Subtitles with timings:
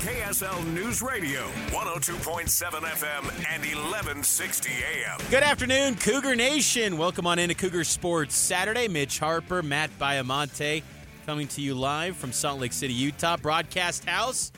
[0.00, 3.22] KSL News Radio, 102.7 FM
[3.52, 5.18] and 1160 AM.
[5.30, 6.96] Good afternoon, Cougar Nation.
[6.96, 8.88] Welcome on into Cougar Sports Saturday.
[8.88, 10.82] Mitch Harper, Matt Baiamonte,
[11.26, 13.36] coming to you live from Salt Lake City, Utah.
[13.36, 14.52] Broadcast house.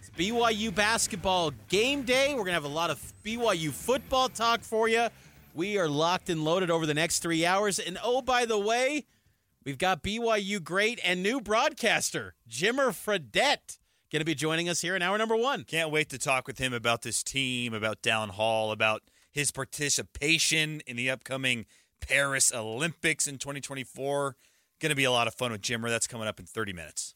[0.00, 2.30] It's BYU basketball game day.
[2.30, 5.06] We're going to have a lot of BYU football talk for you.
[5.54, 7.78] We are locked and loaded over the next three hours.
[7.78, 9.06] And oh, by the way,
[9.64, 13.77] we've got BYU great and new broadcaster, Jimmer Fredette
[14.10, 15.64] going to be joining us here in hour number one.
[15.64, 20.80] Can't wait to talk with him about this team, about Dallin Hall, about his participation
[20.86, 21.66] in the upcoming
[22.00, 24.36] Paris Olympics in 2024.
[24.80, 25.88] Going to be a lot of fun with Jimmer.
[25.88, 27.12] That's coming up in 30 minutes.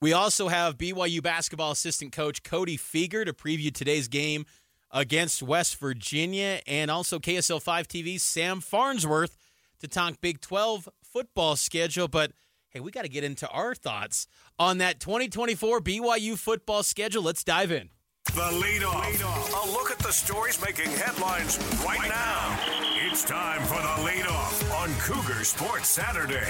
[0.00, 4.44] We also have BYU basketball assistant coach Cody Fueger to preview today's game
[4.92, 9.36] against West Virginia, and also KSL 5 TV's Sam Farnsworth
[9.80, 12.08] to talk Big 12 football schedule.
[12.08, 12.32] But
[12.76, 14.26] hey, we got to get into our thoughts
[14.58, 17.22] on that 2024 BYU football schedule.
[17.22, 17.88] Let's dive in.
[18.26, 19.66] The leadoff.
[19.66, 22.58] A look at the stories making headlines right now.
[23.06, 26.44] It's time for the leadoff on Cougar Sports Saturday.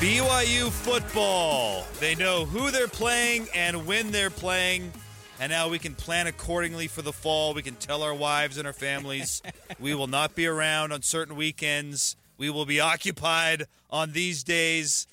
[0.00, 1.86] BYU football.
[2.00, 4.90] They know who they're playing and when they're playing.
[5.38, 7.54] And now we can plan accordingly for the fall.
[7.54, 9.40] We can tell our wives and our families
[9.78, 12.16] we will not be around on certain weekends.
[12.38, 15.06] We will be occupied on these days.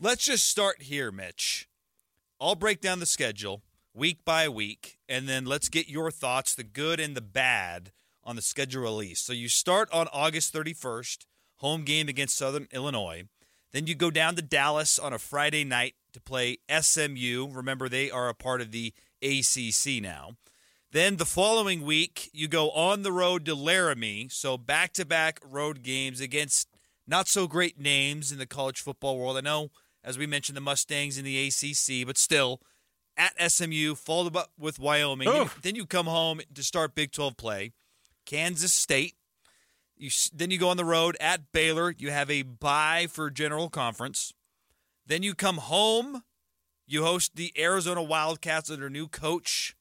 [0.00, 1.68] Let's just start here, Mitch.
[2.40, 3.62] I'll break down the schedule
[3.94, 7.92] week by week, and then let's get your thoughts, the good and the bad,
[8.22, 9.20] on the schedule release.
[9.20, 11.24] So you start on August 31st,
[11.56, 13.24] home game against Southern Illinois.
[13.72, 17.48] Then you go down to Dallas on a Friday night to play SMU.
[17.50, 18.92] Remember, they are a part of the
[19.22, 20.32] ACC now.
[20.92, 24.28] Then the following week, you go on the road to Laramie.
[24.30, 26.68] So back to back road games against
[27.06, 29.36] not so great names in the college football world.
[29.36, 29.70] I know,
[30.04, 32.60] as we mentioned, the Mustangs in the ACC, but still
[33.16, 35.28] at SMU, followed up with Wyoming.
[35.30, 37.72] Then, then you come home to start Big 12 play.
[38.26, 39.14] Kansas State.
[39.96, 41.94] You then you go on the road at Baylor.
[41.96, 44.34] You have a bye for General Conference.
[45.06, 46.22] Then you come home.
[46.86, 49.74] You host the Arizona Wildcats under new coach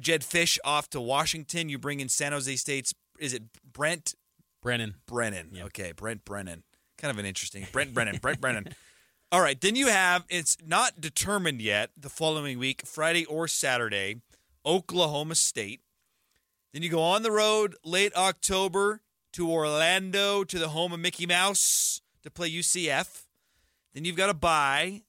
[0.00, 1.68] Jedd Fisch off to Washington.
[1.68, 3.42] You bring in San Jose State's is it
[3.72, 4.14] Brent
[4.62, 4.94] Brennan?
[5.06, 5.50] Brennan.
[5.64, 6.62] Okay, Brent Brennan.
[6.96, 8.16] Kind of an interesting Brent Brennan.
[8.16, 8.68] Brent Brennan.
[9.32, 14.20] All right, then you have it's not determined yet the following week, Friday or Saturday,
[14.64, 15.80] Oklahoma State.
[16.72, 19.00] Then you go on the road late October
[19.32, 23.24] to Orlando to the home of Mickey Mouse to play UCF.
[23.94, 25.02] Then you've got a bye.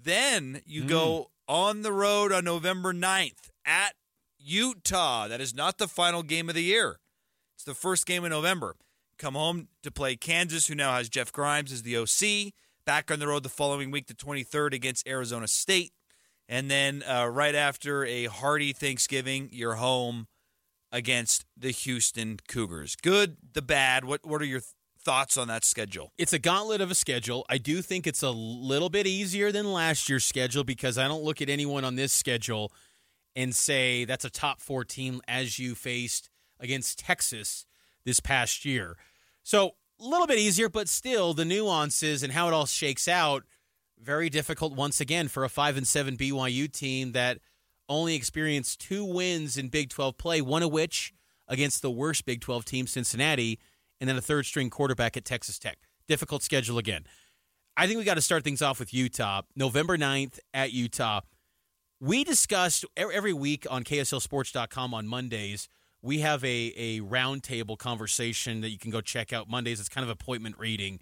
[0.00, 0.88] Then you mm.
[0.88, 3.94] go on the road on November 9th at
[4.38, 5.28] Utah.
[5.28, 7.00] That is not the final game of the year.
[7.54, 8.76] It's the first game of November.
[9.20, 12.54] Come home to play Kansas, who now has Jeff Grimes as the OC.
[12.86, 15.92] Back on the road the following week, the 23rd, against Arizona State.
[16.48, 20.26] And then uh, right after a hearty Thanksgiving, you're home
[20.90, 22.96] against the Houston Cougars.
[22.96, 24.06] Good, the bad.
[24.06, 26.12] What what are your th- thoughts on that schedule?
[26.16, 27.44] It's a gauntlet of a schedule.
[27.50, 31.22] I do think it's a little bit easier than last year's schedule because I don't
[31.22, 32.72] look at anyone on this schedule
[33.36, 37.66] and say that's a top four team as you faced against Texas
[38.06, 38.96] this past year.
[39.42, 43.44] So a little bit easier, but still the nuances and how it all shakes out
[44.02, 47.38] very difficult once again for a five and seven BYU team that
[47.88, 51.12] only experienced two wins in Big 12 play, one of which
[51.48, 53.58] against the worst Big 12 team, Cincinnati,
[54.00, 55.78] and then a third string quarterback at Texas Tech.
[56.08, 57.04] Difficult schedule again.
[57.76, 59.42] I think we got to start things off with Utah.
[59.56, 61.20] November 9th at Utah.
[62.00, 65.68] We discussed every week on KSLSports.com on Mondays
[66.02, 69.80] we have a a roundtable conversation that you can go check out Mondays.
[69.80, 71.00] It's kind of appointment reading.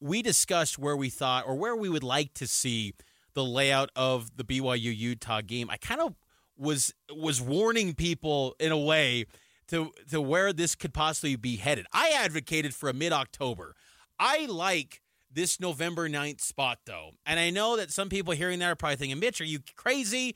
[0.00, 2.94] We discussed where we thought or where we would like to see
[3.34, 5.68] the layout of the BYU Utah game.
[5.70, 6.14] I kind of
[6.56, 9.26] was was warning people in a way
[9.68, 11.86] to to where this could possibly be headed.
[11.92, 13.74] I advocated for a mid October.
[14.18, 15.00] I like
[15.30, 17.10] this November 9th spot though.
[17.26, 20.34] And I know that some people hearing that are probably thinking, Mitch, are you crazy?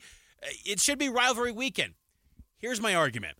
[0.65, 1.95] It should be rivalry weekend.
[2.57, 3.37] Here's my argument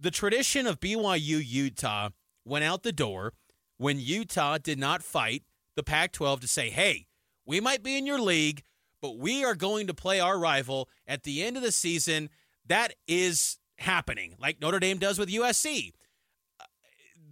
[0.00, 2.10] the tradition of BYU Utah
[2.44, 3.32] went out the door
[3.76, 5.42] when Utah did not fight
[5.76, 7.06] the Pac 12 to say, hey,
[7.46, 8.62] we might be in your league,
[9.00, 12.28] but we are going to play our rival at the end of the season.
[12.66, 15.92] That is happening like Notre Dame does with USC.
[16.60, 16.64] Uh,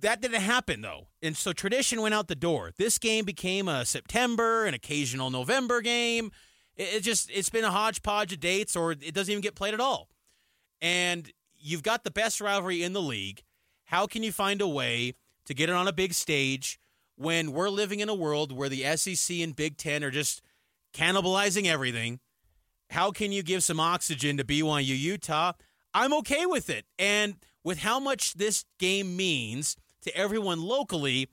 [0.01, 1.09] That didn't happen though.
[1.23, 2.71] And so tradition went out the door.
[2.79, 6.31] This game became a September, an occasional November game.
[6.77, 9.75] It, it just it's been a hodgepodge of dates or it doesn't even get played
[9.75, 10.09] at all.
[10.81, 11.31] And
[11.67, 13.43] you've got the best rivalry in the league.
[13.87, 15.15] How can you find a way
[15.47, 16.79] to get it on a big stage
[17.17, 20.43] when we're living in a world where the SEC and Big 10 are just
[20.95, 22.21] cannibalizing everything?
[22.91, 25.53] How can you give some oxygen to BYU Utah?
[25.93, 26.85] I'm okay with it.
[26.99, 27.35] And
[27.65, 31.29] with how much this game means to everyone locally,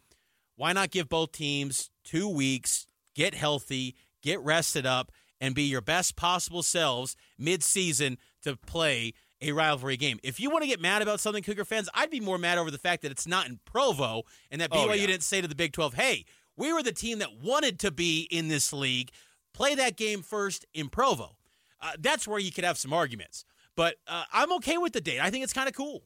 [0.56, 5.82] why not give both teams two weeks, get healthy, get rested up, and be your
[5.82, 10.20] best possible selves mid-season to play a rivalry game.
[10.24, 12.72] If you want to get mad about something, Cougar fans, I'd be more mad over
[12.72, 15.08] the fact that it's not in Provo and that Oh, BYU yeah.
[15.08, 16.26] didn't say to the Big 12, hey,
[16.56, 19.12] we were the team that wanted to be in this league.
[19.54, 21.38] Play that game first in Provo.
[21.82, 23.46] Uh, that's where you could have some arguments.
[23.76, 25.20] But uh, I'm okay with the date.
[25.20, 26.04] I think it's kind of cool.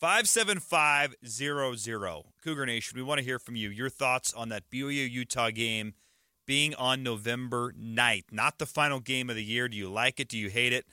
[0.00, 2.24] 57500.
[2.42, 3.70] Cougar Nation, we want to hear from you.
[3.70, 5.94] Your thoughts on that BYU Utah game
[6.46, 8.32] being on November 9th.
[8.32, 9.68] Not the final game of the year.
[9.68, 10.28] Do you like it?
[10.28, 10.86] Do you hate it?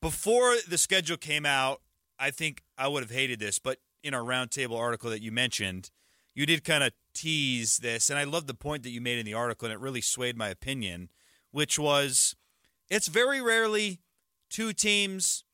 [0.00, 1.82] Before the schedule came out,
[2.18, 5.90] I think I would have hated this, but in our roundtable article that you mentioned,
[6.34, 9.26] you did kind of tease this, and I love the point that you made in
[9.26, 11.10] the article, and it really swayed my opinion,
[11.50, 12.34] which was
[12.88, 14.00] it's very rarely
[14.48, 15.44] two teams,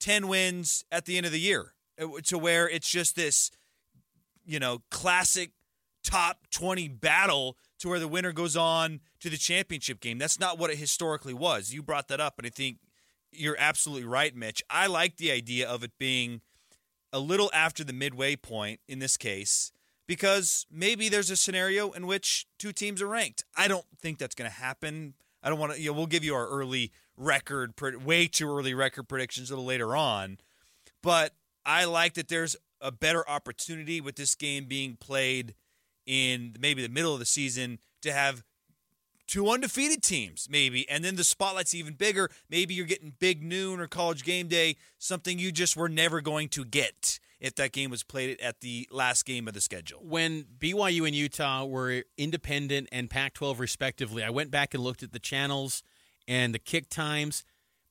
[0.00, 3.50] 10 wins at the end of the year, uh, to where it's just this,
[4.44, 5.52] you know, classic
[6.02, 10.18] top 20 battle to where the winner goes on to the championship game.
[10.18, 11.72] That's not what it historically was.
[11.72, 12.78] You brought that up, and I think
[13.32, 14.62] you're absolutely right, Mitch.
[14.70, 16.40] I like the idea of it being
[17.12, 19.72] a little after the midway point in this case
[20.06, 23.44] because maybe there's a scenario in which two teams are ranked.
[23.56, 25.14] I don't think that's going to happen.
[25.42, 25.80] I don't want to.
[25.80, 27.74] You know, we'll give you our early record,
[28.04, 30.38] way too early record predictions a little later on,
[31.02, 31.34] but
[31.64, 35.54] I like that there's a better opportunity with this game being played
[36.06, 38.42] in maybe the middle of the season to have
[39.26, 42.28] two undefeated teams, maybe, and then the spotlight's even bigger.
[42.50, 46.48] Maybe you're getting big noon or college game day, something you just were never going
[46.50, 49.98] to get if that game was played at the last game of the schedule.
[50.04, 55.02] when BYU and Utah were independent and Pac 12 respectively, I went back and looked
[55.02, 55.82] at the channels
[56.28, 57.42] and the kick times.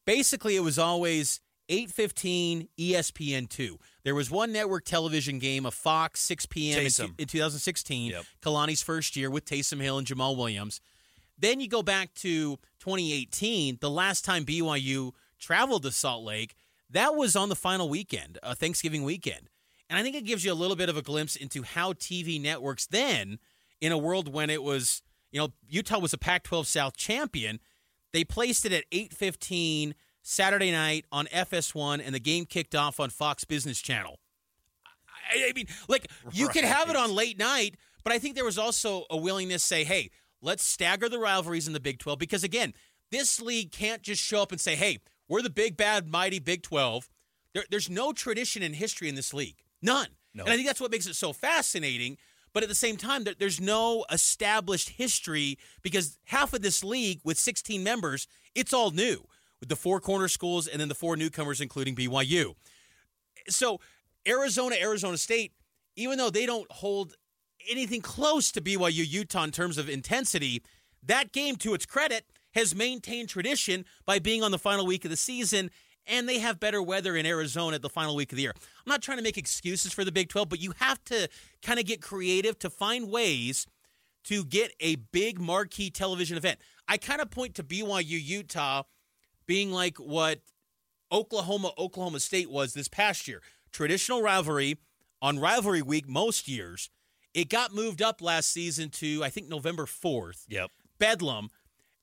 [0.06, 3.77] Basically, it was always 8:15 ESPN 2.
[4.04, 6.80] There was one network television game, a Fox 6 p.m.
[6.80, 8.25] in, in 2016, Yep.
[8.42, 10.80] Kalani's first year with Taysom Hill and Jamaal Williams.
[11.41, 16.55] Then you go back to 2018, the last time BYU traveled to Salt Lake.
[16.89, 19.49] That was on the final weekend, uh, Thanksgiving weekend.
[19.89, 22.39] And I think it gives you a little bit of a glimpse into how TV
[22.39, 23.39] networks then,
[23.81, 25.01] in a world when it was,
[25.31, 27.59] you know, Utah was a Pac 12 South champion,
[28.13, 33.09] they placed it at 8:15 Saturday night on FS1 and the game kicked off on
[33.09, 34.19] Fox Business Channel.
[35.33, 38.45] I, I mean, like you could have it on late night, but I think there
[38.45, 40.11] was also a willingness to say, "Hey,
[40.41, 42.73] let's stagger the rivalries in the Big 12 because again,
[43.11, 46.63] this league can't just show up and say, "Hey, we're the big bad mighty Big
[46.63, 47.09] 12."
[47.53, 49.57] There, there's no tradition in history in this league.
[49.81, 50.07] None.
[50.33, 50.43] No.
[50.43, 52.17] And I think that's what makes it so fascinating.
[52.53, 57.21] But at the same time, there, there's no established history because half of this league
[57.23, 59.25] with 16 members, it's all new
[59.59, 62.55] with the four corner schools and then the four newcomers, including BYU.
[63.48, 63.79] So
[64.27, 65.53] Arizona, Arizona State,
[65.95, 67.15] even though they don't hold
[67.70, 70.63] anything close to BYU Utah in terms of intensity,
[71.03, 75.12] that game, to its credit, has maintained tradition by being on the final week of
[75.12, 75.72] the season,
[76.06, 78.53] and they have better weather in Arizona at the final week of the year.
[78.56, 81.30] I'm not trying to make excuses for the Big 12, but you have to
[81.62, 83.68] kind of get creative to find ways
[84.25, 86.60] to get a big marquee television event.
[86.88, 88.84] I kind of point to BYU Utah
[89.48, 90.41] being like what
[91.12, 93.41] Oklahoma Oklahoma State was this past year.
[93.72, 94.77] Traditional rivalry
[95.22, 96.89] on rivalry week most years.
[97.33, 100.45] It got moved up last season to I think November 4th.
[100.50, 100.71] Yep.
[101.00, 101.50] Bedlam.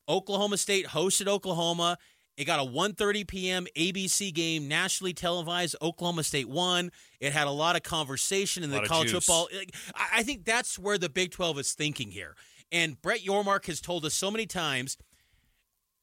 [0.09, 1.99] Oklahoma State hosted Oklahoma.
[2.39, 3.67] It got a 1:30 p.m.
[3.77, 5.75] ABC game, nationally televised.
[5.83, 6.93] Oklahoma State won.
[7.21, 9.27] It had a lot of conversation in the college juice.
[9.27, 9.49] football.
[9.95, 12.37] I I think that's where the Big 12 is thinking here.
[12.71, 14.97] And Brett Yormark has told us so many times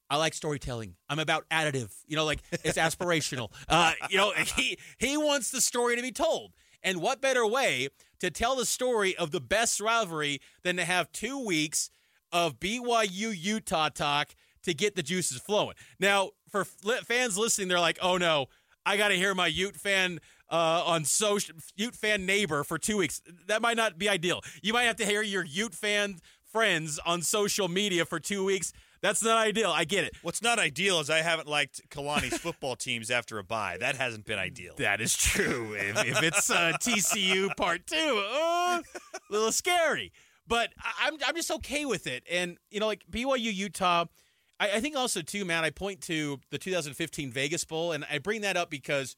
[0.09, 0.95] I like storytelling.
[1.09, 1.91] I'm about additive.
[2.05, 3.51] You know, like it's aspirational.
[3.69, 6.51] Uh, you know, he he wants the story to be told.
[6.83, 7.89] And what better way
[8.19, 11.89] to tell the story of the best rivalry than to have two weeks
[12.31, 15.75] of BYU Utah talk to get the juices flowing?
[15.99, 18.47] Now, for fans listening, they're like, "Oh no,
[18.85, 20.19] I got to hear my Ute fan
[20.49, 24.41] uh, on social Ute fan neighbor for two weeks." That might not be ideal.
[24.61, 26.17] You might have to hear your Ute fan
[26.51, 28.71] friends on social media for two weeks.
[29.05, 29.69] That's not ideal.
[29.69, 30.15] I get it.
[30.23, 33.77] What's not ideal is I haven't liked Kalani's football teams after a bye.
[33.79, 34.73] That hasn't been ideal.
[34.77, 35.75] That is true.
[35.75, 38.83] if, if it's uh, TCU part two, uh, a
[39.29, 40.11] little scary.
[40.47, 42.23] But I'm I'm just okay with it.
[42.31, 44.05] And you know, like BYU Utah,
[44.59, 45.63] I, I think also too, Matt.
[45.63, 49.15] I point to the 2015 Vegas Bowl, and I bring that up because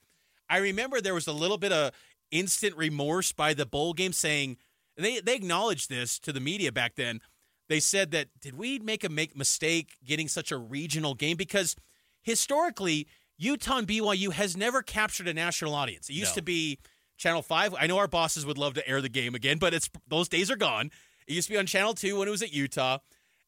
[0.49, 1.93] I remember there was a little bit of
[2.29, 4.57] instant remorse by the bowl game, saying
[4.97, 7.21] they they acknowledged this to the media back then.
[7.69, 11.75] They said that did we make a make mistake getting such a regional game because
[12.21, 13.07] historically
[13.37, 16.09] Utah and BYU has never captured a national audience.
[16.09, 16.35] It used No.
[16.35, 16.79] to be
[17.17, 17.75] Channel 5.
[17.79, 20.49] I know our bosses would love to air the game again, but it's those days
[20.51, 20.91] are gone.
[21.27, 22.99] It used to be on Channel 2 when it was at Utah,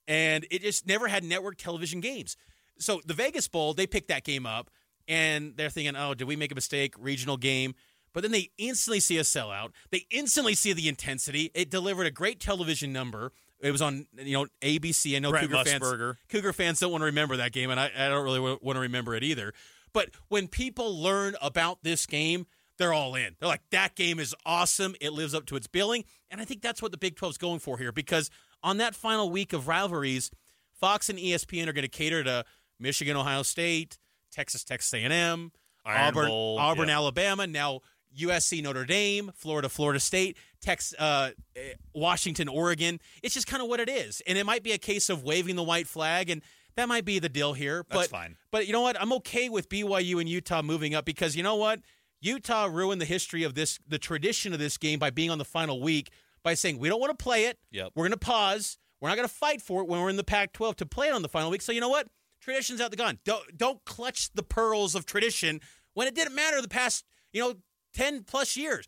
[0.08, 2.36] and it just never had network television games.
[2.78, 4.70] So the Vegas Bowl, they picked that game up,
[5.08, 6.94] and they're thinking, oh, did we make a mistake?
[6.98, 7.74] Regional game.
[8.14, 9.70] But then they instantly see a sellout.
[9.92, 11.52] They instantly see the intensity.
[11.54, 13.32] It delivered a great television number.
[13.62, 15.16] It was on, you know, ABC.
[15.16, 16.18] I know Brent Cougar fans.
[16.30, 18.80] Cougar fans don't want to remember that game, and I, I don't really want to
[18.80, 19.54] remember it either.
[19.94, 22.46] But when people learn about this game,
[22.78, 23.36] they're all in.
[23.40, 24.96] They're like, that game is awesome.
[25.02, 26.06] It lives up to its billing.
[26.32, 28.30] And I think that's what the Big 12 is going for here because
[28.64, 30.32] on that final week of rivalries,
[30.72, 32.46] Fox and ESPN are going to cater to
[32.80, 33.98] Michigan, Ohio State,
[34.32, 35.52] Texas, Texas A&M,
[35.86, 36.96] Iron Auburn, Bowl, Auburn, yeah.
[36.96, 37.46] Alabama.
[37.46, 37.82] Now
[38.18, 43.00] USC, Notre Dame, Florida, Florida State, Tex, uh, eh, Washington, Oregon.
[43.24, 45.56] It's just kind of what it is, and it might be a case of waving
[45.56, 46.42] the white flag, and
[46.76, 47.86] that might be the deal here.
[47.90, 48.38] That's but, fine.
[48.52, 49.00] But you know what?
[49.02, 51.80] I'm okay with BYU and Utah moving up because you know what?
[52.22, 55.46] Utah ruined the history of this, the tradition of this game by being on the
[55.46, 56.12] final week
[56.44, 57.60] by saying we don't want to play it.
[57.72, 57.92] Yep.
[57.96, 58.78] We're going to pause.
[59.02, 61.14] We're not going to fight for it when we're in the Pac-12 to play it
[61.14, 61.62] on the final week.
[61.62, 62.08] So you know what?
[62.42, 63.20] Tradition's out the gun.
[63.26, 65.60] Don't don't clutch the pearls of tradition
[65.94, 67.56] when it didn't matter the past you know
[67.94, 68.86] ten plus years.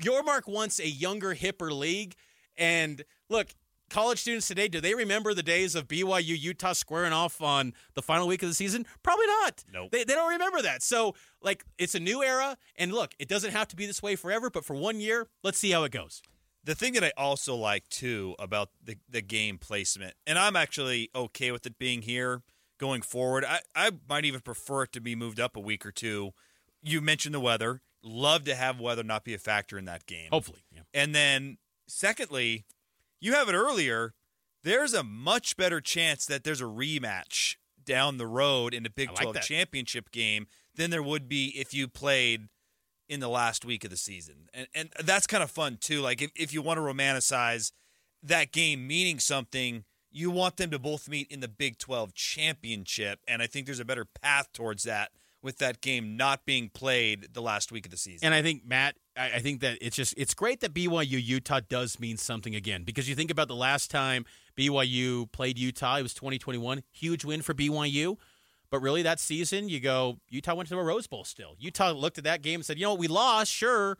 [0.00, 2.14] Yormark wants a younger, hipper league,
[2.56, 3.48] and look.
[3.88, 8.02] College students today, do they remember the days of BYU Utah squaring off on the
[8.02, 8.84] final week of the season?
[9.04, 9.64] Probably not.
[9.72, 9.92] Nope.
[9.92, 10.82] They, they don't remember that.
[10.82, 12.56] So, like, it's a new era.
[12.74, 15.58] And look, it doesn't have to be this way forever, but for one year, let's
[15.58, 16.20] see how it goes.
[16.64, 21.10] The thing that I also like too about the the game placement, and I'm actually
[21.14, 22.42] okay with it being here
[22.78, 23.44] going forward.
[23.44, 26.32] I, I might even prefer it to be moved up a week or two.
[26.82, 27.82] You mentioned the weather.
[28.08, 30.28] Love to have weather not be a factor in that game.
[30.30, 30.60] Hopefully.
[30.72, 30.82] Yeah.
[30.94, 31.58] And then,
[31.88, 32.64] secondly,
[33.20, 34.14] you have it earlier.
[34.62, 39.08] There's a much better chance that there's a rematch down the road in the Big
[39.08, 39.42] like 12 that.
[39.42, 42.48] championship game than there would be if you played
[43.08, 44.48] in the last week of the season.
[44.52, 46.00] And and that's kind of fun too.
[46.00, 47.72] Like if, if you want to romanticize
[48.22, 53.20] that game meaning something, you want them to both meet in the Big 12 championship.
[53.26, 55.10] And I think there's a better path towards that
[55.46, 58.26] with that game not being played the last week of the season.
[58.26, 61.60] And I think Matt, I, I think that it's just it's great that BYU Utah
[61.66, 64.26] does mean something again because you think about the last time
[64.58, 68.18] BYU played Utah, it was 2021, huge win for BYU.
[68.68, 71.24] But really, that season, you go Utah went to a Rose Bowl.
[71.24, 73.96] Still, Utah looked at that game and said, "You know, what, we lost, sure,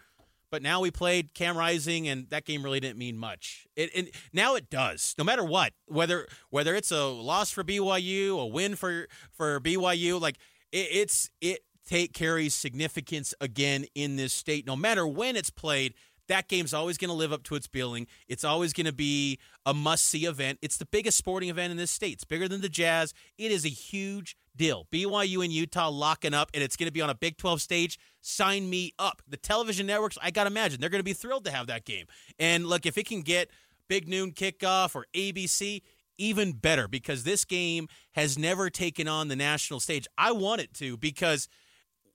[0.50, 3.66] but now we played Cam Rising, and that game really didn't mean much.
[3.76, 5.14] It, now it does.
[5.18, 10.20] No matter what, whether whether it's a loss for BYU, a win for for BYU,
[10.20, 10.38] like
[10.72, 14.66] it, it's it take carries significance again in this state.
[14.66, 15.94] No matter when it's played,
[16.28, 18.06] that game's always going to live up to its billing.
[18.28, 20.58] It's always going to be a must see event.
[20.62, 22.14] It's the biggest sporting event in this state.
[22.14, 23.14] It's bigger than the Jazz.
[23.38, 24.86] It is a huge deal.
[24.92, 27.98] BYU and Utah locking up, and it's going to be on a Big 12 stage.
[28.20, 29.22] Sign me up.
[29.28, 31.84] The television networks, I got to imagine, they're going to be thrilled to have that
[31.84, 32.06] game.
[32.38, 33.50] And look, if it can get
[33.88, 35.82] big noon kickoff or ABC,
[36.18, 40.06] even better because this game has never taken on the national stage.
[40.16, 41.48] I want it to because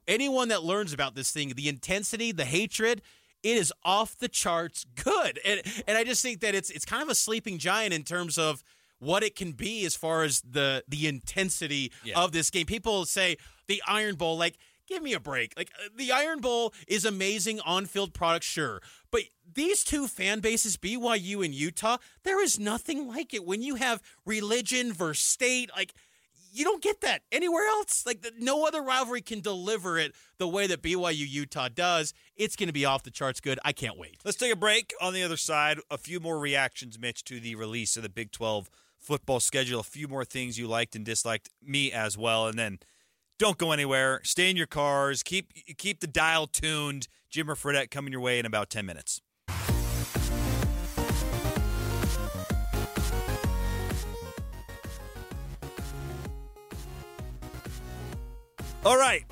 [0.07, 3.01] anyone that learns about this thing, the intensity, the hatred,
[3.43, 5.39] it is off the charts good.
[5.45, 8.37] And and I just think that it's it's kind of a sleeping giant in terms
[8.37, 8.63] of
[8.99, 12.19] what it can be as far as the the intensity Yeah.
[12.19, 12.65] of this game.
[12.65, 15.53] People say the Iron Bowl like give me a break.
[15.57, 18.81] Like uh, the Iron Bowl is amazing on-field product sure,
[19.11, 19.21] but
[19.53, 24.01] these two fan bases, BYU and Utah, there is nothing like it when you have
[24.25, 25.93] religion versus state like
[26.53, 28.05] you don't get that anywhere else.
[28.05, 32.13] Like no other rivalry can deliver it the way that BYU Utah does.
[32.35, 33.59] It's going to be off the charts good.
[33.63, 34.17] I can't wait.
[34.25, 34.93] Let's take a break.
[35.01, 38.31] On the other side, a few more reactions, Mitch, to the release of the Big
[38.31, 39.79] 12 football schedule.
[39.79, 42.47] A few more things you liked and disliked, me as well.
[42.47, 42.79] And then
[43.39, 44.21] don't go anywhere.
[44.23, 45.23] Stay in your cars.
[45.23, 47.07] Keep keep the dial tuned.
[47.31, 49.21] Jimmer Fredette coming your way in about 10 minutes.
[58.83, 59.23] All right,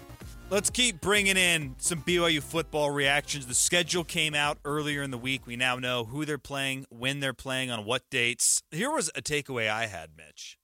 [0.50, 3.48] let's keep bringing in some BYU football reactions.
[3.48, 5.46] The schedule came out earlier in the week.
[5.46, 8.62] We now know who they're playing, when they're playing, on what dates.
[8.72, 10.58] Here was a takeaway I had, Mitch.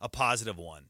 [0.00, 0.86] a positive one.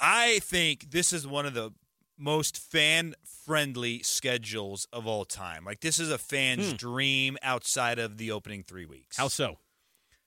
[0.00, 1.72] I think this is one of the
[2.16, 5.64] most fan friendly schedules of all time.
[5.64, 6.76] Like this is a fan's hmm.
[6.76, 9.16] dream outside of the opening 3 weeks.
[9.16, 9.58] How so?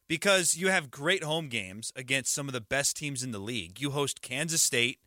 [0.07, 3.79] because you have great home games against some of the best teams in the league.
[3.79, 4.99] You host Kansas State,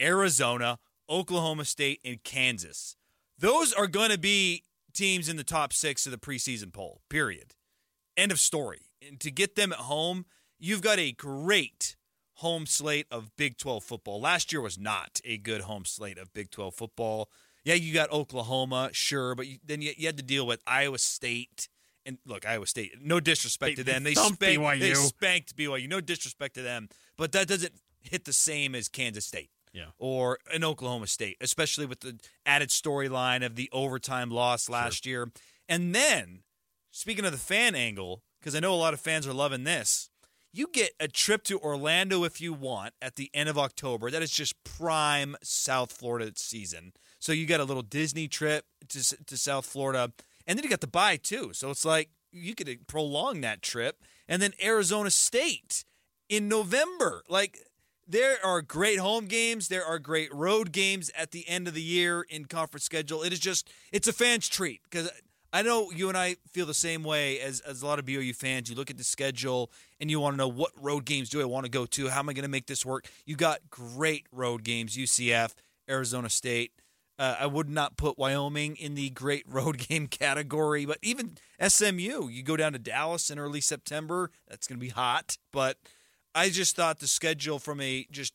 [0.00, 0.78] Arizona,
[1.10, 2.96] Oklahoma State, and Kansas.
[3.38, 4.62] Those are going to be
[4.94, 7.54] teams in the top six of the preseason poll, period.
[8.16, 8.90] End of story.
[9.06, 10.24] And to get them at home,
[10.58, 11.96] you've got a great
[12.34, 14.20] home slate of Big 12 football.
[14.20, 17.30] Last year was not a good home slate of Big 12 football.
[17.66, 20.98] Yeah, you got Oklahoma, sure, but you, then you, you had to deal with Iowa
[20.98, 21.68] State.
[22.06, 24.04] And look, Iowa State, no disrespect They- to them.
[24.04, 24.78] they spanked, BYU.
[24.80, 25.88] they spanked BYU.
[25.88, 29.86] No disrespect to them, but that doesn't hit the same as Kansas State Yeah.
[29.98, 35.32] or an Oklahoma State, especially with the added storyline of the overtime loss last year.
[35.68, 36.44] And then,
[36.92, 40.08] speaking of the fan angle, because I know a lot of fans are loving this,
[40.52, 44.08] you get a trip to Orlando if you want at the end of October.
[44.12, 46.92] That is just prime South Florida season.
[47.18, 50.12] So you got a little Disney trip to, to South Florida,
[50.46, 51.50] and then you got the bye too.
[51.52, 55.84] So it's like you could uh, prolong that trip, and then Arizona State
[56.28, 57.22] in November.
[57.28, 57.58] Like
[58.06, 61.82] there are great home games, there are great road games at the end of the
[61.82, 63.22] year in conference schedule.
[63.22, 65.10] It is just it's a fan's treat because
[65.52, 68.34] I know you and I feel the same way as as a lot of BYU
[68.34, 68.68] fans.
[68.68, 69.70] You look at the schedule
[70.00, 72.08] and you want to know what road games do I want to go to?
[72.08, 73.08] How am I going to make this work?
[73.24, 75.54] You got great road games: UCF,
[75.88, 76.72] Arizona State.
[77.18, 82.28] Uh, I would not put Wyoming in the great road game category, but even SMU,
[82.28, 84.30] you go down to Dallas in early September.
[84.48, 85.38] That's going to be hot.
[85.52, 85.78] But
[86.34, 88.34] I just thought the schedule from a just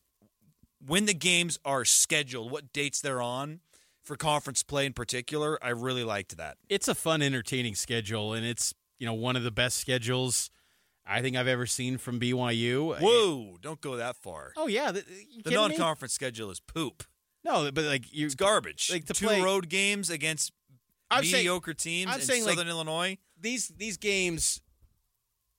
[0.86, 3.60] when the games are scheduled, what dates they're on
[4.04, 6.58] for conference play in particular, I really liked that.
[6.70, 10.50] It's a fun, entertaining schedule, and it's you know one of the best schedules
[11.06, 13.00] I think I've ever seen from BYU.
[13.00, 14.54] Whoa, don't go that far.
[14.58, 15.04] Oh yeah, the,
[15.44, 17.04] The non-conference schedule is poop.
[17.44, 18.90] No, but like you, It's garbage.
[18.92, 20.52] Like, to Two play- road games against
[21.10, 23.18] I'm saying- mediocre teams I'm in saying, like, Southern Illinois.
[23.40, 24.62] these these games,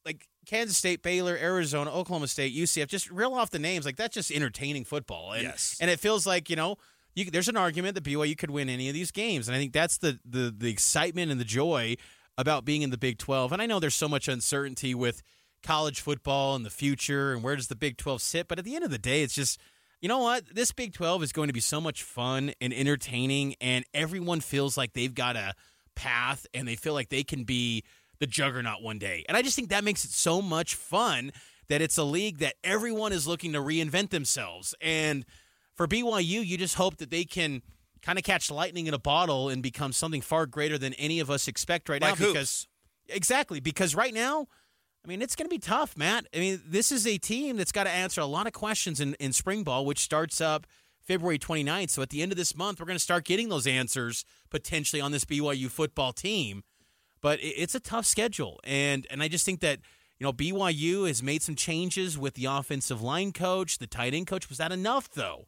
[0.05, 3.85] like Kansas State, Baylor, Arizona, Oklahoma State, UCF, just reel off the names.
[3.85, 5.33] Like that's just entertaining football.
[5.33, 5.77] And, Yes.
[5.81, 6.77] and it feels like you know.
[7.15, 9.75] You, there's an argument that BYU could win any of these games, and I think
[9.75, 11.97] that's the, the the excitement and the joy
[12.39, 13.53] about being in the Big 12.
[13.53, 15.23] And I know there's so much uncertainty with
[15.63, 18.49] college football and the future, and where does the Big 12 sit?
[18.49, 19.61] But at the end of the day, it's just
[20.03, 20.45] you know what?
[20.53, 24.77] This Big 12 is going to be so much fun and entertaining, and everyone feels
[24.77, 25.55] like they've got a
[25.95, 27.85] path and they feel like they can be
[28.19, 29.25] the juggernaut one day.
[29.29, 31.33] And I just think that makes it so much fun
[31.69, 34.75] that it's a league that everyone is looking to reinvent themselves.
[34.81, 35.25] And
[35.75, 37.63] for BYU, you just hope that they can
[38.03, 41.31] kind of catch lightning in a bottle and become something far greater than any of
[41.31, 42.27] us expect right Like now.
[42.27, 42.67] Because
[43.09, 44.49] exactly, because right now,
[45.05, 46.27] I mean, it's going to be tough, Matt.
[46.35, 49.15] I mean, this is a team that's got to answer a lot of questions in,
[49.15, 50.67] in spring ball, which starts up
[51.03, 51.91] February 29th.
[51.91, 55.03] So at the end of this month, we're going to start getting those answers potentially
[55.03, 56.63] on this BYU football team.
[57.21, 59.81] But it, it's a tough schedule, and and I just think that
[60.19, 64.27] you know BYU has made some changes with the offensive line coach, the tight end
[64.27, 64.49] coach.
[64.49, 65.47] Was that enough though?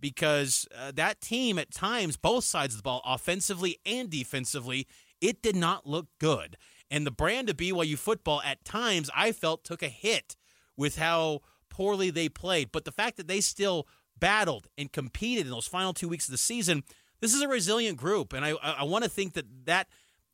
[0.00, 4.88] Because uh, that team at times, both sides of the ball, offensively and defensively,
[5.20, 6.56] it did not look good.
[6.92, 10.36] And the brand of BYU football at times I felt took a hit
[10.76, 12.70] with how poorly they played.
[12.70, 16.32] But the fact that they still battled and competed in those final two weeks of
[16.32, 16.84] the season,
[17.20, 18.34] this is a resilient group.
[18.34, 19.88] And I, I, want to think that, that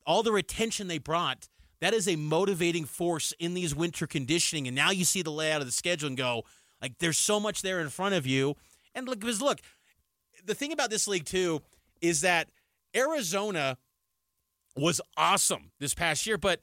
[0.05, 1.49] all the retention they brought,
[1.81, 4.66] that is a motivating force in these winter conditioning.
[4.66, 6.42] And now you see the layout of the schedule and go,
[6.83, 8.57] like, there's so much there in front of you.
[8.97, 9.61] And look, because look,
[10.44, 11.62] the thing about this league, too,
[12.01, 12.49] is that
[12.97, 13.79] Arizona
[14.76, 16.61] was awesome this past year, but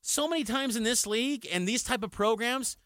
[0.00, 2.76] so many times in this league and these type of programs,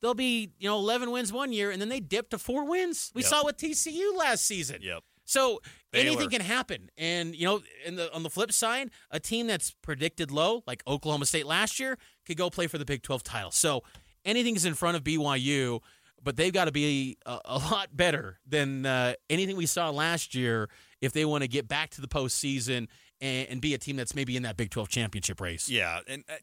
[0.00, 3.10] they'll be you know 11 wins one year and then they dip to four wins.
[3.14, 3.30] We Yep.
[3.30, 4.78] saw with TCU last season.
[4.82, 5.02] Yep.
[5.24, 5.60] So
[5.92, 6.06] Baylor.
[6.06, 10.30] anything can happen, and you know, the on the flip side, a team that's predicted
[10.30, 13.50] low, like Oklahoma State last year, could go play for the Big 12 title.
[13.50, 13.82] So
[14.24, 15.80] anything is in front of BYU,
[16.22, 20.34] but they've got to be a, a lot better than uh, anything we saw last
[20.34, 20.70] year
[21.02, 22.86] if they want to get back to the postseason
[23.20, 25.68] and, and be a team that's maybe in that Big 12 championship race.
[25.68, 26.34] Yeah, and uh,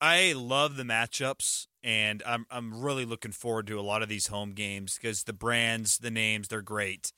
[0.00, 4.26] I love the matchups, and I'm I'm really looking forward to a lot of these
[4.26, 7.12] home games because the brands, the names, they're great.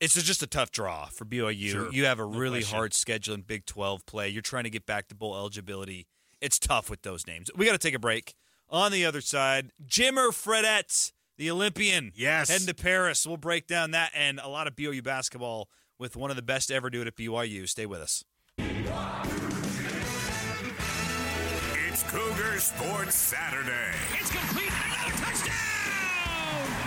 [0.00, 1.70] It's just a tough draw for BYU.
[1.70, 1.92] Sure.
[1.92, 2.76] You have a No really question.
[2.76, 4.28] hard schedule in Big 12 play.
[4.30, 6.06] You're trying to get back to bowl eligibility.
[6.40, 7.50] It's tough with those names.
[7.54, 8.34] We got to take a break.
[8.70, 12.48] On the other side, Jimmer Fredette, the Olympian, Yes.
[12.48, 13.26] heading to Paris.
[13.26, 15.68] We'll break down that and a lot of BYU basketball
[16.00, 17.68] with one of the best to ever do it at BYU.
[17.68, 18.24] Stay with us.
[21.88, 23.94] It's Cougar Sports Saturday.
[24.18, 24.72] It's complete.
[24.86, 25.54] Another touchdown!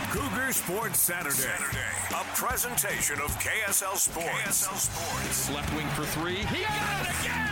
[0.09, 1.35] Cougar Sports Saturday.
[1.35, 1.79] Saturday.
[2.09, 4.29] A presentation of KSL Sports.
[4.29, 5.51] KSL Sports.
[5.51, 6.37] Left wing for three.
[6.37, 7.49] He got it again!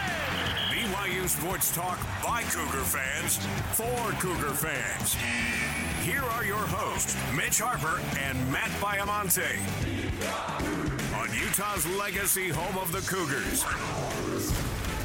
[0.71, 3.38] BYU Sports Talk by Cougar fans
[3.74, 5.15] for Cougar fans.
[6.04, 9.60] Here are your hosts, Mitch Harper and Matt Baiamonte.
[11.21, 13.63] On Utah's legacy home of the Cougars.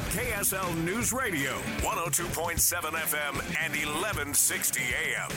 [0.09, 1.51] KSL News Radio,
[1.81, 5.29] 102.7 FM and 1160 AM.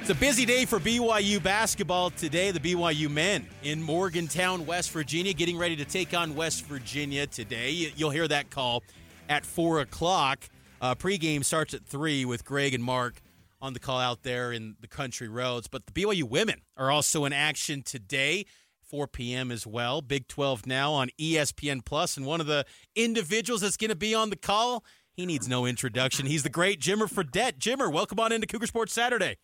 [0.00, 2.50] It's a busy day for BYU basketball today.
[2.50, 7.92] The BYU men in Morgantown, West Virginia, getting ready to take on West Virginia today.
[7.94, 8.82] You'll hear that call
[9.28, 10.48] at 4 o'clock.
[10.80, 13.20] Uh, pregame starts at 3 with Greg and Mark
[13.60, 15.68] on the call out there in the country roads.
[15.68, 18.46] But the BYU women are also in action today.
[18.84, 19.50] 4 p.m.
[19.50, 20.00] as well.
[20.02, 24.14] Big 12 now on ESPN Plus, and one of the individuals that's going to be
[24.14, 26.26] on the call, he needs no introduction.
[26.26, 27.58] He's the great Jimmer Fredette.
[27.58, 29.36] Jimmer, welcome on into Cougar Sports Saturday.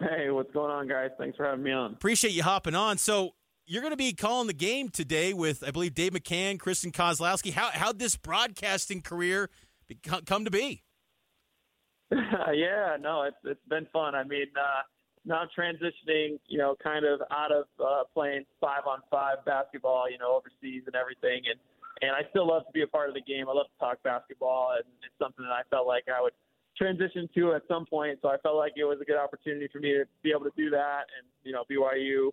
[0.00, 1.10] Hey, what's going on, guys?
[1.18, 1.92] Thanks for having me on.
[1.92, 2.98] Appreciate you hopping on.
[2.98, 3.30] So
[3.66, 7.52] you're going to be calling the game today with, I believe, Dave McCann, Kristen Kozlowski.
[7.52, 9.50] How how'd this broadcasting career
[10.26, 10.82] come to be?
[12.10, 14.14] yeah, no, it's it's been fun.
[14.14, 14.82] I mean, uh,
[15.24, 20.18] now transitioning, you know, kind of out of uh, playing five on five basketball, you
[20.18, 21.58] know, overseas and everything, and
[22.02, 23.48] and I still love to be a part of the game.
[23.48, 26.32] I love to talk basketball, and it's something that I felt like I would
[26.76, 28.18] transition to at some point.
[28.20, 30.52] So I felt like it was a good opportunity for me to be able to
[30.56, 31.06] do that.
[31.16, 32.30] And you know, BYU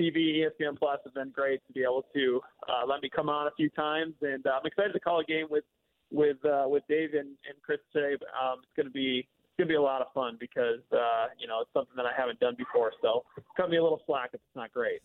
[0.00, 3.46] TV, ESPN Plus have been great to be able to uh, let me come on
[3.46, 5.64] a few times, and uh, I'm excited to call a game with
[6.10, 8.14] with uh, with Dave and, and Chris today.
[8.14, 11.46] Um, it's going to be going to be a lot of fun because uh, you
[11.46, 12.92] know it's something that I haven't done before.
[13.00, 13.24] So
[13.56, 15.00] cut me a little slack if it's not great.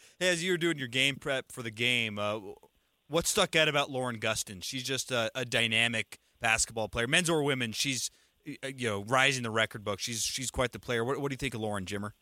[0.20, 2.38] As you were doing your game prep for the game, uh,
[3.08, 4.62] what stuck out about Lauren Gustin?
[4.62, 7.72] She's just a, a dynamic basketball player, men's or women.
[7.72, 8.10] She's
[8.44, 10.00] you know rising the record book.
[10.00, 11.04] She's she's quite the player.
[11.04, 12.12] What, what do you think of Lauren Jimmer?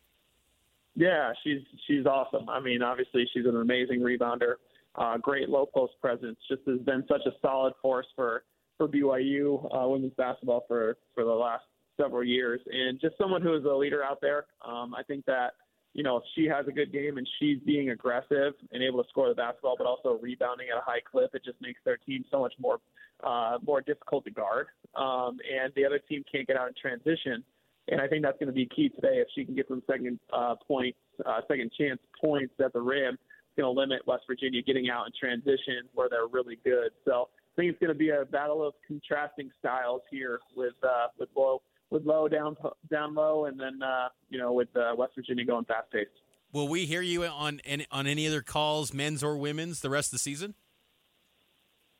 [0.94, 2.48] Yeah, she's she's awesome.
[2.48, 4.54] I mean, obviously she's an amazing rebounder,
[4.96, 6.36] uh, great low post presence.
[6.48, 8.42] Just has been such a solid force for
[8.78, 11.64] for BYU uh, women's basketball for for the last
[12.00, 14.46] several years, and just someone who is a leader out there.
[14.66, 15.54] Um, I think that
[15.92, 19.28] you know she has a good game and she's being aggressive and able to score
[19.28, 22.38] the basketball, but also rebounding at a high clip, it just makes their team so
[22.38, 22.78] much more
[23.22, 24.68] uh, more difficult to guard.
[24.96, 27.44] Um, and the other team can't get out in transition.
[27.90, 29.16] And I think that's going to be key today.
[29.16, 33.14] If she can get some second uh, points, uh, second chance points at the rim,
[33.14, 36.90] it's going to limit West Virginia getting out in transition where they're really good.
[37.06, 41.28] So think it's going to be a battle of contrasting styles here with uh, with
[41.36, 42.56] low with low down
[42.90, 46.10] down low, and then uh, you know with uh, West Virginia going fast paced.
[46.52, 50.08] Will we hear you on any, on any other calls, men's or women's, the rest
[50.08, 50.54] of the season?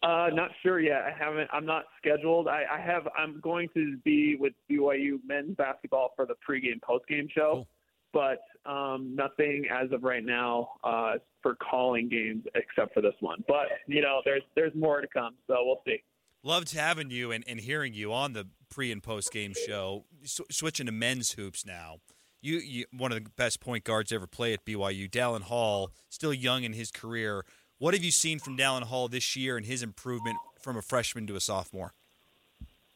[0.03, 1.03] Uh, not sure yet.
[1.03, 1.51] I haven't.
[1.53, 2.47] I'm not scheduled.
[2.47, 3.09] I, I have.
[3.18, 7.68] I'm going to be with BYU men's basketball for the pregame, postgame show, cool.
[8.12, 13.42] But um, nothing as of right now uh, for calling games except for this one.
[13.47, 16.03] But you know, there's there's more to come, so we'll see.
[16.44, 20.05] Loved having you and, and hearing you on the pre and post game show.
[20.23, 21.97] S- switching to men's hoops now.
[22.40, 25.11] You, you, one of the best point guards ever play at BYU.
[25.11, 27.44] Dallin Hall, still young in his career.
[27.79, 31.27] What have you seen from Dallin Hall this year and his improvement from a freshman
[31.27, 31.94] to a sophomore?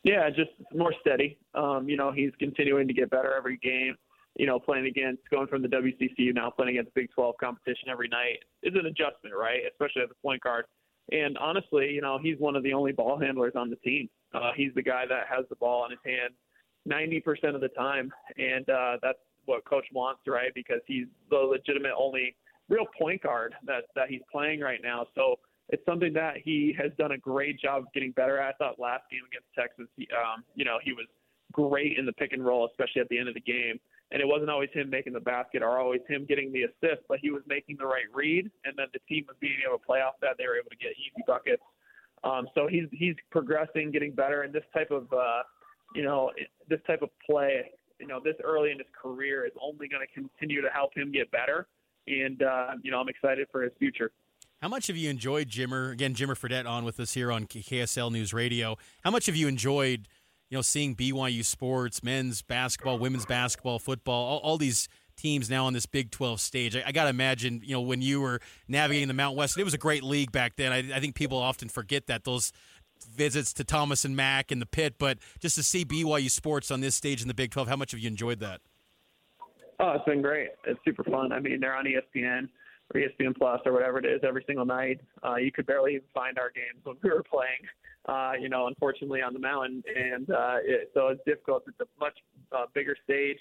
[0.04, 1.38] Yeah, just more steady.
[1.54, 3.96] Um, you know, he's continuing to get better every game.
[4.36, 8.08] You know, playing against, going from the WCC now playing against Big 12 competition every
[8.08, 9.60] night is an adjustment, right?
[9.70, 10.64] Especially as a point guard.
[11.10, 14.08] And honestly, you know, he's one of the only ball handlers on the team.
[14.34, 16.34] Uh, he's the guy that has the ball in his hand
[16.88, 18.10] 90% of the time.
[18.38, 20.52] And uh, that's what coach wants, right?
[20.54, 22.36] Because he's the legitimate only
[22.68, 25.06] real point guard that that he's playing right now.
[25.14, 25.36] So
[25.68, 28.54] it's something that he has done a great job of getting better at.
[28.54, 31.06] I thought last game against Texas, he, um, you know, he was
[31.52, 33.78] great in the pick and roll, especially at the end of the game.
[34.12, 37.18] And it wasn't always him making the basket or always him getting the assist, but
[37.20, 40.00] he was making the right read, and then the team was being able to play
[40.00, 40.36] off that.
[40.36, 41.62] They were able to get easy buckets.
[42.22, 45.42] Um, so he's he's progressing, getting better, and this type of uh,
[45.94, 46.30] you know
[46.68, 50.12] this type of play, you know, this early in his career is only going to
[50.12, 51.66] continue to help him get better
[52.06, 54.12] and uh, you know I'm excited for his future.
[54.60, 55.92] How much have you enjoyed Jimmer?
[55.92, 58.76] Again, Jimmer Fredette on with us here on KSL News Radio.
[59.02, 60.06] How much have you enjoyed,
[60.52, 64.86] you know, seeing BYU sports, men's basketball, women's basketball, football, all, all these
[65.16, 66.76] teams now on this Big 12 stage?
[66.76, 68.38] I, I got to imagine, you know, when you were
[68.68, 70.70] navigating the Mount West, it was a great league back then.
[70.70, 72.52] I, I think people often forget that those
[73.16, 76.82] visits to Thomas and Mack and the pit, but just to see BYU sports on
[76.82, 78.60] this stage in the Big 12, how much have you enjoyed that?
[79.80, 80.50] Oh, it's been great.
[80.66, 81.32] It's super fun.
[81.32, 82.50] I mean, they're on ESPN
[82.94, 85.00] or ESPN Plus or whatever it is every single night.
[85.24, 87.66] Uh, you could barely even find our games when we were playing.
[88.08, 91.62] Uh, you know, unfortunately on the mountain, and uh, it, so it's difficult.
[91.68, 92.18] It's a much
[92.50, 93.38] uh, bigger stage,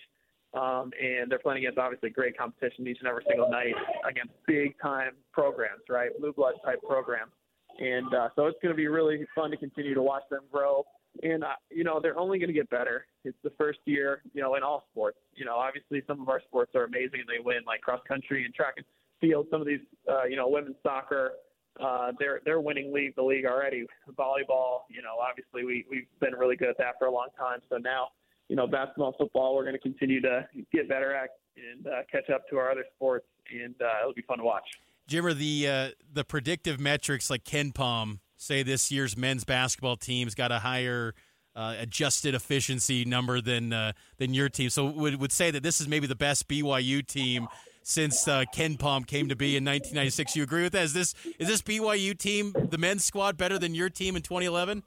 [0.54, 3.74] Um, and they're playing against obviously great competition each and every single night
[4.08, 6.10] against big time programs, right?
[6.20, 7.32] Blue blood type programs.
[7.80, 10.84] And uh, so it's going to be really fun to continue to watch them grow.
[11.24, 13.06] And, uh, you know, they're only going to get better.
[13.24, 15.18] It's the first year, you know, in all sports.
[15.34, 18.44] You know, obviously some of our sports are amazing and they win, like cross country
[18.44, 18.86] and track and
[19.22, 19.48] field.
[19.50, 21.32] Some of these, uh, you know, women's soccer,
[21.80, 23.86] uh, they're they're winning league the league already.
[24.18, 27.60] Volleyball, you know, obviously we we've been really good at that for a long time.
[27.70, 28.10] So now,
[28.50, 32.30] you know, basketball, football, we're going to continue to get better at and uh, catch
[32.30, 34.66] up to our other sports, and uh, it'll be fun to watch.
[35.10, 40.52] Jimmer, the uh, the predictive metrics like KenPom say this year's men's basketball team's got
[40.52, 41.14] a higher
[41.56, 44.70] uh, adjusted efficiency number than than your team.
[44.70, 47.48] So would would say that this is maybe the best BYU team
[47.84, 50.36] since uh, KenPom came to be in 1996.
[50.36, 50.84] You agree with that?
[50.84, 54.84] Is this is this BYU team, the men's squad, better than your team in 2011?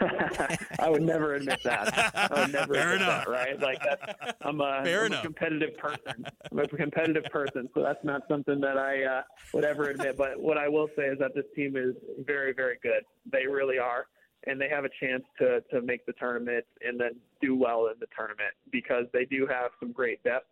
[0.80, 2.12] I would never admit that.
[2.14, 3.24] I would never Fair admit enough.
[3.24, 3.60] that, right?
[3.60, 5.20] Like that's, I'm a, Fair I'm enough.
[5.20, 6.24] a competitive person.
[6.50, 10.16] I'm a competitive person, so that's not something that I uh, would ever admit.
[10.16, 13.04] But what I will say is that this team is very, very good.
[13.30, 14.06] They really are,
[14.46, 17.94] and they have a chance to to make the tournament and then do well in
[18.00, 20.46] the tournament because they do have some great depth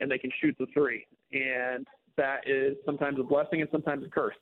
[0.00, 4.08] and they can shoot the three, and that is sometimes a blessing and sometimes a
[4.08, 4.34] curse.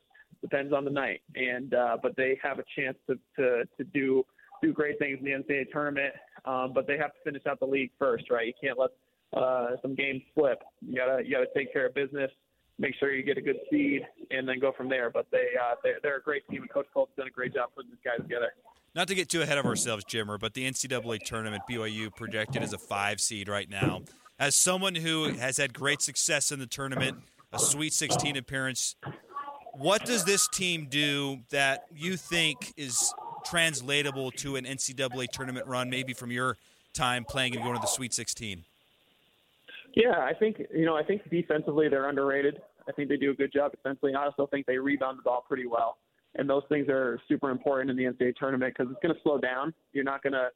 [0.42, 4.24] Depends on the night, and uh, but they have a chance to to to do
[4.62, 7.66] do great things in the NCAA tournament, um, but they have to finish out the
[7.66, 8.46] league first, right?
[8.46, 8.90] You can't let
[9.36, 10.62] uh, some games slip.
[10.80, 12.30] You gotta you gotta take care of business,
[12.78, 15.10] make sure you get a good seed, and then go from there.
[15.10, 17.70] But they uh, they're, they're a great team, and Coach Colt's done a great job
[17.74, 18.52] putting this guy together.
[18.94, 22.72] Not to get too ahead of ourselves, Jimmer, but the NCAA tournament, BYU projected as
[22.72, 24.02] a five seed right now.
[24.40, 27.18] As someone who has had great success in the tournament,
[27.52, 28.96] a Sweet 16 appearance,
[29.74, 33.12] what does this team do that you think is
[33.44, 36.56] translatable to an NCAA tournament run, maybe from your
[36.94, 38.64] time playing and going to the Sweet 16?
[39.94, 42.62] Yeah, I think you know I think defensively they're underrated.
[42.88, 44.14] I think they do a good job defensively.
[44.14, 45.98] I also think they rebound the ball pretty well,
[46.36, 49.36] and those things are super important in the NCAA tournament because it's going to slow
[49.36, 49.74] down.
[49.92, 50.48] You're not going to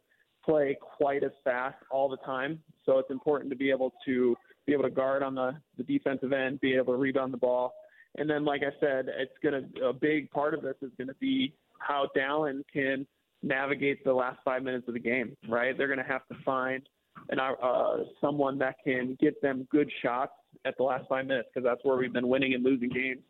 [0.45, 4.73] play quite as fast all the time, so it's important to be able to be
[4.73, 7.75] able to guard on the, the defensive end, be able to rebound the ball,
[8.17, 11.09] and then like I said, it's going to a big part of this is going
[11.09, 13.07] to be how Dallin can
[13.43, 15.37] navigate the last five minutes of the game.
[15.49, 16.83] Right, they're going to have to find
[17.31, 20.33] and uh, someone that can get them good shots
[20.65, 23.21] at the last five minutes because that's where we've been winning and losing games.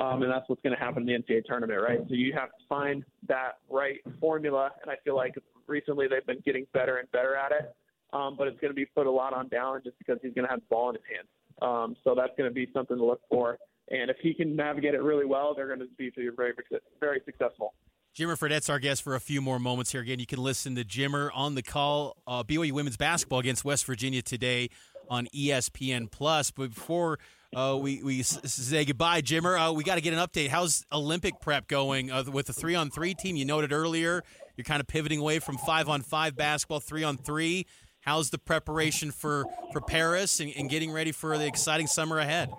[0.00, 2.00] Um, and that's what's going to happen in the NCAA tournament, right?
[2.08, 5.34] So you have to find that right formula, and I feel like
[5.68, 7.74] recently they've been getting better and better at it.
[8.12, 10.46] Um, but it's going to be put a lot on Dallin just because he's going
[10.46, 11.28] to have the ball in his hands.
[11.60, 13.58] Um, so that's going to be something to look for.
[13.90, 16.52] And if he can navigate it really well, they're going to be very,
[17.00, 17.74] very successful.
[18.16, 20.00] Jimmer Fredette's our guest for a few more moments here.
[20.00, 22.16] Again, you can listen to Jimmer on the call.
[22.26, 24.70] Uh, BYU women's basketball against West Virginia today
[25.10, 26.52] on ESPN Plus.
[26.52, 27.18] But before
[27.54, 30.48] uh, we we say goodbye, Jimmer, uh, we got to get an update.
[30.48, 33.34] How's Olympic prep going uh, with the three on three team?
[33.34, 34.22] You noted earlier
[34.56, 37.66] you're kind of pivoting away from five on five basketball, three on three.
[38.00, 42.50] How's the preparation for for Paris and, and getting ready for the exciting summer ahead?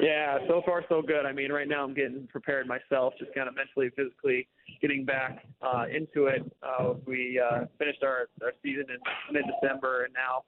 [0.00, 1.26] Yeah, so far so good.
[1.26, 4.46] I mean, right now I'm getting prepared myself, just kind of mentally, physically
[4.80, 6.42] getting back uh, into it.
[6.62, 10.44] Uh, we uh, finished our, our season in mid-December, and now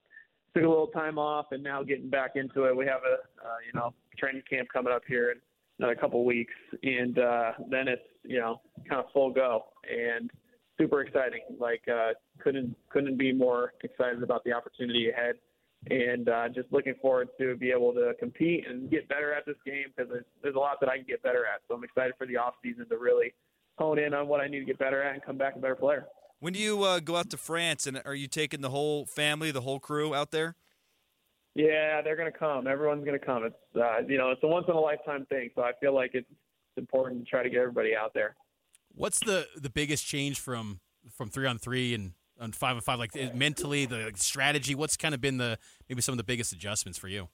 [0.54, 2.76] took a little time off, and now getting back into it.
[2.76, 3.14] We have a
[3.44, 5.38] uh, you know training camp coming up here in
[5.80, 10.30] another couple weeks, and uh, then it's you know kind of full go and
[10.78, 11.40] super exciting.
[11.58, 15.36] Like uh, couldn't couldn't be more excited about the opportunity ahead
[15.88, 19.56] and uh, just looking forward to be able to compete and get better at this
[19.64, 21.62] game because there's, there's a lot that I can get better at.
[21.68, 23.32] So I'm excited for the off season to really
[23.78, 25.74] hone in on what I need to get better at and come back a better
[25.74, 26.06] player.
[26.38, 29.50] When do you uh, go out to France, and are you taking the whole family,
[29.50, 30.56] the whole crew out there?
[31.60, 32.66] Yeah, they're gonna come.
[32.66, 33.44] Everyone's gonna come.
[33.44, 35.50] It's uh, you know it's a once in a lifetime thing.
[35.54, 36.28] So I feel like it's
[36.76, 38.34] important to try to get everybody out there.
[38.94, 42.98] What's the the biggest change from from three on three and on five on five?
[42.98, 44.74] Like eh, mentally, the like, strategy.
[44.74, 47.28] What's kind of been the maybe some of the biggest adjustments for you?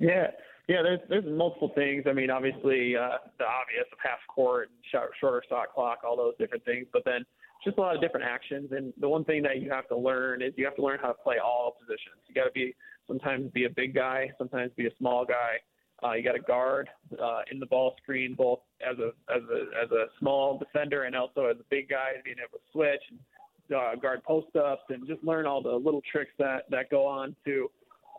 [0.00, 0.30] Yeah,
[0.66, 0.82] yeah.
[0.82, 2.04] There's there's multiple things.
[2.08, 6.16] I mean, obviously uh, the obvious of half court, and short, shorter shot clock, all
[6.16, 6.86] those different things.
[6.92, 7.24] But then
[7.64, 8.70] just a lot of different actions.
[8.72, 11.08] And the one thing that you have to learn is you have to learn how
[11.08, 12.20] to play all positions.
[12.26, 12.74] You got to be
[13.06, 15.56] sometimes be a big guy, sometimes be a small guy.
[16.02, 16.88] Uh, you got to guard
[17.22, 21.14] uh, in the ball screen, both as a as a as a small defender and
[21.16, 25.06] also as a big guy, being able to switch and uh, guard post ups, and
[25.06, 27.70] just learn all the little tricks that that go on to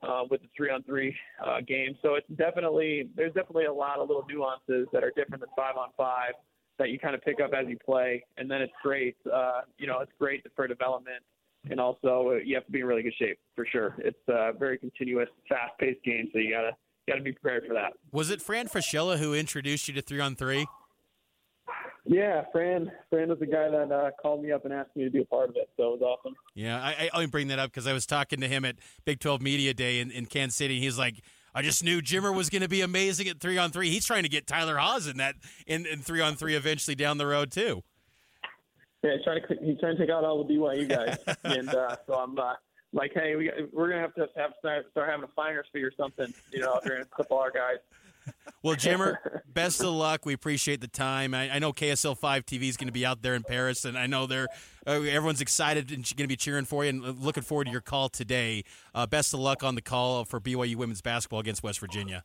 [0.03, 1.15] uh, with the three on three
[1.67, 1.95] game.
[2.01, 5.75] So it's definitely there's definitely a lot of little nuances that are different than five
[5.77, 6.33] on five
[6.77, 9.15] that you kind of pick up as you play, and then it's great.
[9.31, 11.23] Uh, you know, it's great for development
[11.69, 13.95] and also uh, you have to be in really good shape for sure.
[13.99, 16.71] It's a very continuous, fast-paced game, so you gotta
[17.07, 17.93] gotta be prepared for that.
[18.11, 20.67] Was it Fran Fraschilla who introduced you to three on three?
[22.07, 22.91] Yeah, Fran.
[23.09, 25.25] Fran was the guy that uh, called me up and asked me to be a
[25.25, 26.35] part of it, so it was awesome.
[26.53, 28.75] Yeah, I, I only bring that up because I was talking to him at
[29.05, 30.79] Big 12 Media Day in, in Kansas City.
[30.79, 31.23] He's like,
[31.55, 33.89] I just knew Jimmer was going to be amazing at three on three.
[33.89, 37.17] He's trying to get Tyler Haws in that in, in three on three eventually down
[37.17, 37.81] the road too.
[39.05, 41.95] Yeah, he's trying to he's trying to take out all the BYU guys, and uh,
[42.07, 42.53] so I'm uh,
[42.91, 45.91] like, hey, we we're gonna have to have start, start having a finder's fee or
[45.95, 47.77] something, you know, during a couple our guys.
[48.63, 49.17] Well, Jimmer,
[49.53, 50.25] best of luck.
[50.25, 51.35] We appreciate the time.
[51.35, 53.95] I, I know KSL Five TV is going to be out there in Paris, and
[53.95, 54.47] I know they're
[54.87, 57.81] uh, everyone's excited and going to be cheering for you and looking forward to your
[57.81, 58.63] call today.
[58.95, 62.23] Uh, best of luck on the call for BYU women's basketball against West Virginia.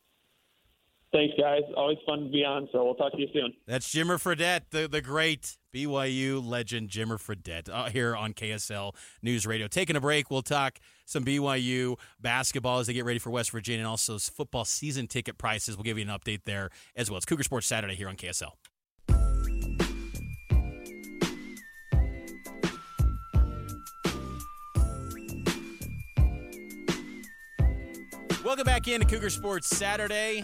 [1.11, 1.63] Thanks, guys.
[1.75, 2.69] Always fun to be on.
[2.71, 3.53] So we'll talk to you soon.
[3.67, 9.45] That's Jimmer Fredette, the, the great BYU legend Jimmer Fredette, uh, here on KSL News
[9.45, 9.67] Radio.
[9.67, 13.81] Taking a break, we'll talk some BYU basketball as they get ready for West Virginia
[13.81, 15.75] and also football season ticket prices.
[15.75, 17.17] We'll give you an update there as well.
[17.17, 18.51] It's Cougar Sports Saturday here on KSL.
[28.45, 30.43] Welcome back into Cougar Sports Saturday.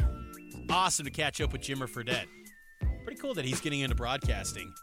[0.70, 2.26] Awesome to catch up with Jimmer Fredette.
[3.04, 4.74] Pretty cool that he's getting into broadcasting.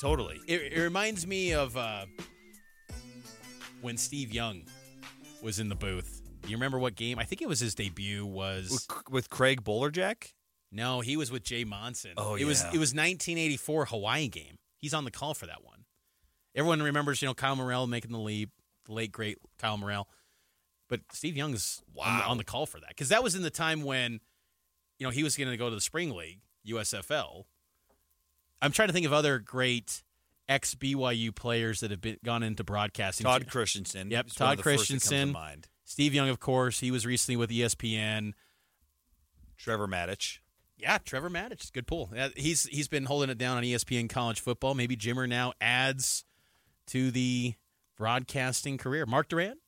[0.00, 0.40] Totally.
[0.46, 2.06] It, it reminds me of uh,
[3.80, 4.62] when Steve Young
[5.42, 6.22] was in the booth.
[6.46, 7.18] You remember what game?
[7.18, 8.24] I think it was his debut.
[8.24, 10.32] Was With, with Craig Bolerjack?
[10.70, 12.12] no, he was with Jay Monson.
[12.16, 14.56] Oh, it was it was 1984 Hawaii game.
[14.76, 15.84] He's on the call for that one.
[16.54, 18.50] Everyone remembers, you know, Kyle Morrell making the leap,
[18.86, 20.08] the late great Kyle Morrell.
[20.88, 23.50] But Steve Young's on, the, on the call for that because that was in the
[23.50, 24.20] time when,
[24.98, 27.44] you know, he was going to go to the spring league, USFL.
[28.60, 30.02] I'm trying to think of other great
[30.48, 33.24] ex BYU players that have been gone into broadcasting.
[33.24, 34.10] Todd Christensen.
[34.10, 35.32] Yep, Todd one of the first that comes to Christensen.
[35.32, 35.68] mind.
[35.84, 38.32] Steve Young, of course, he was recently with ESPN.
[39.56, 40.38] Trevor Matich.
[40.76, 42.10] Yeah, Trevor Matich, good pull.
[42.36, 44.74] He's he's been holding it down on ESPN college football.
[44.74, 46.24] Maybe Jimmer now adds
[46.88, 47.54] to the
[47.96, 49.04] broadcasting career.
[49.04, 49.58] Mark Durant,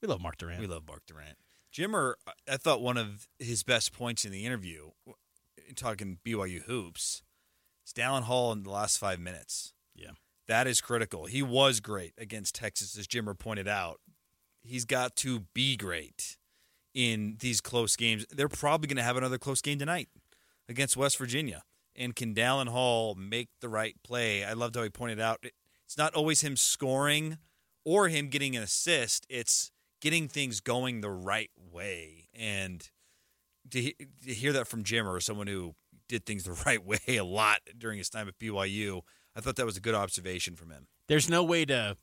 [0.00, 0.60] we love Mark Durant.
[0.60, 1.36] We love Mark Durant.
[1.74, 2.14] Jimmer,
[2.48, 4.90] I thought one of his best points in the interview,
[5.74, 7.22] talking BYU hoops,
[7.84, 9.72] is Dallin Hall in the last five minutes.
[9.96, 10.12] Yeah.
[10.46, 11.26] That is critical.
[11.26, 13.98] He was great against Texas, as Jimmer pointed out.
[14.62, 16.36] He's got to be great
[16.94, 18.24] in these close games.
[18.30, 20.08] They're probably going to have another close game tonight
[20.68, 21.64] against West Virginia.
[21.96, 24.44] And can Dallin Hall make the right play?
[24.44, 25.44] I loved how he pointed out
[25.84, 27.38] it's not always him scoring
[27.84, 29.26] or him getting an assist.
[29.28, 29.72] It's
[30.04, 32.28] getting things going the right way.
[32.34, 32.86] And
[33.70, 35.74] to, to hear that from Jimmer, someone who
[36.08, 39.00] did things the right way a lot during his time at BYU,
[39.34, 40.88] I thought that was a good observation from him.
[41.08, 41.96] There's no way to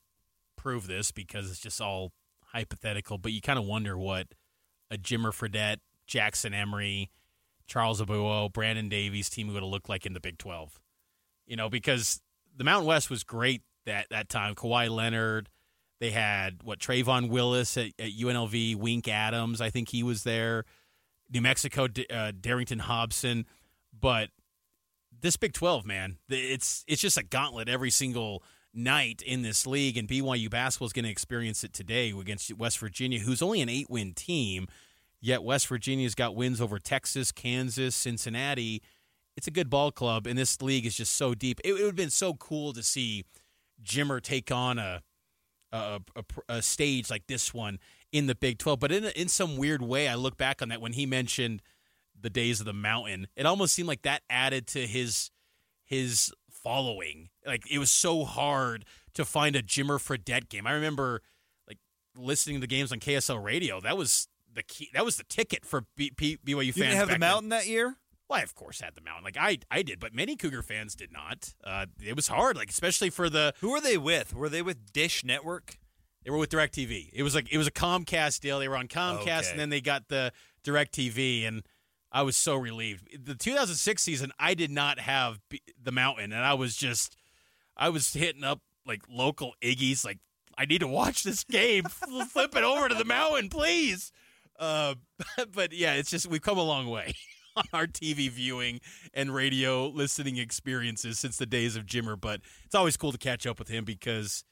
[0.58, 2.12] prove this because it's just all
[2.48, 4.30] hypothetical, but you kind of wonder what
[4.90, 7.12] a Jimmer Fredette, Jackson Emery,
[7.68, 10.82] Charles Abouo, Brandon Davies team would have looked like in the Big 12.
[11.46, 12.20] You know, because
[12.58, 14.56] the Mountain West was great that, that time.
[14.56, 15.50] Kawhi Leonard,
[16.02, 20.66] they had, what, Tre'Von Willis at, at UNLV, Wink Adams, I think he was there.
[21.32, 23.46] New Mexico, uh, Darrington Hobson.
[23.98, 24.32] But
[25.22, 29.96] this Big 12, man, it's it's just a gauntlet every single night in this league,
[29.96, 33.70] and BYU basketball is going to experience it today against West Virginia, who's only an
[33.70, 34.68] eight win team.
[35.22, 38.82] Yet West Virginia's got wins over Texas, Kansas, Cincinnati.
[39.38, 41.60] It's a good ball club, and this league is just so deep.
[41.64, 43.24] It, it would have been so cool to see
[43.84, 45.04] Jimmer take on a
[45.71, 47.79] a, a, a stage like this one
[48.12, 48.79] in the Big 12.
[48.79, 51.62] But in, in some weird way, I look back on that when he mentioned
[52.19, 53.27] the days of the mountain.
[53.36, 55.31] It almost seemed like that added to his
[55.84, 57.29] his following.
[57.45, 60.65] Like it was so hard to find a Jimmer Fredette game.
[60.67, 61.21] I remember
[61.67, 61.79] like
[62.15, 63.81] listening to the games on KSL radio.
[63.81, 64.89] That was the key.
[64.93, 67.19] That was the ticket for B, P, BYU You didn't have the back then.
[67.19, 67.95] mountain that year?
[68.32, 69.26] Well, I of course had the mountain.
[69.26, 71.54] Like I, I did, but many Cougar fans did not.
[71.62, 74.34] Uh, it was hard, like especially for the Who were they with?
[74.34, 75.78] Were they with Dish Network?
[76.24, 77.10] They were with DirecTV.
[77.12, 78.60] It was like it was a Comcast deal.
[78.60, 79.49] They were on Comcast, Okay.
[79.51, 80.32] and then they got the
[80.64, 81.64] DirecTV, and
[82.10, 83.10] I was so relieved.
[83.26, 87.18] The 2006 season, I did not have B- the Mountain, and I was just,
[87.76, 90.20] I was hitting up like local Iggy's, like
[90.58, 91.84] I need to watch this game.
[92.30, 94.14] Flip it over to the Mountain, please.
[94.58, 94.95] Uh,
[95.53, 97.14] but yeah, it's just we've come a long way
[97.56, 98.80] on our TV viewing
[99.14, 102.20] and radio listening experiences since the days of Jimmer.
[102.20, 104.43] But it's always cool to catch up with him because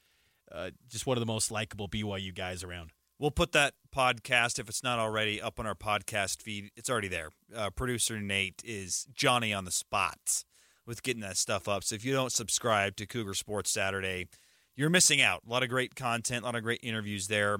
[0.52, 2.90] uh, just one of the most likable BYU guys around.
[3.18, 6.70] We'll put that podcast, if it's not already, up on our podcast feed.
[6.74, 7.28] It's already there.
[7.54, 10.44] Uh, Producer Nate is Johnny on the spot
[10.86, 11.84] with getting that stuff up.
[11.84, 14.28] So if you don't subscribe to Cougar Sports Saturday,
[14.74, 15.42] you're missing out.
[15.46, 17.58] A lot of great content, a lot of great interviews there.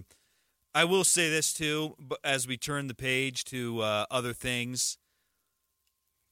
[0.75, 4.97] I will say this too, as we turn the page to uh, other things.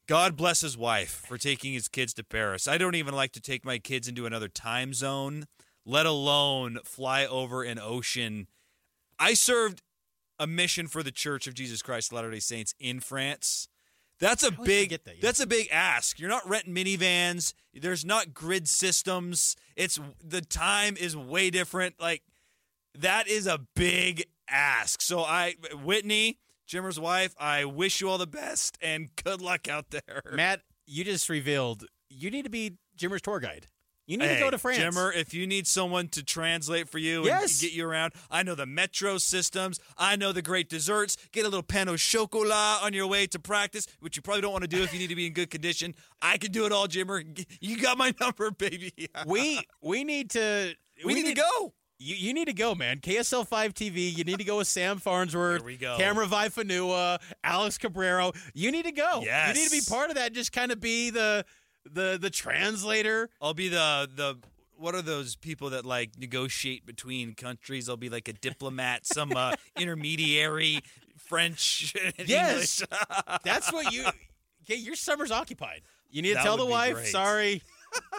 [0.09, 2.67] God bless his wife for taking his kids to Paris.
[2.67, 5.45] I don't even like to take my kids into another time zone,
[5.85, 8.49] let alone fly over an ocean.
[9.19, 9.83] I served
[10.39, 13.69] a mission for the Church of Jesus Christ of Latter-day Saints in France.
[14.19, 15.13] That's a big that, yeah.
[15.21, 16.19] that's a big ask.
[16.19, 17.53] You're not renting minivans.
[17.75, 19.57] There's not grid systems.
[19.77, 22.01] It's the time is way different.
[22.01, 22.23] Like
[22.99, 25.03] that is a big ask.
[25.03, 25.55] So I
[25.85, 26.39] Whitney,
[26.69, 30.23] Jimmer's wife, I wish you all the best and good luck out there.
[30.33, 33.67] Matt, you just revealed you need to be Jimmer's tour guide.
[34.07, 34.79] You need hey, to go to France.
[34.79, 37.61] Jimmer, if you need someone to translate for you yes.
[37.61, 39.79] and get you around, I know the metro systems.
[39.99, 41.19] I know the great desserts.
[41.31, 44.53] Get a little pain au chocolat on your way to practice, which you probably don't
[44.53, 45.95] want to do if you need to be in good condition.
[46.23, 47.47] I can do it all, Jimmer.
[47.61, 48.93] You got my number, baby.
[49.27, 51.75] we we need to we, we need, need, to go.
[51.99, 52.99] You, you need to go, man.
[52.99, 54.17] KSL 5 TV.
[54.17, 55.97] You need to go with Sam Farnsworth, Here we go.
[55.97, 58.35] Camera Vifanua, Alex Cabrero.
[58.55, 59.23] You need to go.
[59.25, 59.49] Yes.
[59.49, 60.33] You need to be part of that.
[60.33, 61.45] Just kind of be the
[61.85, 63.31] the the translator.
[63.41, 64.39] I'll be the the
[64.77, 67.89] what are those people that like negotiate between countries?
[67.89, 70.81] I'll be like a diplomat, some uh, intermediary,
[71.17, 71.95] French.
[72.27, 72.85] yes,
[73.45, 74.05] that's what you.
[74.65, 75.83] Okay, your summer's occupied.
[76.11, 77.07] You need to that tell the wife, great.
[77.09, 77.63] sorry,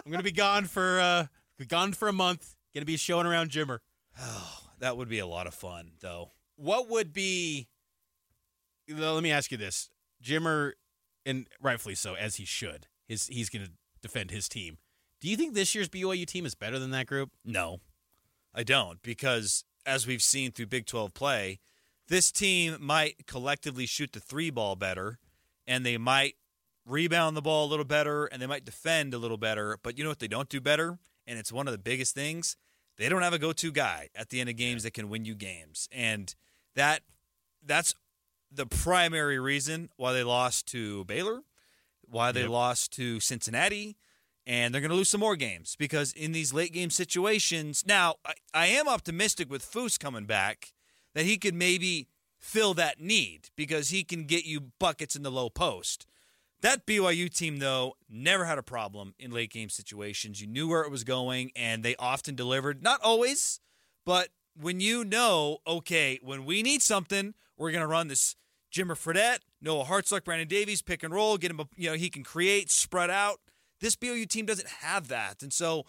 [0.04, 1.26] I'm gonna be gone for uh
[1.66, 2.56] gone for a month.
[2.74, 3.78] Gonna be showing around Jimmer.
[4.18, 6.32] Oh, that would be a lot of fun, though.
[6.56, 7.68] What would be?
[8.88, 9.90] Let me ask you this,
[10.22, 10.72] Jimmer,
[11.24, 14.78] and rightfully so, as he should his he's going to defend his team.
[15.20, 17.30] Do you think this year's BYU team is better than that group?
[17.44, 17.80] No,
[18.54, 21.58] I don't, because as we've seen through Big 12 play,
[22.08, 25.18] this team might collectively shoot the three ball better,
[25.66, 26.36] and they might
[26.86, 29.76] rebound the ball a little better, and they might defend a little better.
[29.82, 30.98] But you know what they don't do better?
[31.26, 32.56] And it's one of the biggest things.
[32.96, 35.24] They don't have a go to guy at the end of games that can win
[35.24, 35.88] you games.
[35.92, 36.34] And
[36.74, 37.02] that
[37.64, 37.94] that's
[38.52, 41.42] the primary reason why they lost to Baylor
[42.10, 42.50] why they yep.
[42.50, 43.96] lost to Cincinnati,
[44.46, 47.84] and they're going to lose some more games because in these late game situations.
[47.86, 50.72] Now, I, I am optimistic with Foose coming back
[51.14, 52.08] that he could maybe
[52.38, 56.06] fill that need because he can get you buckets in the low post.
[56.62, 60.40] That BYU team, though, never had a problem in late game situations.
[60.40, 62.82] You knew where it was going, and they often delivered.
[62.82, 63.60] Not always,
[64.04, 64.28] but
[64.60, 68.36] when you know, okay, when we need something, we're going to run this
[68.72, 72.10] Jimmer Fredette, Noah Hartsock, Brandon Davies, pick and roll, get him, a, you know, he
[72.10, 73.40] can create, spread out.
[73.80, 75.42] This BYU team doesn't have that.
[75.42, 75.86] And so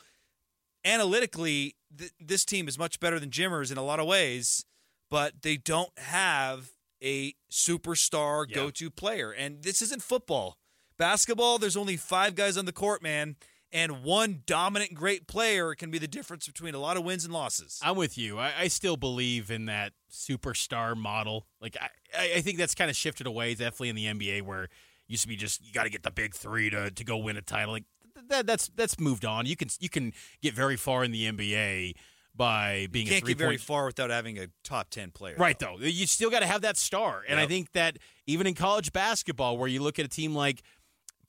[0.86, 4.66] analytically, th- this team is much better than Jimmer's in a lot of ways,
[5.10, 6.72] but they don't have
[7.04, 8.56] a superstar yeah.
[8.56, 9.32] go to player.
[9.32, 10.58] And this isn't football.
[11.02, 13.36] Basketball, there's only five guys on the court, man
[13.74, 17.34] and one dominant great player can be the difference between a lot of wins and
[17.34, 17.80] losses.
[17.82, 18.38] I'm with you.
[18.38, 21.48] I, I still believe in that superstar model.
[21.62, 24.68] Like I, I think that's kind of shifted away, definitely in the NBA, where
[25.08, 27.38] used to be just you got to get the big three to, to go win
[27.38, 27.74] a title.
[27.74, 27.86] Like
[28.28, 29.46] that, that's that's moved on.
[29.46, 31.94] You can you can get very far in the NBA
[32.36, 35.76] by being you can't get very far without having a top 10 player right though,
[35.78, 35.86] though.
[35.86, 37.46] you still got to have that star and yep.
[37.46, 40.64] i think that even in college basketball where you look at a team like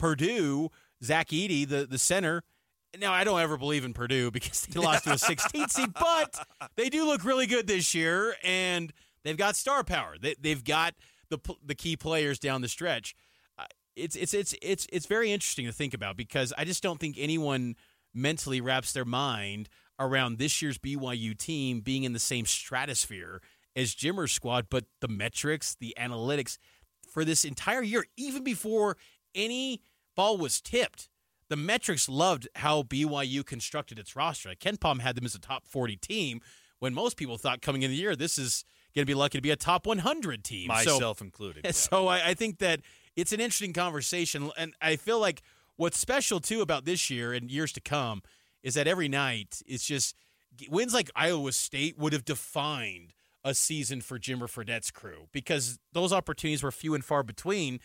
[0.03, 0.69] purdue
[1.05, 2.43] Zach Edey, the, the center.
[2.99, 6.45] Now, I don't ever believe in Purdue because they lost to a 16th seed, but
[6.77, 8.93] they do look really good this year, and
[9.25, 10.17] they've got star power.
[10.21, 10.95] They, they've got
[11.31, 13.15] the the key players down the stretch.
[13.57, 16.99] Uh, it's it's it's it's it's very interesting to think about because I just don't
[16.99, 17.77] think anyone
[18.13, 19.69] mentally wraps their mind
[20.01, 23.41] around this year's BYU team being in the same stratosphere
[23.77, 26.59] as Jimmer's squad, but the metrics, the analytics
[27.09, 28.97] for this entire year, even before
[29.35, 29.81] any
[30.15, 31.09] ball was tipped.
[31.49, 34.51] The metrics loved how BYU constructed its roster.
[34.55, 36.41] KenPom had them as a top 40 team
[36.79, 39.43] when most people thought coming in the year, this is going to be lucky to
[39.43, 40.69] be a top 100 team.
[40.69, 41.65] Myself so, included.
[41.65, 41.71] Yeah.
[41.71, 42.81] So I, I think that
[43.15, 44.51] it's an interesting conversation.
[44.57, 45.43] And I feel like
[45.77, 48.23] what's special, too, about this year and years to come
[48.63, 50.17] is that every night it's just
[50.69, 56.13] wins like Iowa State would have defined a season for Jimmer Fredette's crew because those
[56.13, 57.81] opportunities were few and far between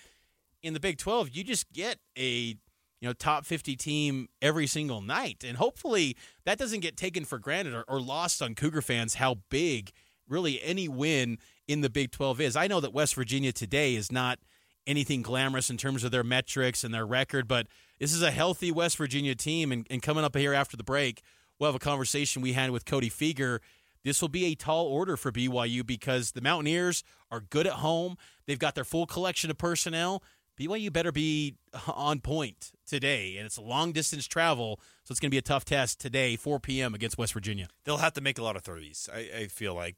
[0.64, 2.56] in the Big 12, you just get a
[3.00, 5.44] you know top 50 team every single night.
[5.46, 9.36] And hopefully that doesn't get taken for granted or, or, lost on cougar fans how
[9.50, 9.92] big
[10.28, 11.38] really any win
[11.68, 12.56] in the big 12 is.
[12.56, 14.40] I know that west virginia today is not
[14.86, 17.68] anything glamorous in terms of their metrics and their record but
[18.00, 19.72] this is a healthy west virginia team.
[19.72, 21.22] And, and coming up here after the break
[21.60, 23.60] we'll have a conversation we had with cody Fueger
[24.04, 28.16] this will be a tall order for byu because the mountaineers are good at home.
[28.46, 30.24] They've got their full collection of personnel
[30.60, 31.56] BYU better be
[31.88, 35.44] on point today, and it's a long distance travel, so it's going to be a
[35.44, 36.94] tough test today, 4 p.m.
[36.94, 37.68] against West Virginia.
[37.86, 39.10] They'll have to make a lot of threes.
[39.14, 39.96] I, I feel like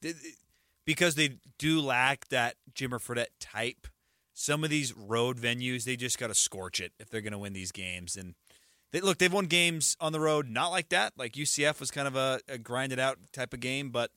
[0.86, 3.88] because they do lack that Jimmer Fredette type.
[4.34, 7.38] Some of these road venues, they just got to scorch it if they're going to
[7.38, 8.16] win these games.
[8.16, 8.36] And
[8.92, 11.14] they, look, they've won games on the road, not like that.
[11.18, 14.12] Like UCF was kind of a, a grinded out type of game, but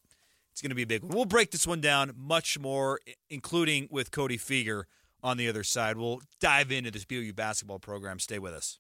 [0.53, 1.13] it's going to be a big one.
[1.13, 4.85] We'll break this one down much more, including with Cody Fueger
[5.23, 5.97] on the other side.
[5.97, 8.19] We'll dive into this BYU basketball program.
[8.19, 8.79] Stay with us.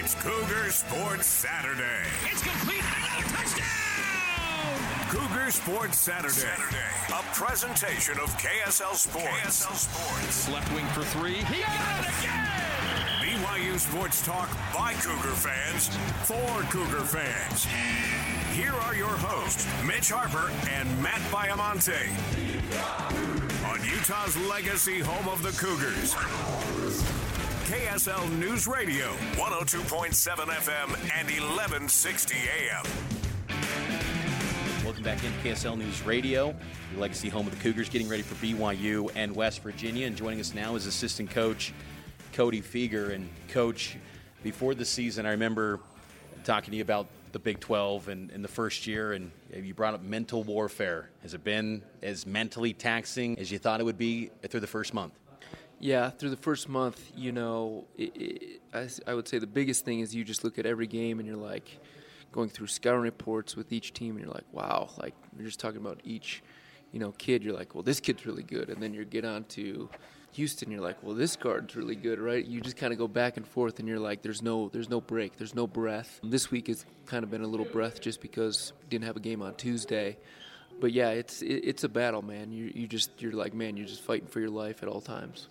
[0.00, 2.08] It's Cougar Sports Saturday.
[2.24, 2.80] It's complete.
[2.80, 3.88] Another touchdown!
[5.10, 6.32] Cougar Sports Saturday.
[6.32, 6.78] Saturday.
[7.10, 9.26] A presentation of KSL Sports.
[9.26, 10.48] KSL Sports.
[10.50, 11.34] Left wing for three.
[11.34, 12.67] He got it again!
[13.48, 15.88] BYU Sports Talk by Cougar fans
[16.24, 17.64] for Cougar fans.
[18.54, 22.08] Here are your hosts, Mitch Harper and Matt Baiamonte.
[23.64, 26.14] On Utah's legacy home of the Cougars.
[27.64, 32.84] KSL News Radio, 102.7 FM and 1160 AM.
[34.84, 36.54] Welcome back into KSL News Radio,
[36.96, 40.06] legacy home of the Cougars, getting ready for BYU and West Virginia.
[40.06, 41.72] And joining us now is assistant coach
[42.38, 43.12] Cody Fueger.
[43.12, 43.96] And, coach,
[44.44, 45.80] before the season, I remember
[46.44, 49.94] talking to you about the Big 12 and in the first year, and you brought
[49.94, 51.10] up mental warfare.
[51.22, 54.94] Has it been as mentally taxing as you thought it would be through the first
[54.94, 55.14] month?
[55.80, 59.84] Yeah, through the first month, you know, it, it, I, I would say the biggest
[59.84, 61.80] thing is you just look at every game and you're like
[62.30, 65.80] going through scouting reports with each team, and you're like, wow, like you're just talking
[65.80, 66.44] about each,
[66.92, 67.42] you know, kid.
[67.42, 69.88] You're like, well, this kid's really good, and then you get on to
[70.32, 72.44] Houston, you're like, well, this guard's really good, right?
[72.44, 75.00] You just kind of go back and forth, and you're like, there's no, there's no
[75.00, 76.20] break, there's no breath.
[76.22, 79.42] This week has kind of been a little breath just because didn't have a game
[79.42, 80.18] on Tuesday.
[80.80, 82.52] But yeah, it's it, it's a battle, man.
[82.52, 85.48] You you just you're like, man, you're just fighting for your life at all times.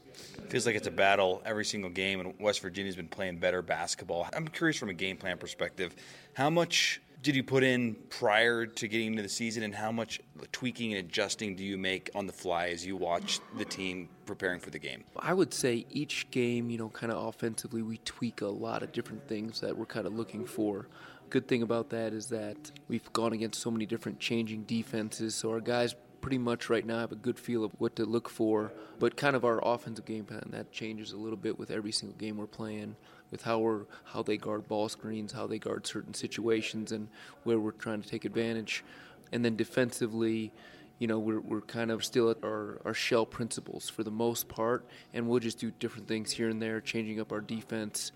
[0.48, 4.28] Feels like it's a battle every single game, and West Virginia's been playing better basketball.
[4.34, 5.94] I'm curious from a game plan perspective,
[6.34, 10.22] how much did you put in prior to getting into the season, and how much
[10.54, 14.62] tweaking and adjusting do you make on the fly as you watch the team preparing
[14.62, 15.04] for the game?
[15.20, 18.94] I would say each game, you know, kind of offensively, we tweak a lot of
[18.94, 20.88] different things that we're kind of looking for.
[21.30, 25.50] Good thing about that is that we've gone against so many different changing defenses, so
[25.50, 28.74] our guys pretty much right now have a good feel of what to look for.
[29.00, 32.18] But kind of our offensive game plan that changes a little bit with every single
[32.18, 32.96] game we're playing
[33.32, 37.08] with how we're how they guard ball screens, how they guard certain situations, and
[37.44, 38.84] where we're trying to take advantage.
[39.32, 40.54] And then defensively,
[41.00, 44.48] you know, we're, we're kind of still at our, our shell principles for the most
[44.48, 48.12] part, and we'll just do different things here and there, changing up our defense.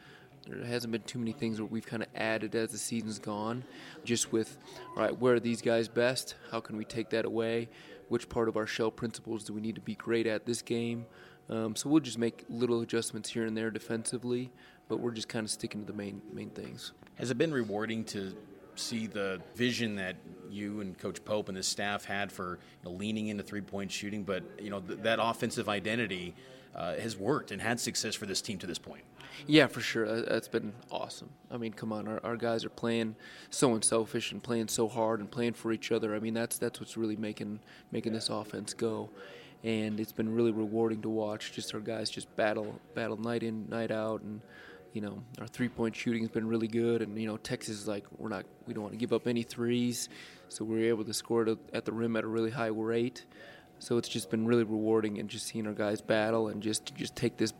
[0.47, 3.64] There hasn't been too many things where we've kind of added as the season's gone,
[4.04, 4.58] just with,
[4.95, 6.36] right, where are these guys best?
[6.49, 7.70] How can we take that away?
[8.12, 11.05] Which part of our shell principles do we need to be great at this game?
[11.49, 14.51] Um, so we'll just make little adjustments here and there defensively,
[14.89, 16.91] but we're just kind of sticking to the main main things.
[17.16, 18.36] Has it been rewarding to
[18.76, 20.18] see the vision that
[20.49, 23.89] you and Coach Pope and the staff had for you know, leaning into three point
[23.89, 26.36] shooting, but you know th- that offensive identity
[26.76, 29.03] uh, has worked and had success for this team to this point.
[29.47, 30.22] Yeah, for sure.
[30.22, 31.30] That's been awesome.
[31.49, 33.15] I mean, come on, our, our guys are playing
[33.49, 36.15] so unselfish and playing so hard and playing for each other.
[36.15, 37.59] I mean, that's that's what's really making
[37.91, 39.09] making this offense go.
[39.63, 41.53] And it's been really rewarding to watch.
[41.53, 44.41] Just our guys just battle battle night in, night out, and
[44.93, 47.88] you know, our three point shooting has been really good, and you know, Texas is
[47.88, 50.09] like we're not we don't want to give up any threes,
[50.49, 53.26] so we are able to score at the rim at a really high rate.
[53.82, 57.15] So it's just been really rewarding, and just seeing our guys battle and just just
[57.15, 57.51] take this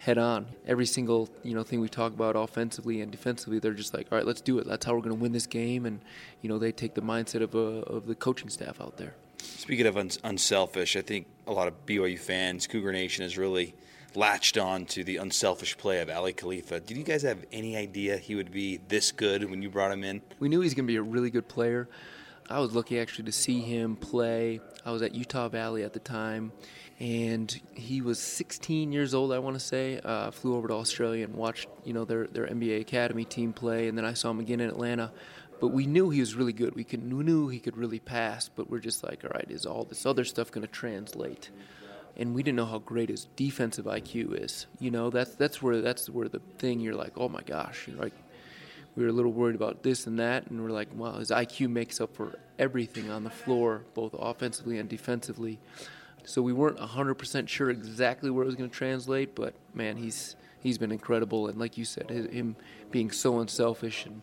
[0.00, 0.46] head on.
[0.66, 4.18] Every single you know thing we talk about offensively and defensively, they're just like, all
[4.18, 4.66] right, let's do it.
[4.66, 6.00] That's how we're going to win this game, and
[6.42, 9.14] you know they take the mindset of uh, of the coaching staff out there.
[9.38, 13.74] Speaking of un- unselfish, I think a lot of BYU fans, Cougar Nation, has really
[14.16, 16.80] latched on to the unselfish play of Aly Khalifa.
[16.80, 20.02] Did you guys have any idea he would be this good when you brought him
[20.02, 20.20] in?
[20.40, 21.88] We knew he was going to be a really good player.
[22.50, 24.60] I was lucky actually to see him play.
[24.84, 26.50] I was at Utah Valley at the time,
[26.98, 29.32] and he was 16 years old.
[29.32, 30.00] I want to say.
[30.04, 33.86] Uh, flew over to Australia and watched, you know, their their NBA academy team play,
[33.86, 35.12] and then I saw him again in Atlanta.
[35.60, 36.74] But we knew he was really good.
[36.74, 38.48] We, could, we knew he could really pass.
[38.48, 41.50] But we're just like, all right, is all this other stuff going to translate?
[42.16, 44.66] and we didn't know how great his defensive IQ is.
[44.80, 47.96] You know, that's that's where that's where the thing you're like, oh my gosh, you're
[47.96, 48.14] like
[48.96, 51.70] we were a little worried about this and that, and we're like, wow, his IQ
[51.70, 55.58] makes up for everything on the floor, both offensively and defensively.
[56.24, 60.36] So we weren't 100% sure exactly where it was going to translate, but man, he's
[60.60, 62.56] he's been incredible, and like you said, him
[62.90, 64.20] being so unselfish and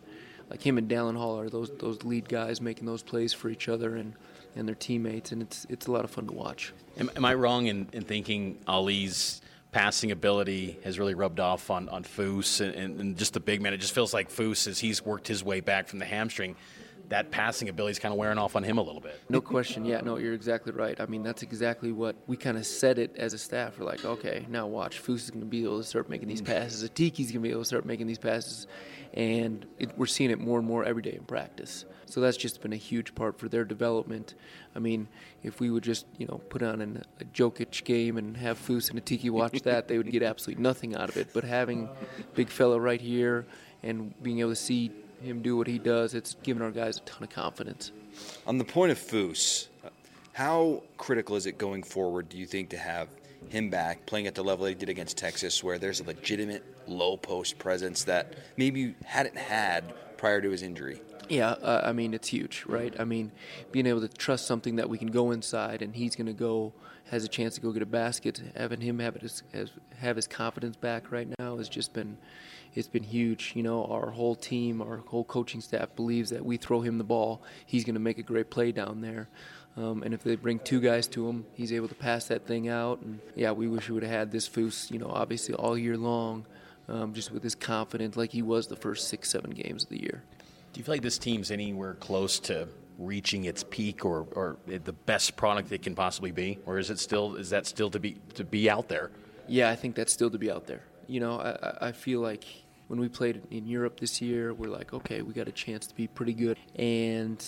[0.50, 3.68] like him and Dallin Hall are those those lead guys making those plays for each
[3.68, 4.14] other and,
[4.56, 6.72] and their teammates, and it's it's a lot of fun to watch.
[6.98, 9.40] Am, am I wrong in, in thinking Aly's
[9.72, 13.72] passing ability has really rubbed off on on Foose and, and, just the big man?
[13.72, 16.56] It just feels like Foose as he's worked his way back from the hamstring.
[17.08, 19.18] That passing ability is kind of wearing off on him a little bit.
[19.30, 19.86] No question.
[19.86, 21.00] Yeah, no, you're exactly right.
[21.00, 23.78] I mean, that's exactly what we kind of said it as a staff.
[23.78, 25.02] We're like, okay, now watch.
[25.02, 26.46] Foose is going to be able to start making these mm.
[26.46, 26.86] passes.
[26.86, 28.66] Atiki's going to be able to start making these passes
[29.14, 31.84] and it, we're seeing it more and more every day in practice.
[32.08, 34.34] So that's just been a huge part for their development.
[34.74, 35.08] I mean,
[35.42, 38.90] if we would just you know put on an, a Jokic game and have Foose
[38.90, 41.28] and Atiki watch that, they would get absolutely nothing out of it.
[41.32, 41.88] But having
[42.34, 43.46] big fella right here
[43.82, 44.90] and being able to see
[45.22, 47.92] him do what he does, it's given our guys a ton of confidence.
[48.46, 49.68] On the point of Foose,
[50.32, 53.08] how critical is it going forward, do you think, to have
[53.48, 57.16] him back playing at the level he did against Texas, where there's a legitimate low
[57.16, 61.00] post presence that maybe you hadn't had prior to his injury?
[61.28, 62.94] Yeah, uh, I mean it's huge, right?
[62.98, 63.32] I mean,
[63.70, 66.72] being able to trust something that we can go inside and he's going to go
[67.10, 68.40] has a chance to go get a basket.
[68.56, 69.42] Having him have his
[69.98, 72.18] have his confidence back right now has just been
[72.74, 73.52] it's been huge.
[73.54, 77.04] You know, our whole team, our whole coaching staff believes that we throw him the
[77.04, 79.28] ball, he's going to make a great play down there.
[79.76, 82.68] Um, and if they bring two guys to him, he's able to pass that thing
[82.68, 83.00] out.
[83.02, 85.96] And yeah, we wish we would have had this Foose, you know, obviously all year
[85.96, 86.46] long,
[86.88, 90.02] um, just with his confidence like he was the first six, seven games of the
[90.02, 90.24] year.
[90.72, 94.92] Do you feel like this team's anywhere close to reaching its peak or, or the
[94.92, 98.16] best product it can possibly be, or is it still is that still to be
[98.34, 99.10] to be out there?
[99.46, 100.82] Yeah, I think that's still to be out there.
[101.06, 102.44] You know, I, I feel like
[102.88, 105.94] when we played in Europe this year, we're like, okay, we got a chance to
[105.94, 107.42] be pretty good, and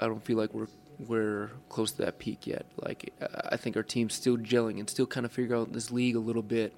[0.00, 0.68] I don't feel like we're
[1.06, 2.66] we're close to that peak yet.
[2.76, 3.12] Like
[3.50, 6.20] I think our team's still gelling and still kind of figure out this league a
[6.20, 6.74] little bit.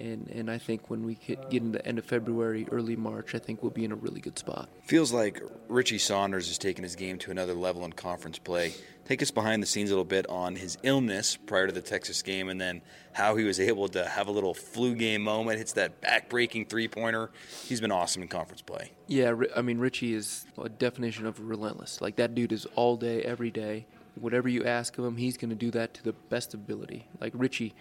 [0.00, 3.38] And and I think when we get into the end of February, early March, I
[3.38, 4.68] think we'll be in a really good spot.
[4.84, 8.74] Feels like Richie Saunders has taken his game to another level in conference play
[9.04, 12.22] take us behind the scenes a little bit on his illness prior to the Texas
[12.22, 12.80] game and then
[13.12, 17.30] how he was able to have a little flu game moment, hits that back-breaking three-pointer.
[17.64, 18.92] He's been awesome in conference play.
[19.06, 22.00] Yeah, I mean Richie is a definition of relentless.
[22.00, 23.86] Like that dude is all day every day.
[24.18, 27.08] Whatever you ask of him, he's going to do that to the best ability.
[27.20, 27.74] Like Richie,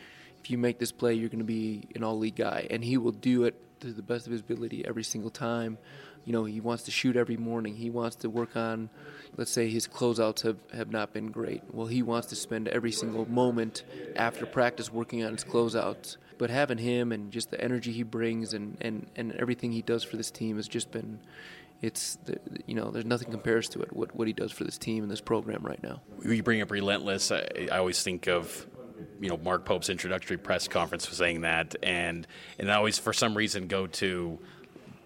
[0.43, 3.11] if you make this play, you're going to be an all-league guy and he will
[3.11, 5.77] do it to the best of his ability every single time
[6.25, 7.75] you know, he wants to shoot every morning.
[7.75, 8.89] He wants to work on,
[9.35, 11.63] let's say his closeouts have, have not been great.
[11.71, 13.83] Well, he wants to spend every single moment
[14.15, 16.17] after practice working on his closeouts.
[16.37, 20.03] But having him and just the energy he brings and, and, and everything he does
[20.03, 21.19] for this team has just been,
[21.81, 22.17] it's,
[22.65, 25.11] you know, there's nothing compares to it, what, what he does for this team and
[25.11, 26.01] this program right now.
[26.23, 27.31] You bring up relentless.
[27.31, 28.65] I, I always think of
[29.19, 32.27] you know Mark Pope's introductory press conference was saying that, and
[32.59, 34.39] and I always for some reason go to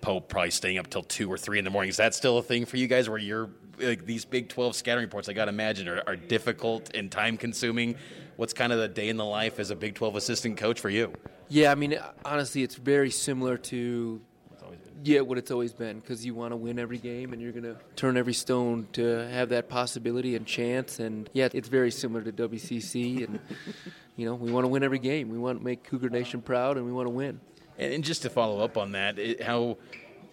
[0.01, 1.89] Pope probably staying up till two or three in the morning.
[1.89, 5.03] Is that still a thing for you guys where you're like these Big 12 scouting
[5.03, 7.95] reports, I got to imagine, are, are, difficult and time consuming?
[8.35, 10.89] What's kind of the day in the life as a Big 12 assistant coach for
[10.89, 11.13] you?
[11.49, 14.21] Yeah, I mean, honestly, it's very similar to.
[15.03, 17.63] Yeah, what it's always been because you want to win every game and you're going
[17.63, 20.99] to turn every stone to have that possibility and chance.
[20.99, 23.27] And yeah, it's very similar to WCC.
[23.27, 23.39] And,
[24.15, 25.29] you know, we want to win every game.
[25.29, 27.39] We want to make Cougar Nation proud and we want to win.
[27.77, 29.77] And just to follow up on that, it, how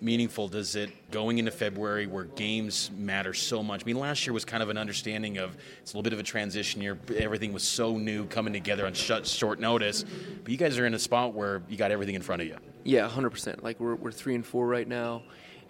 [0.05, 3.83] meaningful does it going into February where games matter so much?
[3.83, 6.19] I mean, last year was kind of an understanding of it's a little bit of
[6.19, 6.99] a transition year.
[7.17, 10.05] Everything was so new coming together on short notice.
[10.43, 12.59] But you guys are in a spot where you got everything in front of you.
[12.85, 13.63] Yeah, 100%.
[13.63, 15.23] Like we're, we're three and four right now,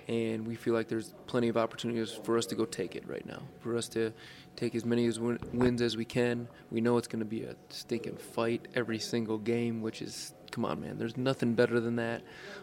[0.08, 3.24] and we feel like there's plenty of opportunities for us to go take it right
[3.24, 3.42] now.
[3.60, 4.12] For us to
[4.56, 6.48] take as many as win- wins as we can.
[6.70, 10.64] We know it's going to be a stinking fight every single game, which is come
[10.64, 10.96] on, man.
[10.98, 12.22] There's nothing better than that.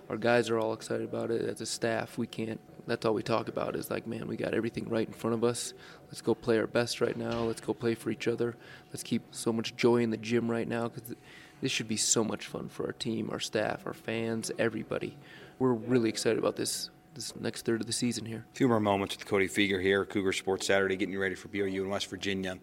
[0.10, 1.42] Our guys are all excited about it.
[1.42, 2.60] As a staff, we can't.
[2.88, 5.44] That's all we talk about is like, man, we got everything right in front of
[5.44, 5.74] us.
[6.08, 7.42] Let's go play our best right now.
[7.42, 8.56] Let's go play for each other.
[8.92, 11.14] Let's keep so much joy in the gym right now because
[11.62, 15.18] this should be so much fun for our team, our staff, our fans, everybody.
[15.60, 18.46] We're really excited about this this next third of the season here.
[18.54, 21.50] A few more moments with Cody Fueger here, Cougar Sports Saturday, getting you ready for
[21.50, 22.58] BYU in West Virginia.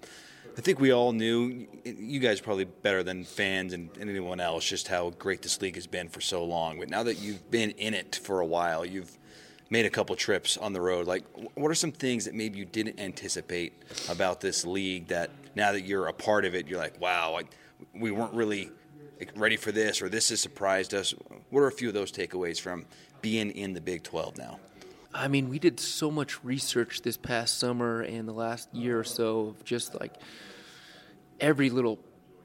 [0.59, 4.89] I think we all knew, you guys probably better than fans and, anyone else, just
[4.89, 6.81] how great this league has been for so long.
[6.81, 9.17] But now that you've been in it for a while, you've
[9.71, 11.07] made a couple trips on the road.
[11.07, 11.23] Like,
[11.55, 13.73] what are some things that maybe you didn't anticipate
[14.09, 17.47] about this league that now that you're a part of it, you're like, wow, like,
[17.95, 18.73] we weren't really
[19.37, 21.15] ready for this or this has surprised us?
[21.51, 22.85] What are a few of those takeaways from
[23.23, 24.59] being in the Big 12 now?
[25.15, 29.05] I mean, we did so much research this past summer and the last year or
[29.05, 30.15] so of just like
[31.41, 31.99] every little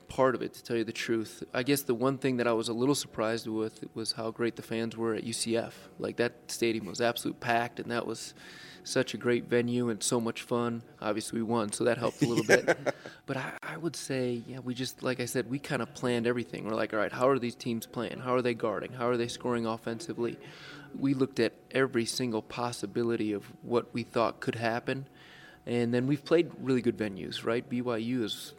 [0.07, 1.43] part of it, to tell you the truth.
[1.53, 4.55] I guess the one thing that I was a little surprised with was how great
[4.55, 5.73] the fans were at UCF.
[5.97, 8.33] Like that stadium was absolute packed, and that was
[8.83, 10.83] such a great venue and so much fun.
[11.01, 12.77] Obviously, we won, so that helped a little bit.
[13.25, 16.27] But I, I would say, yeah, we just, like I said, we kind of planned
[16.27, 16.65] everything.
[16.65, 18.19] We're like, all right, how are these teams playing?
[18.19, 18.91] How are they guarding?
[18.91, 20.37] How are they scoring offensively?
[20.99, 25.07] We looked at every single possibility of what we thought could happen.
[25.65, 27.67] And then we've played really good venues, right?
[27.69, 28.51] BYU is,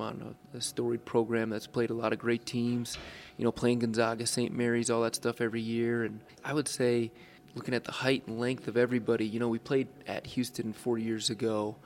[0.00, 2.96] on, a, a storied program that's played a lot of great teams.
[3.36, 4.54] You know, playing Gonzaga, St.
[4.54, 6.04] Mary's, all that stuff every year.
[6.04, 7.10] And I would say,
[7.54, 10.98] looking at the height and length of everybody, you know, we played at Houston four
[10.98, 11.76] years ago.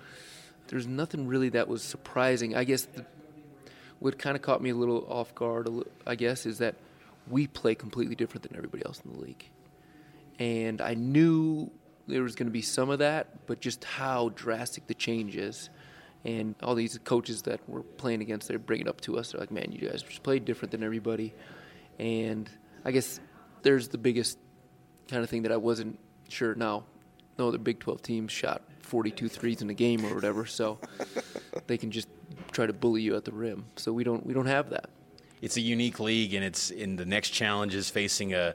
[0.69, 2.57] There's nothing really that was surprising.
[2.57, 3.05] I guess the,
[3.99, 5.69] what kind of caught me a little off guard,
[6.07, 6.75] I guess, is that
[7.29, 9.49] we play completely different than everybody else in the league.
[10.39, 11.71] And I knew
[12.07, 15.71] there was going to be some of that, but just how drastic the change is.
[16.25, 19.33] And all these coaches that we're playing against, they're bringing it up to us.
[19.33, 21.33] They're like, man, you guys just played different than everybody.
[21.99, 22.51] And
[22.85, 23.21] I guess
[23.63, 24.39] there's the biggest
[25.09, 25.99] kind of thing that I wasn't
[26.29, 26.55] sure.
[26.55, 26.85] Now,
[27.39, 30.79] no, the Big 12 teams shot 42 threes in a game or whatever, so
[31.67, 32.09] they can just
[32.53, 33.67] try to bully you at the rim.
[33.77, 34.91] So we don't we don't have that.
[35.43, 38.55] It's a unique league, and it's in the next challenge is facing a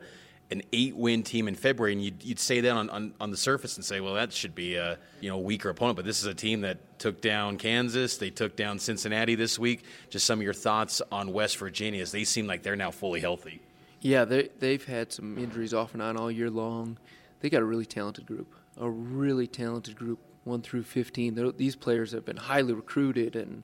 [0.52, 3.38] an eight win team in February, and you'd, you'd say that on, on, on the
[3.38, 5.96] surface and say, well, that should be a you know weaker opponent.
[5.96, 9.84] But this is a team that took down Kansas, they took down Cincinnati this week.
[10.10, 13.20] Just some of your thoughts on West Virginia as they seem like they're now fully
[13.20, 13.62] healthy.
[14.02, 16.98] Yeah, they they've had some injuries off and on all year long.
[17.40, 21.36] They got a really talented group, a really talented group, one through fifteen.
[21.36, 23.64] They're, these players have been highly recruited, and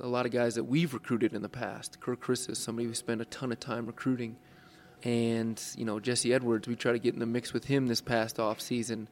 [0.00, 2.00] a lot of guys that we've recruited in the past.
[2.00, 4.36] Kerr Kriisa is somebody we spent a ton of time recruiting,
[5.04, 6.68] and you know Jesse Edwards.
[6.68, 9.08] We try to get in the mix with him this past off season.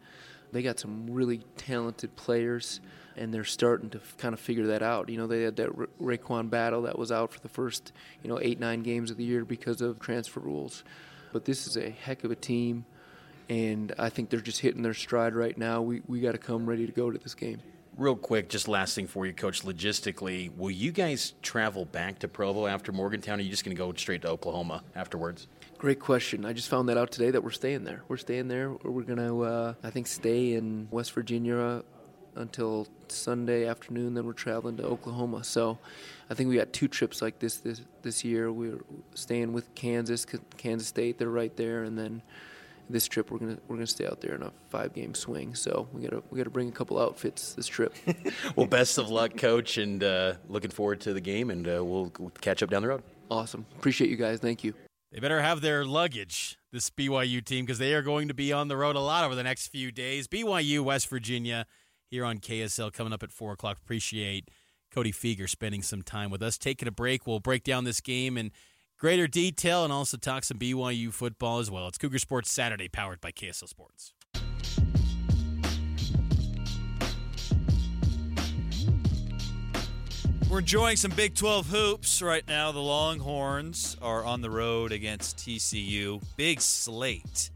[0.52, 2.80] They got some really talented players
[3.16, 5.08] and they're starting to f- kind of figure that out.
[5.08, 8.30] You know, they had that Ra- RaeQuan Battle that was out for the first, you
[8.30, 10.84] know, eight nine games of the year because of transfer rules.
[11.32, 12.84] But this is a heck of a team,
[13.48, 15.82] and I think they're just hitting their stride right now.
[15.82, 17.60] We we got to come ready to go to this game.
[17.96, 19.62] Real quick, just last thing for you, Coach.
[19.62, 23.76] Logistically, will you guys travel back to Provo after Morgantown, or are you just going
[23.76, 25.46] to go straight to Oklahoma afterwards?
[25.80, 26.44] Great question.
[26.44, 28.02] I just found that out today that we're staying there.
[28.06, 28.70] We're staying there.
[28.70, 31.82] We're gonna, uh, I think, stay in West Virginia
[32.34, 34.12] until Sunday afternoon.
[34.12, 35.42] Then we're traveling to Oklahoma.
[35.42, 35.78] So
[36.28, 38.52] I think we got two trips like this this this year.
[38.52, 38.82] We're
[39.14, 40.26] staying with Kansas,
[40.58, 41.16] Kansas State.
[41.16, 42.20] They're right there, and then
[42.90, 45.54] this trip we're gonna we're gonna stay out there in a five game swing.
[45.54, 47.94] So we gotta we gotta bring a couple outfits this trip.
[48.54, 51.48] well, best of luck, Coach, and uh, looking forward to the game.
[51.48, 52.12] And uh, we'll
[52.42, 53.02] catch up down the road.
[53.30, 53.64] Awesome.
[53.78, 54.40] Appreciate you guys.
[54.40, 54.74] Thank you.
[55.12, 58.68] They better have their luggage, this BYU team, because they are going to be on
[58.68, 60.28] the road a lot over the next few days.
[60.28, 61.66] BYU, West Virginia
[62.08, 63.78] here on KSL coming up at 4 o'clock.
[63.82, 64.50] Appreciate
[64.92, 66.56] Cody Fueger spending some time with us.
[66.56, 68.52] Taking a break, we'll break down this game in
[68.98, 71.88] greater detail and also talk some BYU football as well.
[71.88, 74.12] It's Cougar Sports Saturday, powered by KSL Sports.
[80.50, 82.72] We're enjoying some Big 12 hoops right now.
[82.72, 86.20] The Longhorns are on the road against TCU.
[86.36, 87.50] Big slate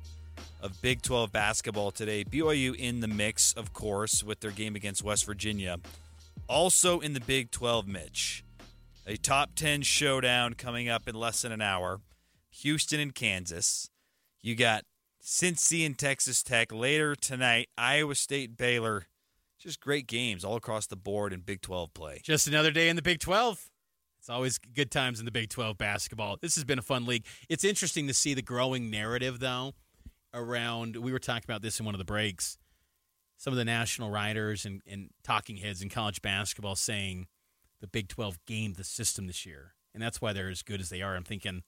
[0.62, 2.22] of Big 12 basketball today.
[2.22, 5.78] BYU in the mix, of course, with their game against West Virginia.
[6.48, 8.44] Also in the Big 12, Mitch.
[9.08, 12.00] A top 10 showdown coming up in less than an hour.
[12.52, 13.90] Houston and Kansas.
[14.40, 14.84] You got
[15.20, 17.70] Cincy and Texas Tech later tonight.
[17.76, 19.08] Iowa State, Baylor.
[19.64, 22.20] Just great games all across the board in Big 12 play.
[22.22, 23.70] Just another day in the Big 12.
[24.18, 26.36] It's always good times in the Big 12 basketball.
[26.38, 27.24] This has been a fun league.
[27.48, 29.72] It's interesting to see the growing narrative, though,
[30.34, 30.96] around.
[30.96, 32.58] We were talking about this in one of the breaks.
[33.38, 37.26] Some of the national writers and, and talking heads in college basketball saying
[37.80, 40.90] the Big 12 gamed the system this year, and that's why they're as good as
[40.90, 41.16] they are.
[41.16, 41.62] I'm thinking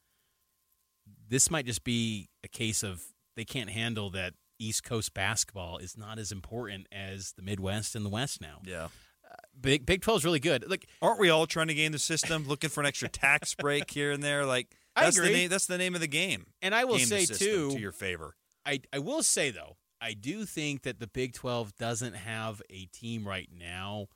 [1.27, 3.03] this might just be a case of
[3.37, 8.05] they can't handle that East Coast basketball is not as important as the Midwest and
[8.05, 8.61] the West now.
[8.65, 8.89] Yeah.
[9.29, 10.69] Uh, Big Big 12 is really good.
[10.69, 13.91] Like, aren't we all trying to game the system, looking for an extra tax break
[13.91, 14.47] here and there?
[14.47, 15.49] Like, that's the name.
[15.49, 16.47] That's the name of the game.
[16.63, 18.37] And I will game say too, to your favor.
[18.65, 22.87] I I will say though, I do think that the Big 12 doesn't have a
[22.87, 24.07] team right now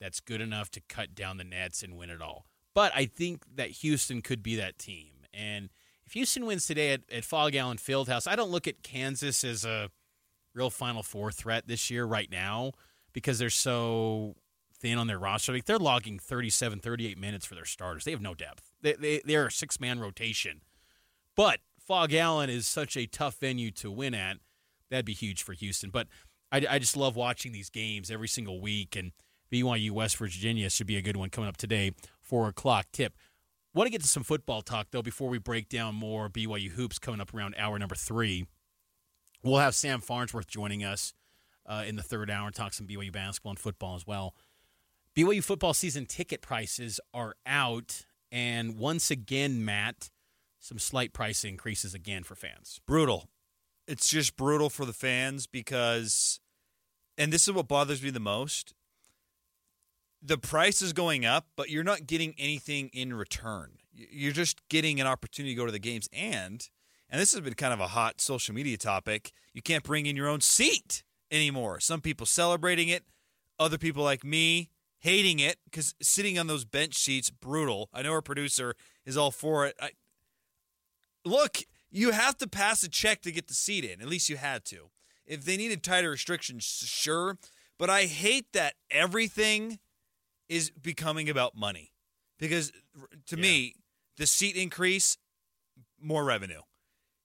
[0.00, 2.46] that's good enough to cut down the nets and win it all.
[2.74, 5.12] But I think that Houston could be that team.
[5.32, 5.70] And
[6.12, 9.64] if Houston wins today at, at Phog Allen Fieldhouse, I don't look at Kansas as
[9.64, 9.88] a
[10.54, 12.72] real Final Four threat this year right now
[13.14, 14.36] because they're so
[14.78, 15.54] thin on their roster.
[15.54, 18.04] Like they're logging 37, 38 minutes for their starters.
[18.04, 18.72] They have no depth.
[18.82, 20.60] They, they, they're a six man rotation.
[21.34, 24.36] But Phog Allen is such a tough venue to win at.
[24.90, 25.88] That'd be huge for Houston.
[25.88, 26.08] But
[26.52, 28.96] I, I just love watching these games every single week.
[28.96, 29.12] And
[29.50, 31.92] BYU West Virginia should be a good one coming up today.
[32.20, 33.14] four o'clock tip.
[33.74, 36.98] Want to get to some football talk though before we break down more BYU hoops
[36.98, 38.46] coming up around hour number three.
[39.42, 41.14] We'll have Sam Farnsworth joining us
[41.66, 44.34] uh, in the third hour and talk some BYU basketball and football as well.
[45.16, 50.10] BYU football season ticket prices are out, and once again, Matt,
[50.60, 52.80] some slight price increases again for fans.
[52.86, 53.28] brutal.
[53.88, 56.40] It's just brutal for the fans because,
[57.18, 58.74] and this is what bothers me the most.
[60.22, 63.72] The price is going up, but you're not getting anything in return.
[63.92, 66.68] You're just getting an opportunity to go to the games, and
[67.10, 69.32] and this has been kind of a hot social media topic.
[69.52, 71.80] You can't bring in your own seat anymore.
[71.80, 73.04] Some people celebrating it,
[73.58, 74.70] other people like me
[75.00, 77.90] hating it because sitting on those bench seats brutal.
[77.92, 79.74] I know our producer is all for it.
[79.80, 79.90] I,
[81.24, 81.58] look,
[81.90, 84.00] you have to pass a check to get the seat in.
[84.00, 84.90] At least you had to.
[85.26, 87.36] If they needed tighter restrictions, sure.
[87.78, 89.80] But I hate that everything
[90.52, 91.92] is becoming about money.
[92.38, 92.72] Because
[93.26, 93.74] to me,
[94.18, 95.16] the seat increase,
[95.98, 96.60] more revenue.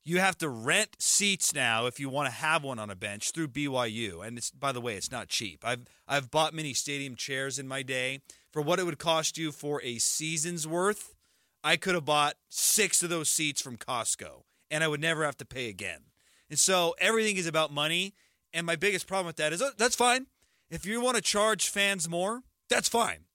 [0.06, 3.32] You have to rent seats now if you want to have one on a bench
[3.32, 4.26] through BYU.
[4.26, 5.66] And it's by the way, it's not cheap.
[5.66, 8.22] I've I've bought many stadium chairs in my day
[8.54, 11.14] for what it would cost you for a season's worth.
[11.64, 15.38] I could have bought six of those seats from Costco and I would never have
[15.38, 16.04] to pay again.
[16.50, 18.14] And so everything is about money.
[18.54, 20.28] And my biggest problem with that is uh, that's fine.
[20.70, 23.26] If you want to charge fans more, that's fine.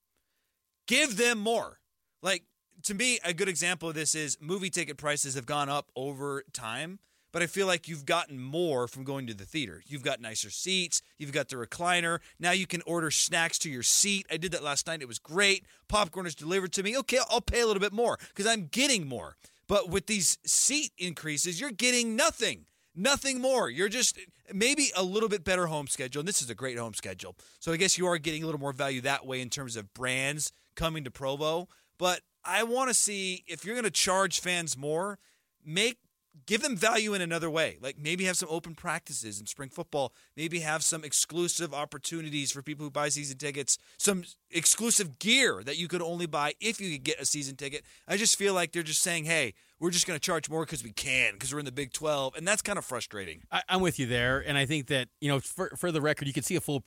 [0.87, 1.81] Give them more.
[2.23, 2.45] Like,
[2.85, 6.45] to me, a good example of this is movie ticket prices have gone up over
[6.53, 6.99] time,
[7.33, 9.83] but I feel like you've gotten more from going to the theater.
[9.87, 12.19] You've got nicer seats, you've got the recliner.
[12.39, 14.27] Now you can order snacks to your seat.
[14.31, 15.03] I did that last night.
[15.03, 15.65] It was great.
[15.89, 16.97] Popcorn is delivered to me.
[16.99, 19.37] Okay, I'll pay a little bit more because I'm getting more.
[19.69, 22.67] But with these seat increases, you're getting nothing.
[22.95, 23.71] Nothing more.
[23.71, 24.19] You're just
[24.53, 26.21] maybe a little bit better home schedule.
[26.21, 27.37] And this is a great home schedule.
[27.59, 29.95] So I guess you are getting a little more value that way in terms of
[29.95, 31.69] brands coming to Provo.
[31.99, 35.19] But I want to see if you're going to charge fans more,
[35.65, 35.99] make
[36.47, 37.79] give them value in another way.
[37.81, 42.63] Like maybe have some open practices in spring football, maybe have some exclusive opportunities for
[42.63, 46.93] people who buy season tickets, some exclusive gear that you could only buy if you
[46.93, 47.85] could get a season ticket.
[48.07, 50.85] I just feel like they're just saying, "Hey, we're just going to charge more because
[50.85, 53.43] we can because we're in the Big 12." And that's kind of frustrating.
[53.51, 56.27] I, I'm with you there, and I think that you know, for, for the record,
[56.27, 56.83] you can see a full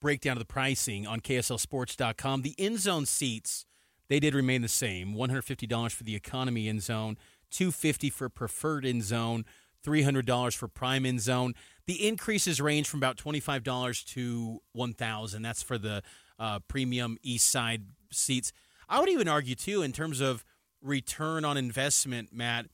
[0.00, 2.42] breakdown of the pricing on KSLSports.com.
[2.42, 3.66] The end zone seats
[4.08, 7.16] they did remain the same: one hundred fifty dollars for the economy end zone,
[7.56, 9.44] two fifty for preferred in zone,
[9.82, 11.54] three hundred dollars for prime in zone.
[11.86, 15.42] The increases range from about twenty five dollars to one thousand.
[15.42, 16.02] That's for the
[16.38, 18.52] uh, premium East Side seats.
[18.88, 20.44] I would even argue too, in terms of
[20.82, 22.66] return on investment, Matt.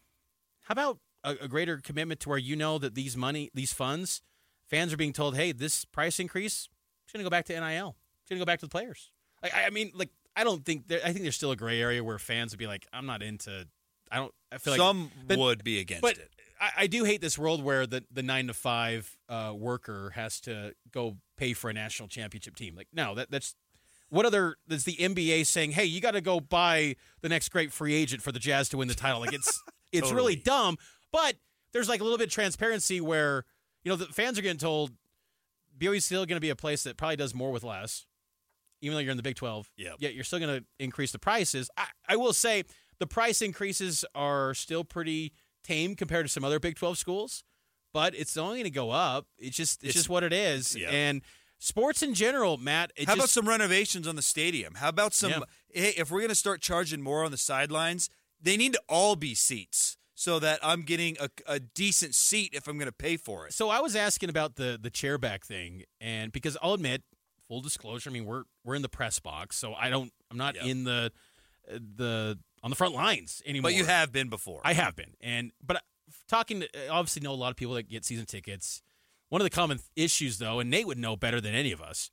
[0.63, 4.21] How about a, a greater commitment to where you know that these money, these funds,
[4.69, 6.69] fans are being told, "Hey, this price increase
[7.07, 7.97] is going to go back to NIL.
[8.23, 9.13] It's going to go back to the players."
[9.43, 11.81] Like, I I mean, like, I don't think there, I think there's still a gray
[11.81, 13.69] area where fans would be like, "I'm not into."
[14.13, 14.35] I don't.
[14.53, 16.31] I feel like Some would be against but it.
[16.61, 20.41] I, I do hate this world where the, the nine to five uh, worker has
[20.43, 22.77] to go pay for a national championship team.
[22.77, 23.57] Like, no, that that's
[24.11, 25.73] what other is the NBA saying?
[25.73, 28.77] Hey, you got to go buy the next great free agent for the Jazz to
[28.77, 29.21] win the title.
[29.21, 30.77] Like, it's it's really dumb.
[31.11, 31.37] But
[31.73, 33.45] there's like a little bit of transparency where
[33.85, 34.93] you know the fans are getting told
[35.79, 38.07] BYU's still going to be a place that probably does more with less,
[38.81, 39.71] even though you're in the Big 12.
[39.77, 39.97] Yep.
[39.99, 41.71] Yet you're still going to increase the prices.
[41.77, 42.65] I, I will say
[43.03, 45.33] the price increases are still pretty
[45.65, 47.43] tame compared to some other Big 12 schools,
[47.93, 49.27] but it's only going to go up.
[49.39, 50.77] It's just it's, It's- just what it is.
[50.77, 50.89] Yeah.
[50.91, 51.23] And
[51.59, 52.93] sports in general, Matt.
[52.95, 54.75] It How about some renovations on the stadium?
[54.77, 55.31] How about some?
[55.33, 55.41] Yeah.
[55.69, 58.09] Hey, if we're going to start charging more on the sidelines,
[58.41, 62.69] they need to all be seats so that I'm getting a, a decent seat if
[62.69, 63.53] I'm going to pay for it.
[63.55, 67.03] So I was asking about the the chair back thing, and because I'll admit,
[67.49, 70.55] full disclosure, I mean we're we're in the press box, so I don't, I'm not
[70.55, 70.65] Yep.
[70.67, 71.11] in the
[71.69, 73.71] the on the front lines anymore.
[73.71, 74.61] But you have been before.
[74.65, 75.81] I have been, and but uh,
[76.29, 78.83] talking to obviously know a lot of people that get season tickets.
[79.29, 82.11] One of the common issues, though, and Nate would know better than any of us,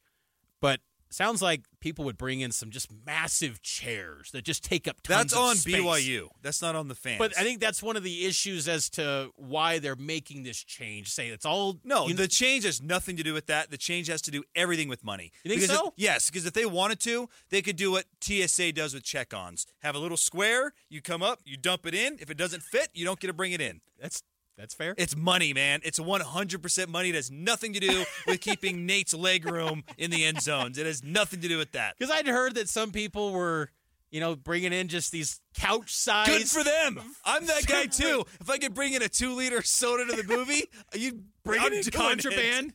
[0.62, 0.80] but
[1.10, 5.32] sounds like people would bring in some just massive chairs that just take up tons
[5.32, 5.76] That's of on space.
[5.76, 6.28] BYU.
[6.42, 7.20] That's not on the fans.
[7.20, 11.10] But I think that's one of the issues as to why they're making this change.
[11.10, 13.72] Say it's all No, you- the change has nothing to do with that.
[13.72, 15.32] The change has to do everything with money.
[15.44, 15.88] You think because so?
[15.88, 19.66] If, yes, because if they wanted to, they could do what TSA does with check-ons.
[19.80, 22.18] Have a little square, you come up, you dump it in.
[22.20, 23.82] If it doesn't fit, you don't get to bring it in.
[24.00, 24.24] that's
[24.60, 24.94] that's fair.
[24.98, 25.80] It's money, man.
[25.84, 27.10] It's 100% money.
[27.10, 30.78] It has nothing to do with keeping Nate's leg room in the end zones.
[30.78, 31.96] It has nothing to do with that.
[31.98, 33.70] Because I'd heard that some people were,
[34.12, 36.28] you know, bringing in just these couch size.
[36.28, 37.00] Good for them.
[37.24, 38.26] I'm that guy too.
[38.42, 41.82] If I could bring in a two-liter soda to the movie, you Bringing I'm in
[41.82, 41.94] doing it.
[41.94, 42.74] contraband.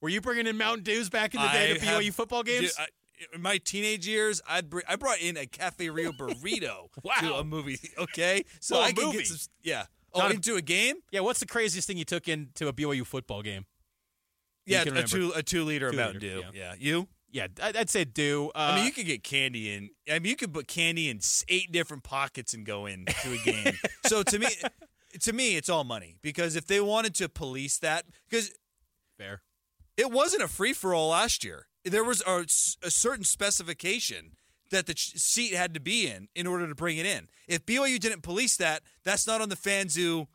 [0.00, 2.42] Were you bringing in Mountain Dews back in the day I to have- BYU football
[2.42, 2.62] games?
[2.62, 2.86] Dude, I-
[3.34, 6.86] in my teenage years, I'd br- I brought in a Cafe Rio burrito
[7.18, 7.76] to a movie.
[7.98, 9.18] Okay, so a I can movie.
[9.18, 9.38] get some.
[9.64, 9.86] Yeah.
[10.14, 10.96] Oh, Not a- into a game?
[11.10, 13.66] Yeah, what's the craziest thing you took into a BYU football game?
[14.66, 16.42] Yeah, a two a two liter Two Mountain Dew.
[16.44, 16.50] yeah.
[16.52, 16.74] Yeah.
[16.78, 17.08] you.
[17.30, 18.50] Yeah, I'd say do.
[18.54, 19.90] Uh, I mean, you could get candy in.
[20.10, 23.74] I mean, you could put candy in eight different pockets and go into a game.
[24.06, 24.46] so to me,
[25.20, 28.52] to me, it's all money because if they wanted to police that, because
[29.18, 29.42] fair.
[29.98, 31.66] it wasn't a free for all last year.
[31.84, 32.44] There was a,
[32.82, 34.32] a certain specification
[34.70, 37.28] that the seat had to be in in order to bring it in.
[37.46, 40.28] If BYU didn't police that, that's not on the fans who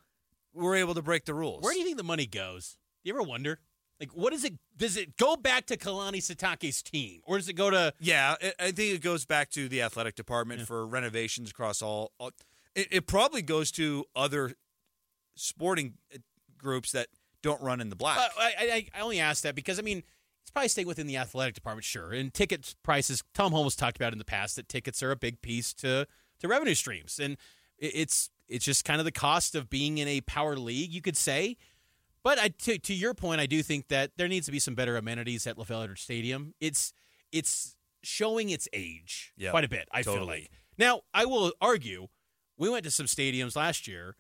[0.54, 1.64] were able to break the rules.
[1.64, 2.78] Where do you think the money goes?
[3.04, 3.60] You ever wonder?
[4.00, 4.54] Like, what is it?
[4.76, 7.94] Does it go back to Kalani Sitake's team, or does it go to?
[8.00, 12.12] Yeah, I I think it goes back to the athletic department for renovations across all.
[12.18, 12.32] all
[12.76, 14.54] it, it probably goes to other
[15.36, 16.18] sporting uh,
[16.58, 17.08] groups that
[17.42, 18.18] don't run in the black.
[18.18, 20.04] Uh, I, I I only ask that because I mean
[20.54, 22.12] probably staying within the athletic department, sure.
[22.12, 25.42] And ticket prices, Tom Holmoe talked about in the past that tickets are a big
[25.42, 26.08] piece to
[26.40, 27.38] to revenue streams, and
[27.78, 31.18] it's it's just kind of the cost of being in a power league, you could
[31.18, 31.58] say.
[32.24, 34.76] But I, to, to your point, I do think that there needs to be some
[34.76, 36.54] better amenities at Edwards Stadium.
[36.62, 36.94] It's
[37.32, 39.88] it's showing its age Yeah, quite a bit.
[39.92, 40.42] I feel totally.
[40.42, 40.52] like.
[40.78, 42.08] Now, I will argue,
[42.58, 44.16] we went to some stadiums last year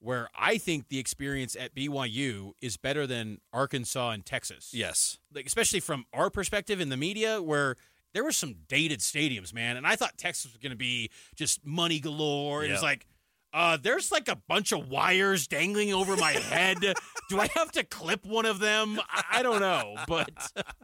[0.00, 4.70] where I think the experience at BYU is better than Arkansas and Texas.
[4.72, 5.18] yes.
[5.34, 7.76] Like especially from our perspective in the media where
[8.14, 11.64] there were some dated stadiums, man, and I thought Texas was going to be just
[11.64, 12.64] money galore.
[12.64, 13.06] It was like
[13.52, 16.78] uh, there's like a bunch of wires dangling over my head.
[17.28, 18.98] Do I have to clip one of them?
[19.10, 20.30] I, I don't know, but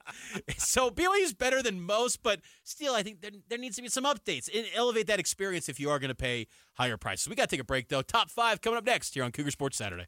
[0.58, 3.88] so BYU is better than most, but still, I think there, there needs to be
[3.88, 7.28] some updates and elevate that experience if you are going to pay higher prices.
[7.28, 8.02] We got to take a break though.
[8.02, 10.06] Top five coming up next here on Cougar Sports Saturday.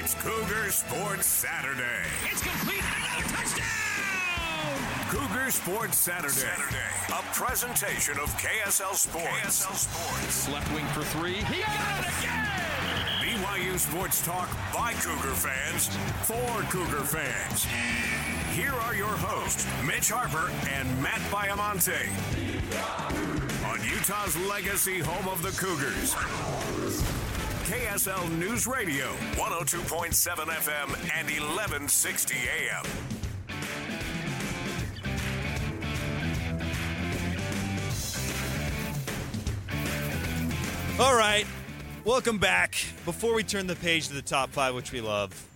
[0.00, 2.02] It's Cougar Sports Saturday.
[2.30, 2.83] It's complete.
[5.14, 6.34] Cougar Sports Saturday.
[6.34, 6.90] Saturday.
[7.10, 9.64] A presentation of KSL Sports.
[9.64, 10.48] KSL Sports.
[10.48, 11.34] Left wing for three.
[11.34, 12.44] He got it again.
[13.22, 15.86] BYU Sports Talk by Cougar fans
[16.26, 17.64] for Cougar fans.
[18.56, 22.10] Here are your hosts, Mitch Harper and Matt Baiamonte.
[23.70, 26.12] On Utah's legacy home of the Cougars.
[27.70, 30.10] KSL News Radio, 102.7
[30.48, 32.84] FM and 1160 AM.
[41.00, 41.44] All right.
[42.04, 42.76] Welcome back.
[43.04, 45.48] Before we turn the page to the top five, which we love,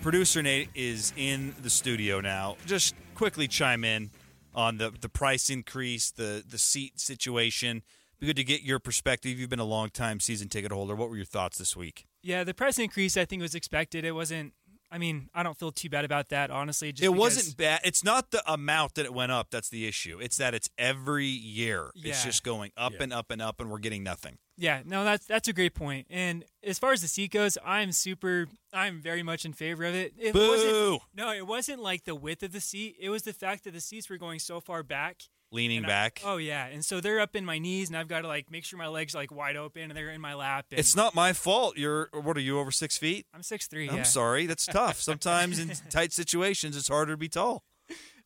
[0.00, 2.56] producer Nate is in the studio now.
[2.64, 4.08] Just quickly chime in
[4.54, 7.82] on the, the price increase, the the seat situation.
[8.20, 9.38] Be good to get your perspective.
[9.38, 10.94] You've been a long time season ticket holder.
[10.94, 12.06] What were your thoughts this week?
[12.22, 14.02] Yeah, the price increase I think was expected.
[14.02, 14.54] It wasn't.
[14.92, 16.92] I mean, I don't feel too bad about that, honestly.
[16.92, 17.80] Just it because- wasn't bad.
[17.82, 20.18] It's not the amount that it went up that's the issue.
[20.20, 21.90] It's that it's every year.
[21.96, 24.36] It's just going up and up and up, and we're getting nothing.
[24.58, 26.06] Yeah, no, that's that's a great point.
[26.10, 28.48] And as far as the seat goes, I'm super.
[28.72, 30.12] I'm very much in favor of it.
[30.18, 30.48] It Boo!
[30.50, 31.02] wasn't.
[31.14, 32.96] No, it wasn't like the width of the seat.
[33.00, 35.22] It was the fact that the seats were going so far back.
[35.54, 36.22] Leaning I- back.
[36.24, 38.64] oh yeah, and so they're up in my knees, and I've got to like make
[38.64, 40.66] sure my legs are like wide open, and they're in my lap.
[40.70, 41.76] And It's not my fault.
[41.76, 43.26] You're what are you over six feet?
[43.34, 43.88] I'm six three.
[43.90, 44.46] I'm sorry.
[44.46, 44.98] That's tough.
[45.00, 47.62] Sometimes in tight situations, it's harder to be tall.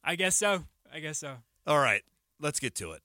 [0.04, 0.64] I guess so.
[0.92, 1.38] I guess so.
[1.66, 2.02] All right,
[2.40, 3.02] let's get to it.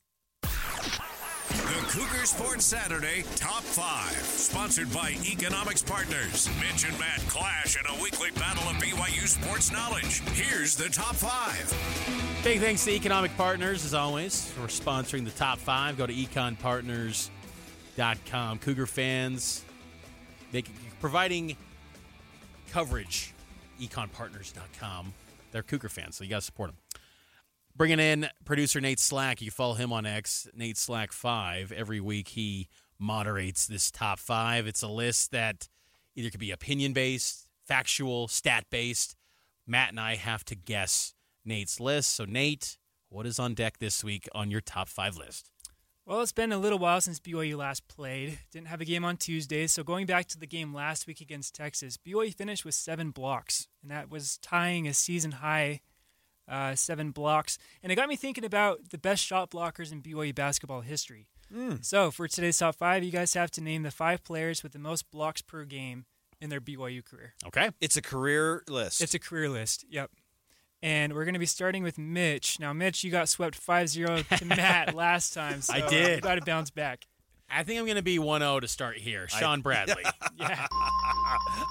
[1.72, 4.12] The Cougar Sports Saturday Top 5.
[4.12, 6.50] Sponsored by Economics Partners.
[6.60, 10.20] Mitch and Matt clash in a weekly battle of BYU sports knowledge.
[10.34, 12.42] Here's the Top 5.
[12.44, 15.98] Big thanks to Economic Partners, as always, for sponsoring the top five.
[15.98, 18.60] Go to econpartners.com.
[18.60, 19.64] Cougar fans,
[20.52, 20.66] they,
[21.00, 21.56] providing
[22.72, 23.34] coverage,
[23.80, 25.14] econpartners.com.
[25.54, 26.76] They're Cougar fans, so you got to support them.
[27.76, 29.42] Bringing in producer Nate Slack.
[29.42, 31.72] You follow him on X, Nate Slack5.
[31.72, 32.68] Every week he
[33.00, 34.68] moderates this top five.
[34.68, 35.70] It's a list that
[36.16, 39.16] either could be opinion based, factual, stat based.
[39.66, 41.14] Matt and I have to guess
[41.46, 42.14] Nate's list.
[42.14, 42.78] So, Nate,
[43.10, 45.50] what is on deck this week on your top five list?
[46.06, 48.40] Well, it's been a little while since BYU last played.
[48.52, 51.54] Didn't have a game on Tuesday, so going back to the game last week against
[51.56, 55.82] Texas, BYU finished with seven blocks, and that was tying a season high
[56.52, 57.58] uh, seven blocks.
[57.82, 61.28] And it got me thinking about the best shot blockers in BYU basketball history.
[61.82, 64.80] So for today's top five, you guys have to name the five players with the
[64.80, 66.06] most blocks per game
[66.40, 67.34] in their BYU career.
[67.46, 67.72] Okay.
[67.82, 69.02] It's a career list.
[69.02, 69.84] It's a career list.
[69.90, 70.12] Yep.
[70.82, 72.58] And we're going to be starting with Mitch.
[72.60, 75.62] Now, Mitch, you got swept 5 0 to Matt last time.
[75.62, 76.16] So I did.
[76.16, 77.06] You got to bounce back.
[77.54, 79.28] I think I'm going to be 1-0 to start here.
[79.28, 80.04] Shawn Bradley.
[80.38, 80.68] Yeah.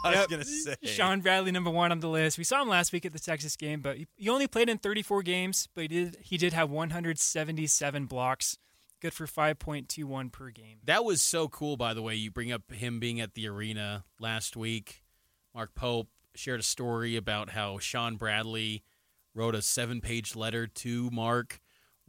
[0.04, 2.38] I was gonna say Shawn Bradley, number one on the list.
[2.38, 4.78] We saw him last week at the Texas game, but he- he only played in
[4.78, 8.56] 34 games, but he did he did have 177 blocks,
[9.00, 10.78] good for 5.21 per game.
[10.84, 12.14] That was so cool, by the way.
[12.14, 15.02] You bring up him being at the arena last week.
[15.54, 18.82] Mark Pope shared a story about how Shawn Bradley
[19.34, 21.60] wrote a seven page letter to Mark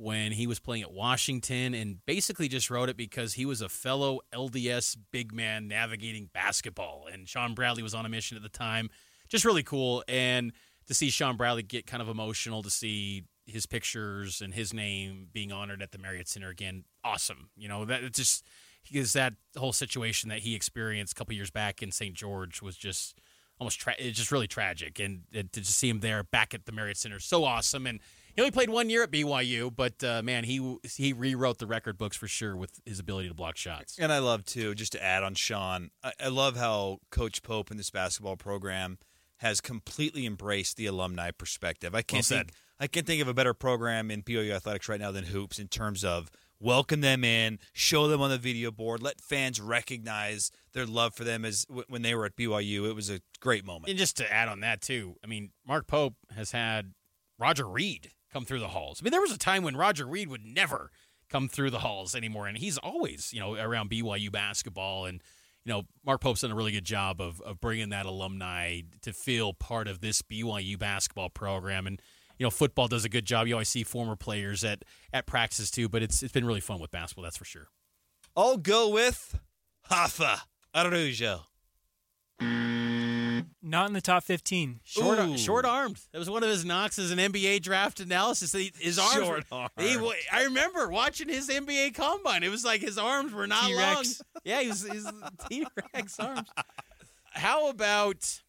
[0.02, 3.70] when he was playing at Washington and basically just wrote it because he was a
[3.70, 7.06] fellow LDS big man navigating basketball.
[7.12, 8.90] And Shawn Bradley was on a mission at the time.
[9.30, 10.04] Just really cool.
[10.08, 10.54] And
[10.88, 15.28] to see Shawn Bradley get kind of emotional to see his pictures and his name
[15.32, 17.50] being honored at the Marriott Center again, awesome.
[17.56, 18.46] You know, that it's just
[18.90, 22.16] because that whole situation that he experienced a couple years back in St.
[22.16, 23.20] George was just
[23.60, 26.72] almost tra- it's just really tragic, and uh, to see him there back at the
[26.72, 27.86] Marriott Center, so awesome.
[27.86, 28.00] And
[28.36, 31.98] he only played one year at BYU, but uh, man, he he rewrote the record
[31.98, 33.98] books for sure with his ability to block shots.
[34.00, 37.72] And I love too, just to add on Shawn, I, I love how Coach Pope
[37.72, 38.98] in this basketball program
[39.38, 41.96] has completely embraced the alumni perspective.
[41.96, 42.52] I can't Well think.
[42.80, 45.68] I can't think of a better program in BYU athletics right now than hoops in
[45.68, 50.86] terms of welcome them in, show them on the video board, let fans recognize their
[50.86, 52.90] love for them as w- when they were at BYU.
[52.90, 53.90] It was a great moment.
[53.90, 56.94] And just to add on that too, I mean, Mark Pope has had
[57.38, 59.02] Roger Reid come through the halls.
[59.02, 60.92] I mean, there was a time when Roger Reid would never
[61.30, 65.06] come through the halls anymore, and he's always, you know, around BYU basketball.
[65.06, 65.22] And
[65.64, 69.14] you know, Mark Pope's done a really good job of of bringing that alumni to
[69.14, 71.88] feel part of this BYU basketball program.
[71.88, 72.02] And
[72.38, 73.48] you know, football does a good job.
[73.48, 76.80] You always see former players at at practices too, but it's it's been really fun
[76.80, 77.68] with basketball, that's for sure.
[78.36, 79.40] I'll go with
[79.90, 80.40] Hoffa
[80.74, 81.42] Araujo.
[83.62, 84.80] Not in the top 15.
[84.84, 85.38] Short, Ooh.
[85.38, 86.00] short armed.
[86.12, 88.52] That was one of his knocks as an NBA draft analysis.
[88.54, 89.14] He- His arms.
[89.14, 89.72] Short-armed.
[89.80, 89.98] he
[90.32, 92.44] I remember watching his NBA combine.
[92.44, 94.04] It was like his arms were not long.
[94.04, 94.22] T-Rex.
[94.44, 95.08] Yeah, he was his
[95.50, 96.50] T Rex arms.
[97.34, 98.42] How about?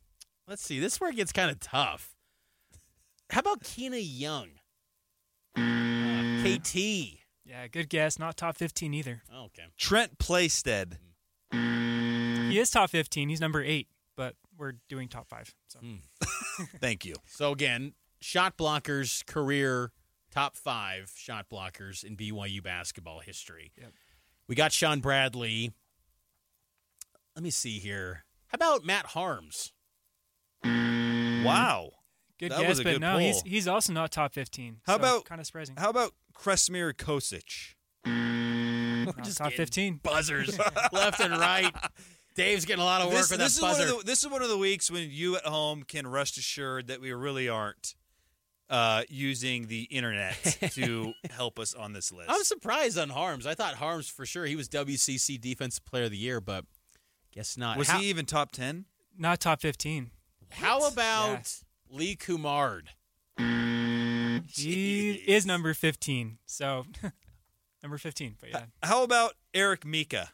[0.48, 0.80] Let's see.
[0.80, 2.14] This is where it gets kind of tough.
[3.30, 4.48] How about Keena Young?
[5.56, 6.76] Uh, KT.
[7.44, 8.18] Yeah, good guess.
[8.18, 9.22] Not top 15 either.
[9.34, 9.62] Okay.
[9.78, 10.98] Trent Plaisted.
[11.52, 13.28] He is top 15.
[13.28, 15.54] He's number eight, but we're doing top five.
[15.68, 15.94] So hmm.
[16.80, 17.14] Thank you.
[17.26, 19.92] So again, shot blockers career
[20.30, 23.72] top five shot blockers in BYU basketball history.
[23.78, 23.92] Yep.
[24.48, 25.72] We got Shawn Bradley.
[27.36, 28.24] Let me see here.
[28.48, 29.72] How about Matt Harms?
[30.64, 31.90] Wow.
[32.38, 33.50] good That guess, was a but good no, he's poll.
[33.50, 34.80] he's also not top 15.
[34.84, 35.76] How about- kind of surprising?
[35.78, 37.74] How about Kresimir Kosic?
[39.04, 40.00] Not just top getting 15.
[40.02, 40.58] Buzzers
[40.92, 41.72] left and right.
[42.34, 43.92] Dave's getting a lot of work This, with this that is one buzzer.
[43.94, 46.86] of the, this is one of the weeks when you at home can rest assured
[46.88, 47.94] that we really aren't
[48.70, 50.34] uh, using the internet
[50.72, 52.30] to help us on this list.
[52.30, 53.46] I'm surprised on Harms.
[53.46, 56.64] I thought Harms for sure he was WCC Defensive Player of the Year, but
[57.32, 57.76] guess not.
[57.76, 58.86] Was how, he even top ten?
[59.18, 60.10] Not top 15.
[60.50, 61.96] How about Yeah.
[61.98, 62.84] Lee Cummard?
[64.48, 66.38] He is number 15.
[66.46, 66.86] So
[67.82, 68.36] number 15.
[68.40, 68.62] But yeah.
[68.82, 70.30] How about Eric Mika?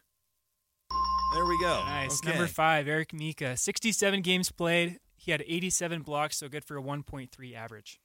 [1.34, 1.82] There we go.
[1.84, 2.20] Nice.
[2.22, 2.30] Okay.
[2.30, 3.56] Number five, Eric Mika.
[3.56, 4.98] 67 games played.
[5.16, 8.00] He had 87 blocks, so good for a 1.3 average.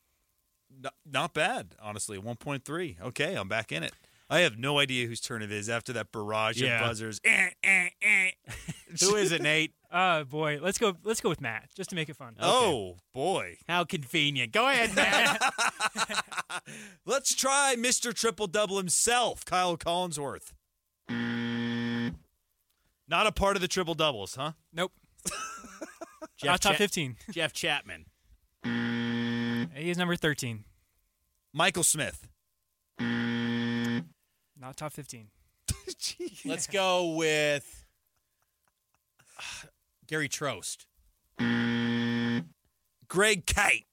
[0.81, 2.17] Not, not bad, honestly.
[2.17, 3.01] 1.3.
[3.01, 3.93] Okay, I'm back in it.
[4.29, 6.81] I have no idea whose turn it is after that barrage Yeah.
[6.81, 7.19] of buzzers.
[7.25, 8.31] Eh, eh, eh.
[8.99, 9.71] Who is it, Nate?
[9.95, 10.95] Oh boy, let's go.
[11.03, 12.35] Let's go with Matt, just to make it fun.
[12.41, 13.57] Oh boy.
[13.69, 14.51] How convenient.
[14.51, 15.39] Go ahead, Matt.
[17.05, 18.11] Let's try Mr.
[18.11, 20.53] Triple Double himself, Kyle Collinsworth.
[23.07, 24.53] Not a part of the triple doubles, huh?
[24.73, 24.91] Nope.
[26.37, 27.17] Jeff Not top Cha- 15.
[27.31, 28.05] Jeff Chapman.
[28.63, 30.63] He is number 13.
[31.53, 32.27] Michael Smith.
[32.99, 35.27] Not top 15.
[36.45, 37.85] Let's go with
[40.07, 40.85] Gary Trost.
[43.07, 43.85] Greg Kite.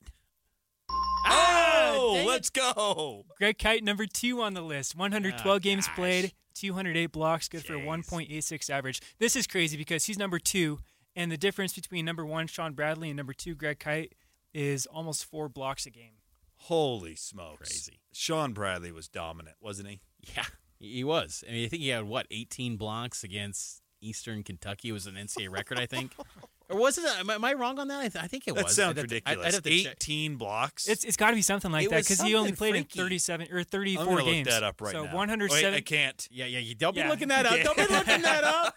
[1.26, 2.28] Ah, Oh, dang it.
[2.28, 3.24] let's go.
[3.36, 4.96] Greg Kite, number two on the list.
[4.96, 5.96] 112 Oh, games gosh.
[5.96, 9.00] played, 208 blocks, good for a 1.86 average.
[9.18, 10.80] This is crazy because he's number two,
[11.16, 14.14] and the difference between number one, Shawn Bradley, and number two, Greg Kite,
[14.52, 16.12] is almost four blocks a game.
[16.56, 17.70] Holy smokes.
[17.70, 18.00] Crazy.
[18.12, 20.00] Shawn Bradley was dominant, wasn't he?
[20.36, 20.44] Yeah,
[20.78, 21.42] he was.
[21.48, 24.90] I mean, I think he had what 18 blocks against Eastern Kentucky.
[24.90, 26.12] It was an NCAA record, I think.
[26.70, 27.04] Or was it?
[27.18, 27.98] Am I, am I wrong on that?
[27.98, 28.76] I, th- I think it That was.
[28.76, 29.46] sounds I'd have to- I'd- ridiculous.
[29.48, 29.92] I'd have to check.
[29.96, 30.88] 18 blocks.
[30.88, 32.98] It's it's got to be something like It that because he only played freaky.
[32.98, 34.46] in 37 or I'm 34 games.
[34.46, 35.14] look that up right so now.
[35.14, 35.72] 107.
[35.72, 36.28] Wait, I can't.
[36.30, 36.58] Yeah, yeah.
[36.60, 37.60] You don't be looking that up.
[37.64, 38.74] Don't be looking that up.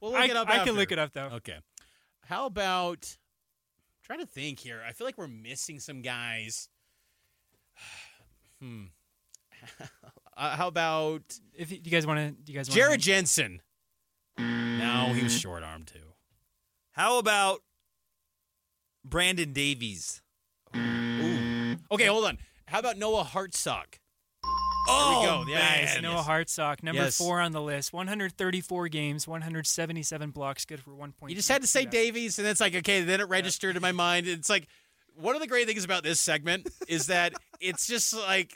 [0.00, 0.48] We'll look I, it up.
[0.48, 1.30] I can look it up though.
[1.36, 1.56] Okay.
[2.26, 3.06] How about?
[3.08, 4.82] I'm trying to think here.
[4.86, 6.68] I feel like we're missing some guys.
[8.60, 8.84] hmm.
[10.38, 11.22] Uh, how about
[11.54, 13.62] If you you guys want to, do you guys want Jared Jensen?
[14.38, 16.05] No, he was short armed too.
[16.96, 17.60] How about
[19.04, 20.22] Brandon Davies?
[20.74, 22.38] Okay, hold on.
[22.66, 23.98] How about Noah Hartsock?
[24.88, 25.44] Oh, we go.
[25.50, 25.84] Yeah, man.
[25.84, 26.02] nice.
[26.02, 27.18] Noah Hartsock, number Yes.
[27.18, 27.92] four on the list.
[27.92, 31.30] 134 games, 177 blocks, good for one point.
[31.30, 33.92] You just had to say Davies, and it's like, okay, then it registered in my
[33.92, 34.26] mind.
[34.28, 34.66] It's like
[35.16, 38.52] one of the great things about this segment is that it's just like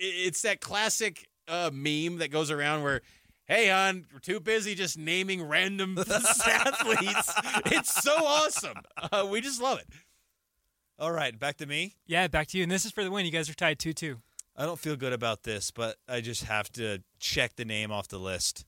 [0.00, 3.00] i- it's that classic uh, meme that goes around where,
[3.46, 5.98] hey, hon, we're too busy just naming random
[6.46, 7.32] athletes.
[7.66, 8.78] It's so awesome.
[9.12, 9.86] Uh, we just love it.
[10.98, 11.94] All right, back to me.
[12.06, 12.62] Yeah, back to you.
[12.62, 13.26] And this is for the win.
[13.26, 14.16] You guys are tied 2 2.
[14.56, 18.06] I don't feel good about this, but I just have to check the name off
[18.06, 18.64] the list.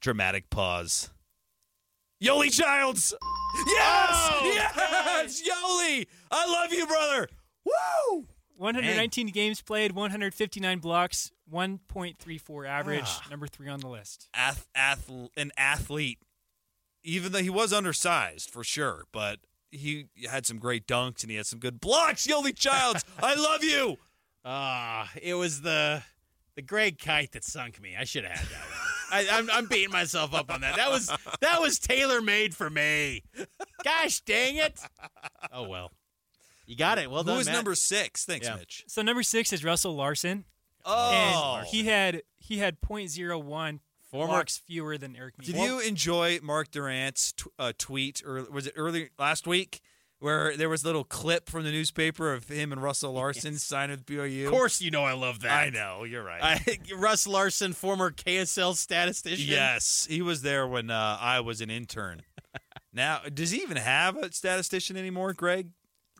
[0.00, 1.10] Dramatic pause.
[2.22, 3.14] Yoli Childs.
[3.66, 6.06] Yes, Oh, yes, Yoli.
[6.30, 7.28] I love you, brother.
[7.64, 8.26] Woo!
[8.56, 13.26] 119 games played, 159 blocks, 1.34 average, Ah.
[13.30, 14.28] number three on the list.
[14.34, 16.18] Ath, ath, an athlete.
[17.02, 19.40] Even though he was undersized for sure, but
[19.70, 22.26] he had some great dunks and he had some good blocks.
[22.26, 23.96] Yoli Childs, I love you.
[24.44, 26.02] Ah, it was the
[26.56, 27.94] the Greg kite that sunk me.
[27.98, 28.58] I should have had that.
[28.68, 28.76] one.
[29.12, 30.76] I, I'm, I'm beating myself up on that.
[30.76, 31.10] That was
[31.40, 33.22] that was tailor made for me.
[33.82, 34.78] Gosh dang it!
[35.52, 35.90] Oh well,
[36.66, 37.10] you got it.
[37.10, 37.56] Well Who done, was Matt.
[37.56, 38.24] number six?
[38.26, 38.56] Thanks, Yeah.
[38.56, 38.84] Mitch.
[38.88, 40.44] So number six is Russell Larson.
[40.84, 43.80] Oh, and he had he had 0.01
[44.10, 45.64] Former- blocks fewer than Eric Did Mead.
[45.64, 49.80] you enjoy Mark Durant's t- uh, tweet, or was it early last week,
[50.18, 53.92] where there was a little clip from the newspaper of him and Russell Larson signing
[53.96, 54.46] with BYU?
[54.46, 55.52] Of course, you know I love that.
[55.52, 56.42] I know you're right.
[56.42, 59.48] I, Russ Larson, former KSL statistician.
[59.48, 62.22] yes, he was there when uh, I was an intern.
[62.92, 65.70] now, does he even have a statistician anymore, Greg?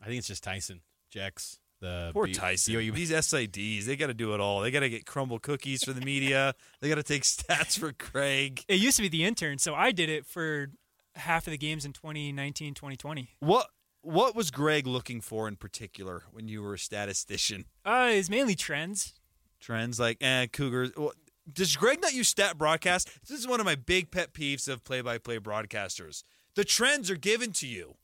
[0.01, 0.79] I think it's just Tyson
[1.09, 1.59] Jex.
[1.81, 2.75] The Poor B- Tyson.
[2.75, 4.61] BYU These SIDs, they got to do it all.
[4.61, 6.53] They got to get crumble cookies for the media.
[6.79, 8.63] they got to take stats for Craig.
[8.67, 10.69] It used to be the intern, so I did it for
[11.15, 13.29] half of the games in 2019, 2020.
[13.39, 13.67] What
[14.01, 17.65] What was Greg looking for in particular when you were a statistician?
[17.83, 19.13] Uh, it's mainly trends.
[19.59, 20.91] trends like eh, Cougars.
[20.95, 21.13] Well,
[21.51, 23.09] does Greg not use stat broadcast?
[23.27, 26.23] This is one of my big pet peeves of play-by-play broadcasters.
[26.55, 27.95] The trends are given to you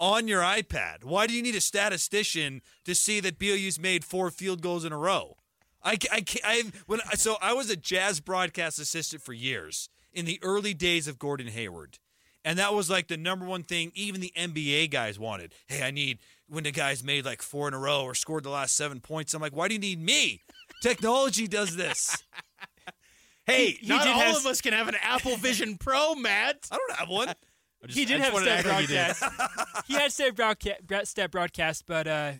[0.00, 1.04] on your iPad.
[1.04, 4.92] Why do you need a statistician to see that BYU's made four field goals in
[4.92, 5.36] a row?
[5.82, 10.38] I, I, I when so I was a jazz broadcast assistant for years in the
[10.42, 11.98] early days of Gordon Hayward.
[12.44, 15.54] And that was like the number one thing even the NBA guys wanted.
[15.66, 16.18] Hey, I need
[16.48, 19.34] when the guys made like four in a row or scored the last seven points.
[19.34, 20.42] I'm like, why do you need me?
[20.82, 22.16] Technology does this.
[23.46, 26.68] Hey, He- he not all have- of us can have an Apple Vision Pro, Matt.
[26.70, 27.28] I don't have one.
[27.82, 29.84] I just- he did have wanted to stat act like he broadcast.
[29.86, 32.32] he had stat broadcast, stat broadcast, but uh,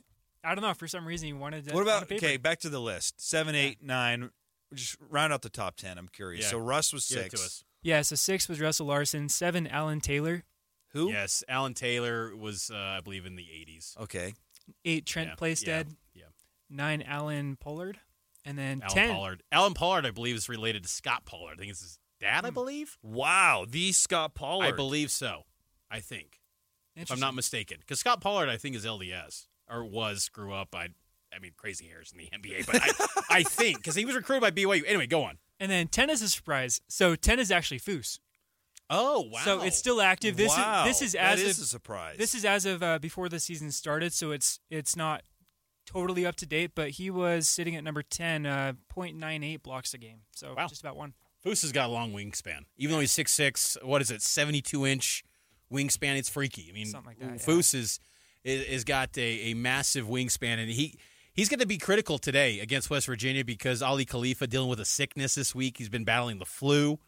[0.44, 0.74] I don't know.
[0.74, 1.74] For some reason, he wanted to.
[1.74, 2.24] What about paper.
[2.24, 2.36] okay?
[2.36, 3.20] Back to the list.
[3.20, 4.30] Seven, eight, nine.
[4.74, 5.96] Just round out the top ten.
[5.98, 6.44] I'm curious.
[6.44, 6.50] Yeah.
[6.50, 7.40] So Russ was Give it six.
[7.40, 7.64] to us.
[7.82, 10.42] Yeah, so six was Russell Larson, seven Alan Taylor,
[10.92, 11.10] Who?
[11.10, 13.96] Yes, Alan Taylor was, uh, I believe, in the 80s.
[14.00, 14.34] Okay.
[14.84, 16.24] eight Trent Yeah, Plaisted, Yeah,
[16.68, 18.00] nine Alan Pollard,
[18.44, 19.14] and then Alan ten.
[19.14, 19.42] Pollard.
[19.52, 21.52] Alan Pollard, I believe, is related to Scott Pollard.
[21.54, 22.98] I think it's his dad, I believe.
[23.02, 23.64] Wow.
[23.68, 24.66] The Scott Pollard.
[24.66, 25.44] I believe so.
[25.90, 26.40] I think,
[26.96, 30.74] if I'm not mistaken, because Scott Pollard, I think, is LDS or was grew up.
[30.74, 30.88] I,
[31.34, 34.42] I mean, crazy hairs in the NBA, but I, I think because he was recruited
[34.42, 34.82] by BYU.
[34.86, 35.38] Anyway, go on.
[35.60, 36.80] And then ten is a surprise.
[36.88, 38.18] So ten is actually Foose.
[38.90, 39.40] Oh wow!
[39.44, 40.36] So it's still active.
[40.36, 40.84] This wow.
[40.86, 42.16] is this is as is of a surprise.
[42.18, 44.12] this is as of uh, before the season started.
[44.12, 45.22] So it's it's not
[45.84, 49.98] totally up to date, but he was sitting at number ten, uh, 0.98 blocks a
[49.98, 50.20] game.
[50.32, 50.66] So Wow.
[50.68, 51.14] just about one.
[51.44, 52.64] Foose has got a long wingspan.
[52.76, 55.24] Even though he's six six, what is it, seventy two inch
[55.72, 56.16] wingspan?
[56.16, 56.66] It's freaky.
[56.70, 57.36] I mean, Something like that, yeah.
[57.54, 58.00] Foose is,
[58.44, 60.98] is is got a, a massive wingspan, and he
[61.32, 64.84] he's going to be critical today against West Virginia because Aly Khalifa dealing with a
[64.84, 65.78] sickness this week.
[65.78, 66.98] He's been battling the flu,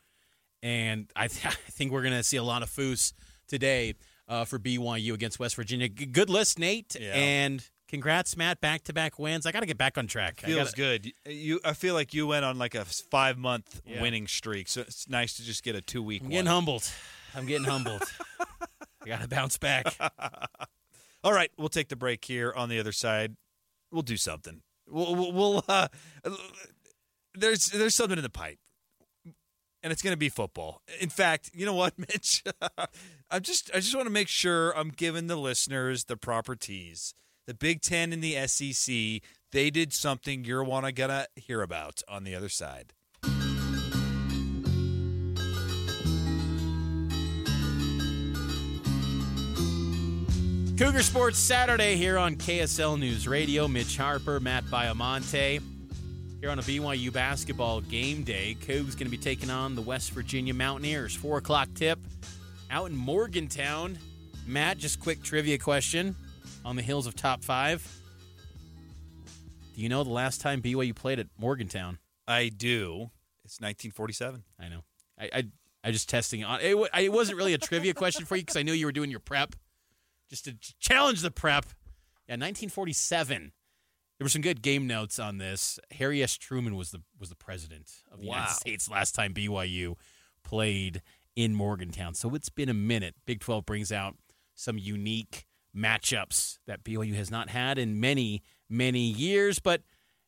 [0.63, 3.13] and I, th- I think we're going to see a lot of Foose
[3.49, 3.95] today
[4.29, 5.89] uh, for BYU against West Virginia.
[5.89, 7.15] G- good list, Nate, Yeah.
[7.15, 8.61] and congrats, Matt.
[8.61, 9.45] Back to back wins.
[9.45, 10.41] I got to get back on track.
[10.45, 11.13] I feels gotta- good.
[11.27, 14.01] You, I feel like you went on like a five month Yeah.
[14.01, 16.31] winning streak, so it's nice to just get a two week I'm one.
[16.33, 16.91] getting humbled.
[17.35, 18.03] I'm getting humbled.
[19.03, 19.95] I got to bounce back.
[21.25, 22.53] All right, we'll take the break here.
[22.57, 23.37] On the other side,
[23.93, 24.63] we'll do something.
[24.89, 25.89] We'll, we'll, we'll uh,
[27.35, 28.59] there's there's something in the pipe,
[29.83, 30.83] and it's going to be football.
[31.01, 32.43] In fact, you know what, Mitch?
[33.31, 37.15] I'm just I just want to make sure I'm giving the listeners the proper tease.
[37.51, 38.95] The Big Ten and the SEC,
[39.51, 42.93] they did something you're wanna gonna hear about on the other side.
[50.79, 53.67] Cougar Sports Saturday here on KSL News Radio.
[53.67, 55.61] Mitch Harper, Matt Baiamonte.
[56.41, 60.13] Here on a BYU basketball game day, Cougs going to be taking on the West
[60.13, 61.17] Virginia Mountaineers.
[61.17, 61.99] Four o'clock tip
[62.71, 63.99] out in Morgantown.
[64.47, 66.15] Matt, just quick trivia question
[66.65, 67.87] on the hills of top five.
[69.75, 71.99] Do you know the last time BYU played at Morgantown?
[72.29, 73.11] I do.
[73.45, 74.45] It's 1947.
[74.59, 74.81] I know.
[75.19, 75.45] I I,
[75.85, 76.77] I just testing on it.
[76.99, 79.21] It wasn't really a trivia question for you because I knew you were doing your
[79.21, 79.57] prep,
[80.29, 81.65] just to challenge the prep.
[82.29, 83.53] Yeah, 1947.
[84.19, 85.81] There were some good game notes on this.
[85.93, 86.37] Harry S.
[86.37, 88.35] Truman was the was the president of the Wow.
[88.37, 89.95] United States last time BYU
[90.45, 91.01] played
[91.35, 92.13] in Morgantown.
[92.15, 93.15] So it's been a minute.
[93.25, 94.17] Big 12 brings out
[94.55, 95.47] some unique
[95.77, 99.83] matchups that BYU has not had in many many years, but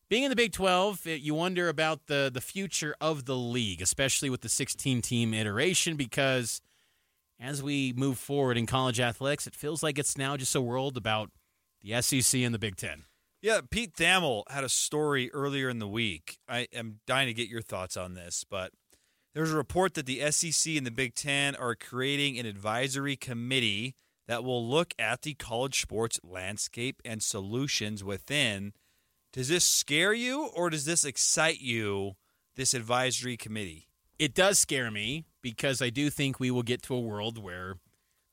[0.08, 3.80] being in the Big 12, it- you wonder about the the future of the league,
[3.80, 6.60] especially with the 16 team iteration because
[7.40, 10.96] as we move forward in college athletics, it feels like it's now just a world
[10.96, 11.30] about
[11.80, 13.04] the SEC and the Big 10.
[13.40, 16.38] Yeah, Pete Thamel had a story earlier in the week.
[16.48, 18.70] I am dying to get your thoughts on this, but
[19.34, 23.96] there's a report that the SEC and the Big Ten are creating an advisory committee
[24.28, 28.72] that will look at the college sports landscape and solutions within.
[29.32, 32.12] Does this scare you or does this excite you,
[32.54, 33.88] this advisory committee?
[34.18, 37.76] It does scare me because I do think we will get to a world where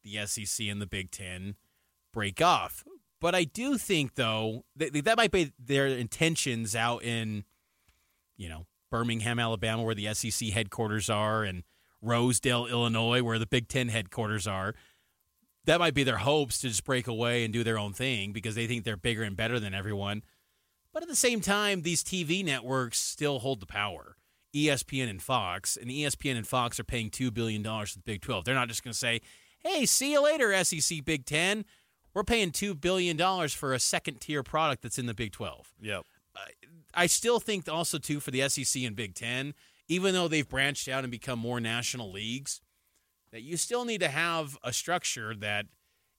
[0.03, 1.55] the SEC and the Big Ten
[2.13, 2.83] break off.
[3.21, 7.43] But I do think, though, that, that might be their intentions out in,
[8.37, 11.63] you know, Birmingham, Alabama, where the SEC headquarters are, and
[12.01, 14.73] Rosedale, Illinois, where the Big Ten headquarters are.
[15.65, 18.55] That might be their hopes to just break away and do their own thing because
[18.55, 20.23] they think they're bigger and better than everyone.
[20.93, 24.15] But at the same time, these TV networks still hold the power.
[24.55, 28.45] ESPN and Fox, and ESPN and Fox are paying $2 billion to the Big 12.
[28.45, 29.21] They're not just going to say,
[29.59, 31.65] hey, see you later, SEC Big 10.
[32.15, 35.71] We're paying $2 billion for a second tier product that's in the Big 12.
[35.81, 36.03] Yep.
[36.95, 39.53] I still think also, too, for the SEC and Big 10,
[39.87, 42.61] even though they've branched out and become more national leagues,
[43.31, 45.65] that you still need to have a structure that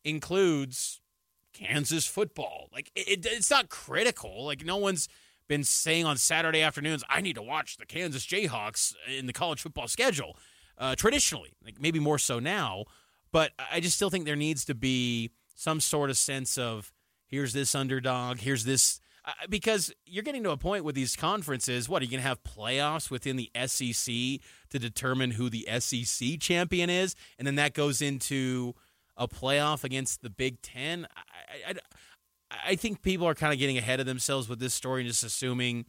[0.05, 1.01] includes
[1.53, 2.69] Kansas football.
[2.73, 4.45] Like it, it- it's not critical.
[4.45, 5.09] Like no one's
[5.49, 9.61] been saying on Saturday afternoons, I need to watch the Kansas Jayhawks in the college
[9.61, 10.37] football schedule.
[10.79, 12.85] Uh, traditionally, like maybe more so now,
[13.33, 16.91] but I just still think there needs to be some sort of sense of
[17.27, 19.01] here's this underdog, here's this.
[19.49, 21.89] Because you're getting to a point with these conferences.
[21.89, 24.15] What are you going to have playoffs within the SEC
[24.71, 28.75] to determine who the SEC champion is, and then that goes into
[29.17, 31.07] a playoff against the Big Ten?
[31.17, 31.75] I, I,
[32.67, 35.23] I think people are kind of getting ahead of themselves with this story and just
[35.23, 35.85] assuming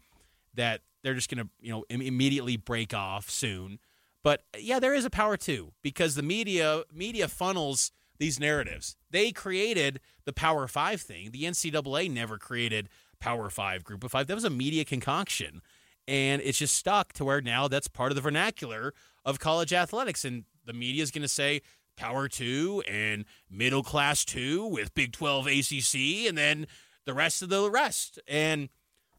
[0.54, 3.80] that they're just going to, you know, im- immediately break off soon.
[4.24, 7.92] But yeah, there is a power too because the media media funnels
[8.22, 8.96] these narratives.
[9.10, 11.32] They created the Power Five thing.
[11.32, 12.88] The NCAA never created
[13.22, 14.28] Power Five, Group of Five.
[14.28, 15.62] That was a media concoction,
[16.08, 18.94] and it's just stuck to where now that's part of the vernacular
[19.24, 21.62] of college athletics, and the media is going to say
[21.96, 26.68] Power Two and Middle Class Two with Big Twelve ACC, and then
[27.06, 28.20] the rest of the rest.
[28.28, 28.70] And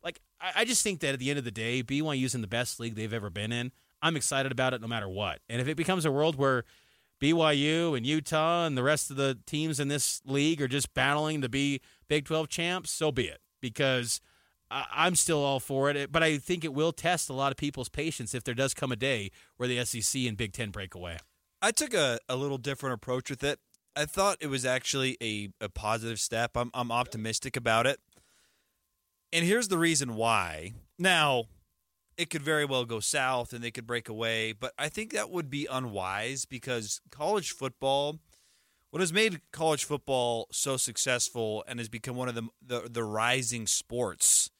[0.04, 2.46] like, I, I just think that at the end of the day, BYU's in the
[2.46, 3.72] best league they've ever been in.
[4.02, 5.38] I'm excited about it no matter what.
[5.48, 6.64] And if it becomes a world where
[7.20, 11.40] BYU and Utah and the rest of the teams in this league are just battling
[11.40, 13.40] to be Big 12 champs, so be it.
[13.62, 14.20] Because
[14.70, 16.12] I'm still all for it.
[16.12, 18.92] But I think it will test a lot of people's patience if there does come
[18.92, 21.16] a day where the SEC and Big 10 break away.
[21.62, 23.58] I took a, a little different approach with it.
[23.94, 26.56] I thought it was actually a, a positive step.
[26.56, 28.00] I'm, I'm optimistic about it.
[29.32, 30.72] And here's the reason why.
[30.98, 31.44] Now,
[32.16, 35.30] it could very well go south and they could break away, but I think that
[35.30, 38.18] would be unwise because college football,
[38.92, 43.02] what has made college football so successful and has become one of the, the, the
[43.02, 44.50] rising sports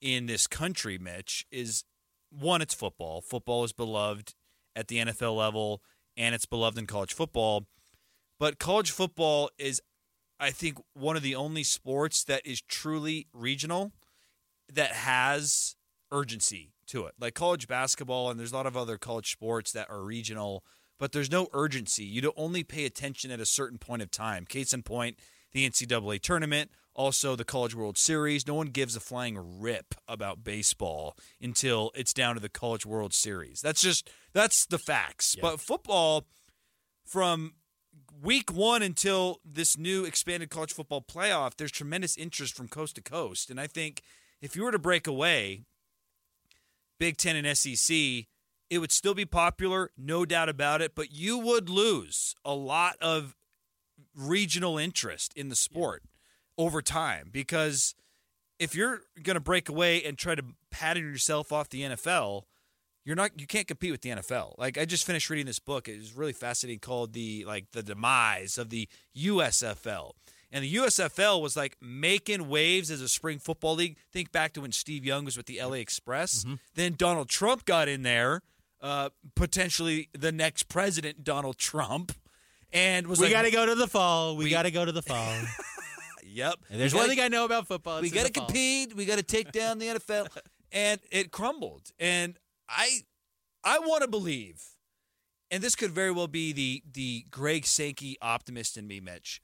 [0.00, 1.84] in this country, Mitch, is
[2.30, 3.20] one, it's football.
[3.20, 4.34] Football is beloved
[4.74, 5.82] at the NFL level
[6.16, 7.66] and it's beloved in college football.
[8.40, 9.82] But college football is,
[10.40, 13.92] I think, one of the only sports that is truly regional
[14.72, 15.76] that has
[16.10, 17.12] urgency to it.
[17.20, 20.64] Like college basketball, and there's a lot of other college sports that are regional,
[20.98, 22.04] but there's no urgency.
[22.04, 24.44] You only pay attention at a certain point of time.
[24.44, 25.18] Case in point,
[25.52, 28.46] the NCAA tournament, also the College World Series.
[28.46, 33.14] No one gives a flying rip about baseball until it's down to the College World
[33.14, 33.60] Series.
[33.60, 35.36] That's just that's the facts.
[35.40, 36.26] But football
[37.06, 37.54] from
[38.22, 43.02] week one until this new expanded college football playoff, there's tremendous interest from coast to
[43.02, 43.50] coast.
[43.50, 44.02] And I think
[44.42, 45.62] if you were to break away
[46.98, 48.26] Big Ten and SEC,
[48.70, 52.96] it would still be popular, no doubt about it, but you would lose a lot
[53.00, 53.34] of
[54.14, 56.02] regional interest in the sport
[56.56, 57.94] over time because
[58.58, 62.42] if you're going to break away and try to pattern yourself off the NFL,
[63.04, 64.58] you're not you can't compete with the NFL.
[64.58, 65.88] Like I just finished reading this book.
[65.88, 70.12] It was really fascinating called the like the demise of the USFL.
[70.50, 73.98] And the USFL was like making waves as a spring football league.
[74.12, 76.44] Think back to when Steve Young was with the LA Express.
[76.44, 76.54] Mm-hmm.
[76.74, 78.42] Then Donald Trump got in there,
[78.80, 82.12] uh, potentially the next president, Donald Trump,
[82.72, 84.36] and was we like, got to go to the fall.
[84.36, 85.34] We, we- got to go to the fall.
[86.30, 86.54] Yep.
[86.70, 88.02] And there's We one gotta- thing I know about football.
[88.02, 88.94] we got to compete.
[88.94, 90.28] We got to take down the NFL,
[90.72, 91.90] and it crumbled.
[91.98, 92.38] And
[92.68, 93.00] I,
[93.64, 94.62] I want to believe,
[95.50, 99.40] and this could very well be the the Greg Sankey optimist in me, Mitch.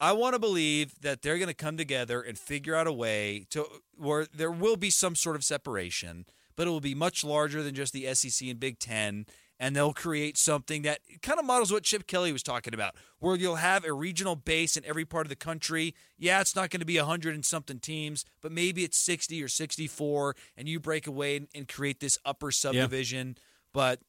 [0.00, 3.46] I want to believe that they're going to come together and figure out a way
[3.50, 3.64] to
[3.96, 7.74] where there will be some sort of separation, but it will be much larger than
[7.74, 9.26] just the SEC and Big Ten.
[9.60, 13.36] And they'll create something that kind of models what Chip Kelly was talking about, where
[13.36, 15.94] you'll have a regional base in every part of the country.
[16.18, 19.46] Yeah, it's not going to be 100 and something teams, but maybe it's 60 or
[19.46, 23.36] 64, and you break away and, and create this upper subdivision.
[23.72, 24.00] But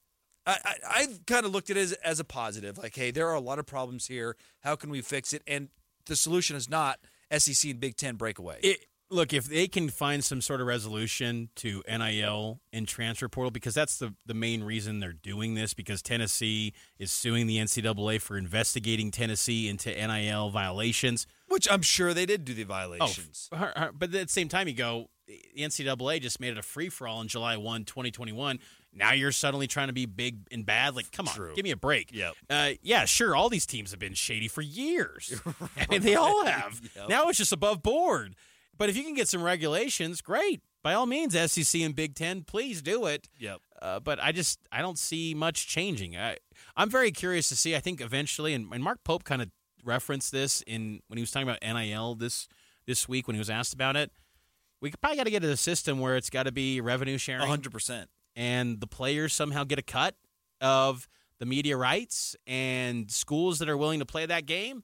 [0.48, 2.80] I, I, I've kind of looked at it as, as a positive.
[2.80, 4.36] Like, hey, there are a lot of problems here.
[4.62, 5.44] How can we fix it?
[5.46, 5.70] And
[6.08, 7.00] the solution is not
[7.36, 8.60] SEC and Big Ten breakaway.
[8.62, 13.52] It, look, if they can find some sort of resolution to NIL and transfer portal,
[13.52, 18.20] because that's the, the main reason they're doing this, because Tennessee is suing the NCAA
[18.22, 21.28] for investigating Tennessee into NIL violations.
[21.48, 23.50] which I'm sure they did do the Oh, violations.
[23.54, 26.90] her- but at the same time, you go, the NCAA just made it a free
[26.90, 28.60] for all on July 1, 2021.
[28.94, 30.96] Now you're suddenly trying to be big and bad.
[30.96, 31.54] Like, come on, True.
[31.56, 32.12] give me a break.
[32.14, 32.34] Yep.
[32.50, 33.36] Uh, yeah, sure.
[33.36, 35.40] All these teams have been shady for years.
[35.78, 36.80] I mean, they all have.
[36.96, 37.10] Yep.
[37.10, 38.36] Now it's just above board.
[38.78, 40.62] But if you can get some regulations, great.
[40.84, 43.28] By all means, SEC and Big Ten, please do it.
[43.40, 43.60] Yep.
[43.82, 46.16] Uh, but I just I don't see much changing.
[46.16, 46.38] I
[46.76, 47.76] I'm very curious to see.
[47.76, 49.50] I think eventually, and, and Mark Pope kind of
[49.84, 52.48] referenced this in when he was talking about NIL this
[52.86, 54.12] this week when he was asked about it.
[54.82, 57.48] We probably got to get to the system where it's got to be revenue sharing,
[57.48, 58.06] 100%.
[58.36, 60.16] and the players somehow get a cut
[60.62, 61.08] of
[61.40, 64.84] the media rights, and schools that are willing to play that game.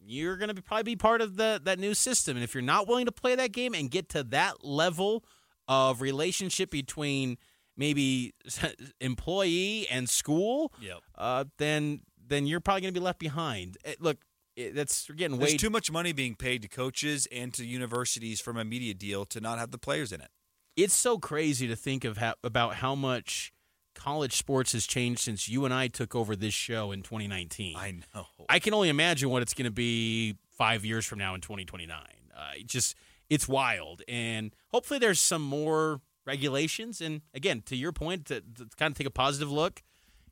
[0.00, 2.62] You're going to be, probably be part of the that new system, and if you're
[2.62, 5.24] not willing to play that game and get to that level
[5.66, 7.36] of relationship between
[7.76, 8.32] maybe
[9.00, 10.98] employee and school, Yep.
[11.16, 13.78] uh, then then you're probably going to be left behind.
[13.84, 14.18] Eh, look,
[14.56, 17.64] it, that's we're getting There's way too much money being paid to coaches and to
[17.64, 20.28] universities from a media deal to not have the players in it.
[20.76, 23.52] it's so crazy to think of how, about how much
[23.98, 27.76] college sports has changed since you and I took over this show in 2019.
[27.76, 28.26] I know.
[28.48, 31.98] I can only imagine what it's going to be five years from now in 2029.
[31.98, 32.94] Uh, it just
[33.28, 37.00] it's wild, and hopefully there's some more regulations.
[37.00, 39.82] And again, to your point, to, to kind of take a positive look,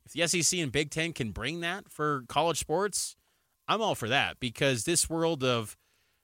[0.05, 3.17] if the SEC and Big Ten can bring that for college sports,
[3.67, 5.75] I'm all for that because this world of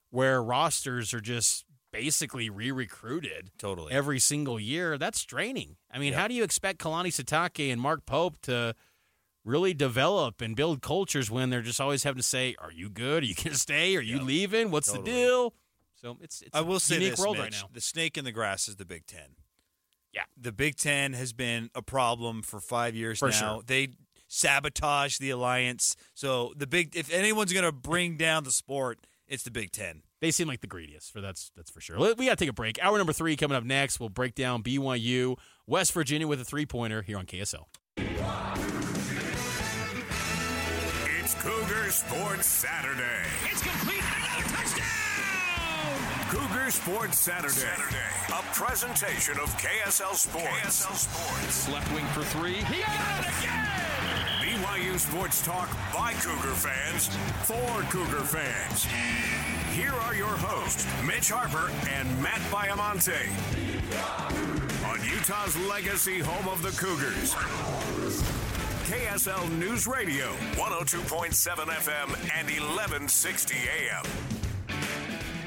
[0.10, 3.94] where rosters are just basically re-recruited Totally.
[3.94, 5.78] every single year, that's draining.
[5.90, 6.20] I mean, Yeah.
[6.20, 8.76] how do you expect Kalani Sitake and Mark Pope to
[9.46, 13.24] really develop and build cultures when they're just always having to say, "Are you good?
[13.24, 13.96] Are you going to stay?
[13.96, 14.24] Are you Yeah.
[14.24, 14.72] leaving?
[14.72, 15.12] What's Totally.
[15.12, 15.54] the deal?"
[15.96, 17.70] So it's it's I will a say unique this, world Mitch, right now.
[17.72, 19.36] The snake in the grass is the Big Ten.
[20.12, 20.24] Yeah.
[20.36, 23.40] The Big Ten has been a problem for five years For now.
[23.56, 23.64] sure.
[23.66, 23.90] They
[24.28, 25.96] sabotage the alliance.
[26.14, 30.04] So the big if anyone's gonna bring down the sport, it's the Big Ten.
[30.24, 32.00] They seem like the greediest, for that's that's for sure.
[32.00, 32.80] We got to take a break.
[32.82, 34.00] Hour number three coming up next.
[34.00, 35.38] We'll break down BYU,
[35.68, 37.66] West Virginia with a three pointer here on KSL.
[41.20, 43.28] It's Cougar Sports Saturday.
[43.52, 44.00] It's complete.
[44.00, 44.88] Another touchdown!
[46.30, 47.68] Cougar Sports Saturday.
[48.30, 50.48] A presentation of KSL Sports.
[50.48, 51.68] KSL Sports.
[51.68, 52.54] Left wing for three.
[52.54, 53.83] He got it again!
[54.64, 57.08] BYU Sports Talk by Cougar fans
[57.44, 58.86] for Cougar fans.
[59.76, 63.28] Here are your hosts, Mitch Harper and Matt Baiamonte.
[64.90, 67.34] On Utah's legacy home of the Cougars.
[68.88, 71.34] KSL News Radio, 102.7
[71.68, 72.08] FM
[72.38, 74.43] and 1160 AM.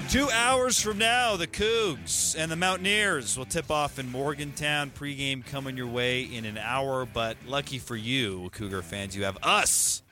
[0.08, 4.92] Two hours from now, the Cougs and the Mountaineers will tip off in Morgantown.
[4.92, 9.36] Pregame coming your way in an hour, but lucky for you, Cougar fans, you have
[9.42, 10.04] us.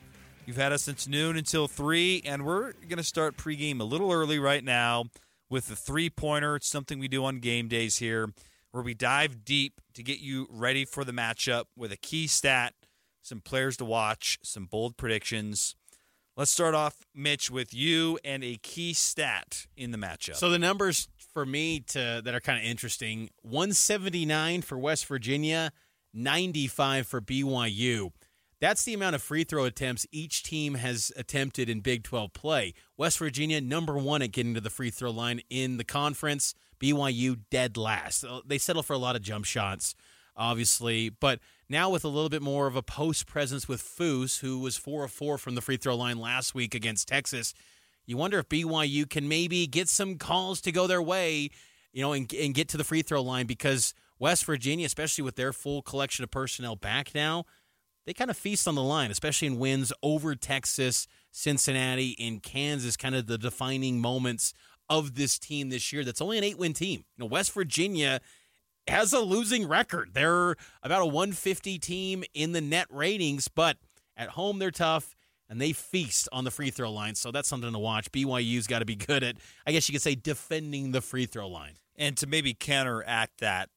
[0.47, 4.11] You've had us since noon until 3, and we're going to start pregame a little
[4.11, 5.05] early right now
[5.49, 6.57] with the three pointer.
[6.57, 8.33] It's something we do on game days here,
[8.73, 12.75] where we dive deep to get you ready for the matchup with a key stat,
[13.23, 15.77] some players to watch, some bold predictions.
[16.37, 20.35] Let's start off, Mitch, with you and a key stat in the matchup.
[20.35, 25.71] So the numbers for me to that are kind of interesting: 179 for West Virginia,
[26.13, 28.11] 95 for BYU.
[28.61, 32.75] That's the amount of free throw attempts each team has attempted in Big 12 play.
[32.97, 36.55] West Virginia, number one at getting to the free throw line in the conference.
[36.81, 38.25] BYU, dead last.
[38.45, 39.95] They settle for a lot of jump shots,
[40.37, 41.11] obviously.
[41.11, 41.39] But
[41.69, 45.05] now with a little bit more of a post presence with Foose, who was 4
[45.05, 47.55] of 4 from the free throw line last week against Texas,
[48.07, 51.51] you wonder if BYU can maybe get some calls to go their way,
[51.93, 55.37] you know, and, and get to the free throw line because West Virginia, especially with
[55.37, 57.45] their full collection of personnel back now,
[58.07, 62.97] they kind of feast on the line, especially in wins over Texas, Cincinnati, and Kansas,
[62.97, 64.53] kind of the defining moments
[64.91, 66.05] of this team this year.
[66.05, 67.05] That's only an eight win team.
[67.17, 68.21] You know, West Virginia
[68.89, 70.11] has a losing record.
[70.13, 73.77] They're about a 150 team in the net ratings, but
[74.17, 75.15] at home they're tough
[75.49, 77.15] and they feast on the free throw line.
[77.15, 78.11] So that's something to watch.
[78.13, 79.37] BYU's got to be good at,
[79.67, 81.75] I guess you could say, defending the free throw line.
[81.97, 83.69] And to maybe counteract that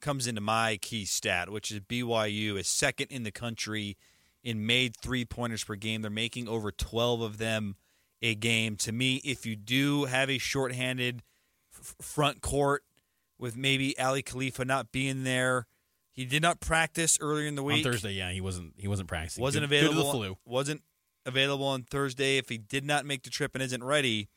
[0.00, 3.96] comes into my key stat, which is BYU is second in the country
[4.42, 6.02] in made three pointers per game.
[6.02, 7.76] They're making over 12 of them
[8.22, 8.76] a game.
[8.76, 11.22] To me, if you do have a shorthanded
[11.70, 12.84] front court
[13.38, 15.66] with maybe Aly Khalifa not being there,
[16.12, 17.84] he did not practice earlier in the week.
[17.86, 19.42] On Thursday, yeah, he wasn't he wasn't practicing.
[19.42, 20.12] wasn't Due- due to available.
[20.12, 20.36] the flu.
[20.44, 20.82] Wasn't
[21.26, 22.38] available on Thursday.
[22.38, 24.28] If he did not make the trip and isn't ready,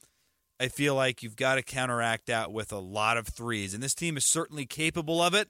[0.60, 3.74] I feel like you've got to counteract that with a lot of threes.
[3.74, 5.50] And this team is certainly capable of it,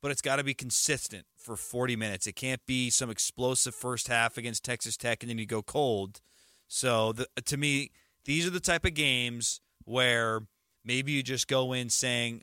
[0.00, 2.26] but it's got to be consistent for 40 minutes.
[2.26, 6.20] It can't be some explosive first half against Texas Tech and then you go cold.
[6.66, 7.90] So the, to me,
[8.24, 10.40] these are the type of games where
[10.84, 12.42] maybe you just go in saying,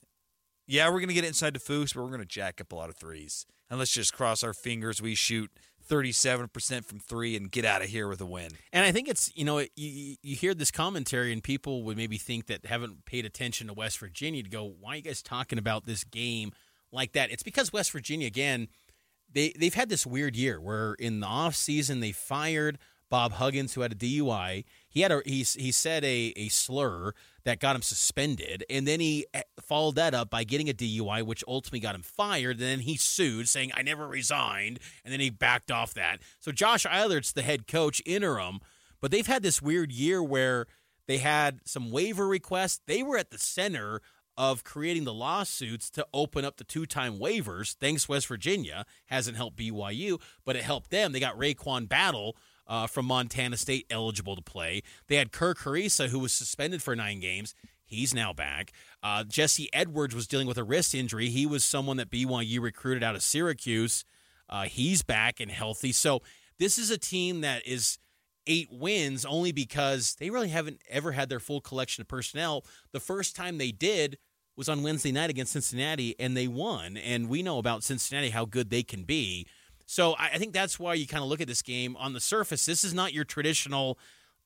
[0.68, 2.76] yeah, we're going to get inside the Foose, but we're going to jack up a
[2.76, 3.46] lot of threes.
[3.70, 5.52] And let's just cross our fingers we shoot
[5.88, 8.52] 37% from three and get out of here with a win.
[8.74, 12.18] And I think it's you know you you hear this commentary and people would maybe
[12.18, 15.60] think that haven't paid attention to West Virginia to go why are you guys talking
[15.60, 16.52] about this game
[16.92, 17.32] like that?
[17.32, 18.68] It's because West Virginia again
[19.32, 22.80] they they've had this weird year where in the off season they fired
[23.10, 24.66] Bob Huggins who had a DUI.
[24.90, 27.14] He had a he he said a a slur
[27.46, 31.24] that got him suspended, and then he eh, followed that up by getting a DUI,
[31.24, 32.58] which ultimately got him fired.
[32.58, 36.20] And then he sued, saying I never resigned, and then he backed off that.
[36.40, 38.60] So Josh Eilert's the head coach interim,
[39.00, 40.66] but they've had this weird year where
[41.08, 42.82] they had some waiver requests.
[42.88, 44.02] They were at the center
[44.38, 47.76] of creating the lawsuits to open up the two-time waivers.
[47.76, 51.12] Thanks, West Virginia hasn't helped BYU, but it helped them.
[51.12, 52.36] They got RaeQuan Battle
[52.68, 54.82] uh, from Montana State eligible to play.
[55.08, 57.54] They had Kerr Kriisa, who was suspended for nine games.
[57.86, 58.72] He's now back.
[59.04, 61.30] Uh, Jesse Edwards was dealing with a wrist injury.
[61.30, 64.04] He was someone that BYU recruited out of Syracuse.
[64.50, 65.92] Uh, he's back and healthy.
[65.92, 66.22] So
[66.58, 68.00] this is a team that is
[68.48, 72.66] eight wins only because they really haven't ever had their full collection of personnel.
[72.92, 74.18] The first time they did
[74.56, 76.98] was on Wednesday night against Cincinnati, and they won.
[76.98, 79.48] And we know about Cincinnati how good they can be.
[79.86, 82.66] So I think that's why you kind of look at this game on the surface.
[82.66, 84.00] This is not your traditional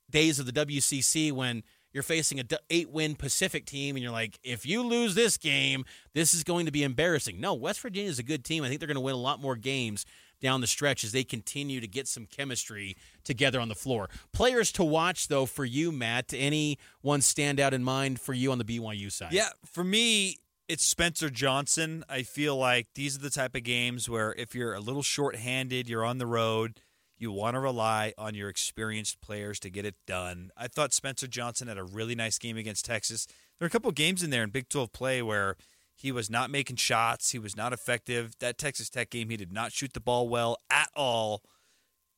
[0.10, 4.40] days of the WCC when you're facing a d- eight-win Pacific team, and you're like,
[4.44, 7.40] if you lose this game, this is going to be embarrassing.
[7.40, 8.64] No, West Virginia is a good team.
[8.64, 10.06] I think they're going to win a lot more games
[10.40, 14.10] down the stretch as they continue to get some chemistry together on the floor.
[14.32, 16.34] Players to watch, though, for you, Matt.
[16.34, 19.34] Any one stand out in mind for you on the BYU side?
[19.34, 20.38] Yeah, for me,
[20.70, 22.04] it's Spencer Johnson.
[22.08, 25.90] I feel like these are the type of games where if you're a little short-handed,
[25.90, 26.80] you're on the road,
[27.18, 30.52] you want to rely on your experienced players to get it done.
[30.56, 33.26] I thought Spencer Johnson had a really nice game against Texas.
[33.58, 35.58] There are a couple games in there in Big 12 play where
[35.96, 38.36] he was not making shots, he was not effective.
[38.40, 41.42] That Texas Tech game, he did not shoot the ball well at all.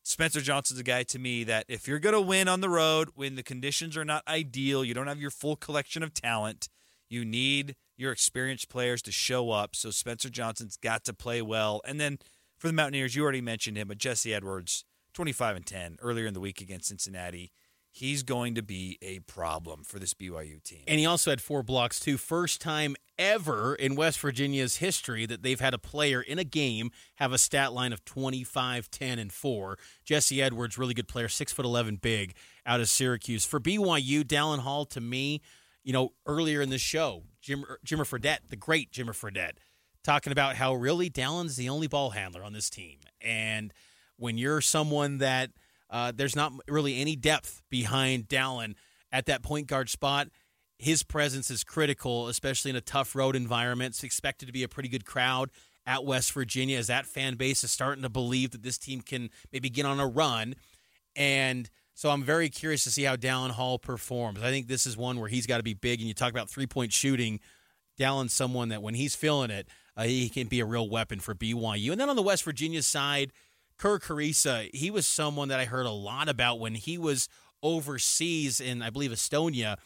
[0.04, 3.12] Spencer Johnson's a guy to me that if you're going to win on the road
[3.16, 6.68] when the conditions are not ideal, you don't have your full collection of talent,
[7.10, 9.76] you need your experienced players to show up.
[9.76, 11.82] So Spencer Johnson's got to play well.
[11.86, 12.18] And then
[12.58, 14.84] for the Mountaineers, you already mentioned him, but Jesse Edwards,
[15.14, 17.52] 25 and 10 earlier in the week against Cincinnati.
[17.94, 20.84] He's going to be a problem for this BYU team.
[20.88, 22.18] And he also had four blocks, too.
[22.18, 26.92] First time ever in West Virginia's history that they've had a player in a game
[27.16, 29.78] have a stat line of 25, 10, and 4.
[30.06, 32.34] Jesse Edwards, really good player, 6'11 big
[32.66, 33.46] out of Syracuse.
[33.46, 35.42] For BYU, Dallin Hall, to me,
[35.84, 39.58] you know, earlier in the show, Jim, Jimmer Fredette, the great Jimmer Fredette,
[40.04, 43.00] talking about how really Dallin's the only ball handler on this team.
[43.22, 43.74] And
[44.18, 45.52] when you're someone that
[45.90, 48.76] uh, there's not really any depth behind Dallin
[49.12, 50.30] at that point guard spot,
[50.78, 53.90] his presence is critical, especially in a tough road environment.
[53.90, 55.52] It's expected to be a pretty good crowd
[55.86, 59.30] at West Virginia as that fan base is starting to believe that this team can
[59.52, 60.56] maybe get on a run.
[61.16, 64.42] And so I'm very curious to see how Dallin Hall performs.
[64.42, 66.00] I think this is one where he's got to be big.
[66.00, 67.40] And you talk about three point shooting.
[68.00, 71.36] Dallin's someone that when he's feeling it, uh, he can be a real weapon for
[71.36, 71.92] BYU.
[71.92, 73.32] And then on the West Virginia side,
[73.78, 77.28] Kerr Kriisa, he was someone that I heard a lot about when he was
[77.62, 79.78] overseas in, I believe, Estonia.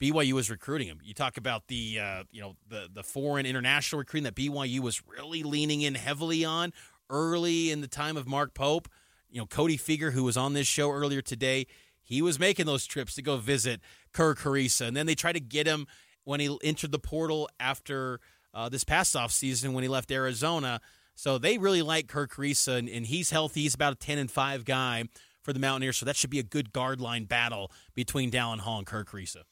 [0.00, 1.00] BYU was recruiting him.
[1.02, 5.02] You talk about the uh, you know the the foreign international recruiting that BYU was
[5.06, 6.72] really leaning in heavily on
[7.10, 8.88] early in the time of Mark Pope.
[9.30, 11.66] You know Cody Fueger, who was on this show earlier today,
[12.02, 13.80] he was making those trips to go visit
[14.12, 15.86] Kerr Kriisa, and then they tried to get him
[16.24, 18.20] when he entered the portal after
[18.54, 20.80] uh, this past off season when he left Arizona.
[21.14, 23.62] So they really like Kerr Kriisa, and, and he's healthy.
[23.62, 25.04] He's about a ten and five guy
[25.42, 28.78] for the Mountaineers, so that should be a good guard line battle between Dallin Hall
[28.78, 29.42] and Kerr Kriisa.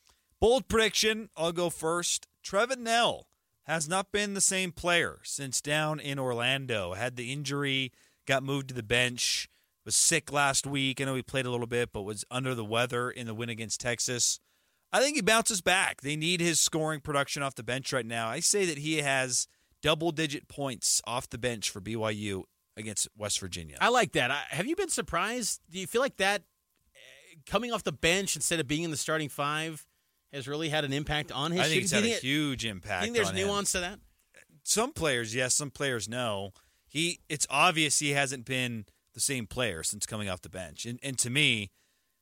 [0.40, 1.28] Bold prediction.
[1.36, 2.26] I'll go first.
[2.44, 3.26] Trevin Knell
[3.64, 6.92] has not been the same player since down in Orlando.
[6.92, 7.92] Had the injury,
[8.26, 9.48] got moved to the bench,
[9.86, 11.00] was sick last week.
[11.00, 13.48] I know he played a little bit, but was under the weather in the win
[13.48, 14.40] against Texas.
[14.92, 16.02] I think he bounces back.
[16.02, 18.28] They need his scoring production off the bench right now.
[18.28, 19.48] I say that he has
[19.82, 22.42] double digit points off the bench for BYU
[22.76, 23.76] against West Virginia.
[23.80, 24.30] I like that.
[24.30, 25.60] I, have you been surprised?
[25.70, 28.96] Do you feel like that uh, coming off the bench instead of being in the
[28.96, 29.86] starting five
[30.32, 31.84] has really had an impact on his I think shooting?
[31.84, 33.02] it's had a huge impact.
[33.02, 33.46] Do you think there's on him.
[33.46, 34.00] nuance to that?
[34.64, 35.54] Some players, yes.
[35.54, 36.50] Some players, no.
[36.88, 38.86] He, it's obvious he hasn't been
[39.16, 40.86] the same player since coming off the bench.
[40.86, 41.70] And, and to me,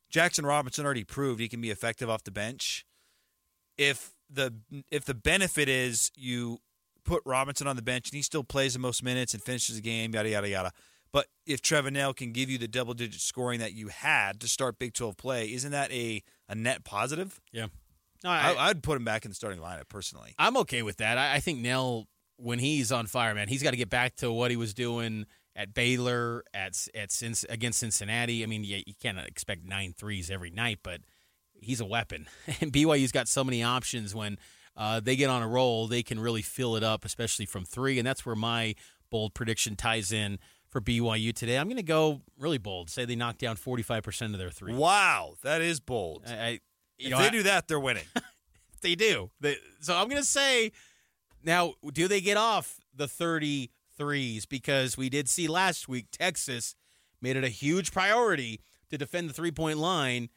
[0.09, 2.85] Jackson Robinson already proved he can be effective off the bench.
[3.77, 4.55] If the
[4.89, 6.59] if the benefit is you
[7.03, 9.81] put Robinson on the bench and he still plays the most minutes and finishes the
[9.81, 10.71] game, yada yada yada.
[11.11, 14.47] But if Trevin Knell can give you the double digit scoring that you had to
[14.47, 17.41] start Big Twelve play, isn't that a, a net positive?
[17.51, 17.67] Yeah.
[18.23, 20.33] No, I, I, I'd put him back in the starting lineup personally.
[20.39, 21.17] I'm okay with that.
[21.17, 22.07] I, I think Knell,
[22.37, 25.25] when he's on fire, man, he's got to get back to what he was doing
[25.55, 28.43] at Baylor, at at against Cincinnati.
[28.43, 31.01] I mean, yeah, you can't expect nine threes every night, but
[31.53, 32.27] he's a weapon.
[32.61, 34.37] And BYU's got so many options when
[34.77, 37.97] uh, they get on a roll, they can really fill it up, especially from three.
[37.97, 38.75] And that's where my
[39.09, 40.37] bold prediction ties in
[40.67, 41.57] for BYU today.
[41.57, 42.89] I'm going to go really bold.
[42.89, 44.73] Say they knock down 45% of their three.
[44.73, 46.23] Wow, that is bold.
[46.27, 46.49] I, I,
[46.97, 48.03] you if know, they I- do that, they're winning.
[48.81, 49.31] they do.
[49.39, 50.73] They, so I'm going to say
[51.43, 53.07] now, do they get off the
[53.99, 54.47] 33s?
[54.47, 56.75] Because we did see last week Texas
[57.21, 60.29] made it a huge priority to defend the three point line.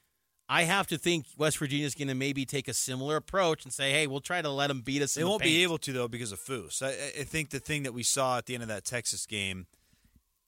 [0.48, 3.92] I have to think West Virginia's going to maybe take a similar approach and say,
[3.92, 5.12] hey, we'll try to let them beat us.
[5.14, 5.62] They won't be paint.
[5.64, 6.80] able to though because of Foose.
[6.82, 9.66] I, I think the thing that we saw at the end of that Texas game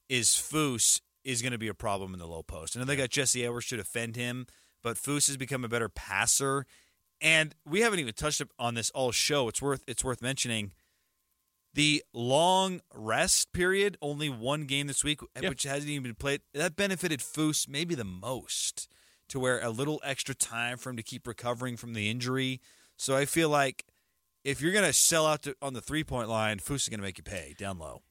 [0.09, 2.75] is Foose is going to be a problem in the low post.
[2.75, 4.47] And then they got Jesse Edwards to defend him,
[4.83, 6.65] but Foose has become a better passer.
[7.21, 9.49] And we haven't even touched on this all show.
[9.49, 10.73] It's worth it's worth mentioning.
[11.75, 16.41] The long rest period, only one game this week, which hasn't even been played.
[16.53, 18.89] That benefited Foose maybe the most,
[19.29, 22.61] to where a little extra time for him to keep recovering from the injury.
[22.97, 23.85] So I feel like
[24.45, 26.99] if you're going to sell out to, on the three point line, Foose is going
[27.01, 28.03] to make you pay down low.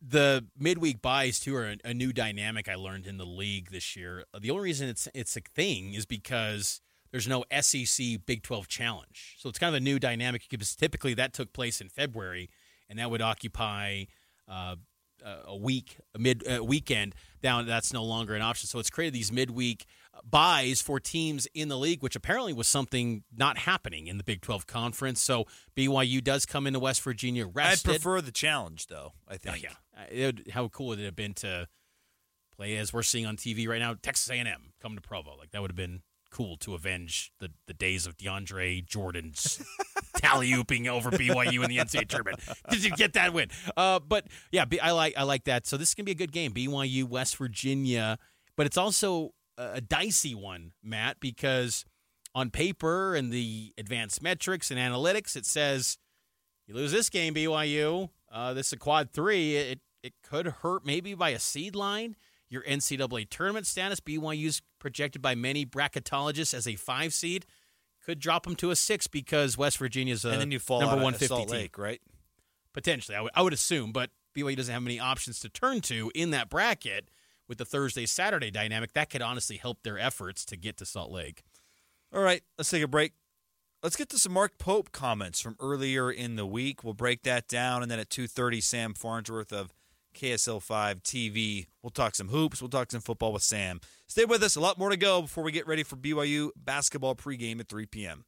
[0.00, 3.96] the midweek byes too are a, a new dynamic I learned in the league this
[3.96, 4.24] year.
[4.32, 8.68] Uh, the only reason it's it's a thing is because there's no SEC Big 12
[8.68, 9.36] challenge.
[9.38, 12.50] So it's kind of a new dynamic because typically that took place in February
[12.88, 14.04] and that would occupy
[14.48, 14.76] uh,
[15.46, 17.14] a week, a mid uh, weekend.
[17.42, 18.68] Now that's no longer an option.
[18.68, 19.86] So it's created these midweek
[20.24, 24.40] byes for teams in the league, which apparently was something not happening in the Big
[24.40, 25.20] 12 conference.
[25.20, 25.46] So
[25.76, 29.12] BYU does come into West Virginia I'd prefer the challenge, though.
[29.28, 29.62] I Oh, think.
[29.62, 29.72] yeah.
[29.96, 31.68] Uh, it would- how cool would it have been to
[32.56, 35.36] play as we're seeing on TV right now, Texas A&M come to Provo?
[35.36, 36.02] Like that would have been
[36.36, 39.64] cool to avenge the, the days of DeAndre Jordan's
[40.16, 42.40] tally ooping over BYU in the NCAA tournament.
[42.68, 43.48] Did you get that win?
[43.74, 45.66] Uh, but yeah, I like I like that.
[45.66, 46.52] So this is gonna be a good game.
[46.52, 48.18] BYU West Virginia,
[48.54, 51.86] but it's also a, a dicey one, Matt, because
[52.34, 55.96] on paper and the advanced metrics and analytics, it says
[56.66, 58.10] you lose this game, BYU.
[58.30, 59.56] Uh, this is a quad three.
[59.56, 62.14] It it could hurt maybe by a seed line.
[62.48, 64.00] Your NCAA tournament status.
[64.00, 67.44] BYU's projected by many bracketologists as a five seed.
[68.04, 71.02] Could drop them to a six because West Virginia's a and then you fall number
[71.02, 71.58] one fifty one at Salt team.
[71.58, 72.00] Lake, right?
[72.72, 76.12] Potentially, I would- I would assume, but BYU doesn't have many options to turn to
[76.14, 77.10] in that bracket
[77.48, 78.92] with the Thursday Saturday dynamic.
[78.92, 81.42] That could honestly help their efforts to get to Salt Lake.
[82.14, 83.14] All right, let's take a break.
[83.82, 86.84] Let's get to some Mark Pope comments from earlier in the week.
[86.84, 89.72] We'll break that down, and then at two thirty, Sam Farnsworth of
[90.16, 91.66] KSL five TV.
[91.82, 92.60] We'll talk some hoops.
[92.60, 93.80] We'll talk some football with Sam.
[94.08, 94.56] Stay with us.
[94.56, 97.86] A lot more to go before we get ready for BYU basketball pregame at three
[97.86, 98.24] p.m.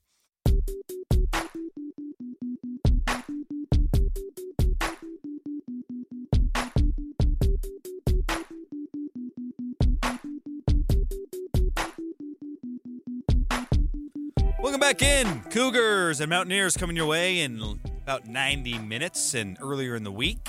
[14.60, 15.43] Welcome back in.
[15.51, 19.35] Cougars and Mountaineers coming your way in about 90 minutes.
[19.35, 20.48] And earlier in the week,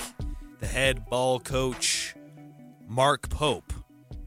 [0.60, 2.14] the head ball coach,
[2.86, 3.72] Mark Pope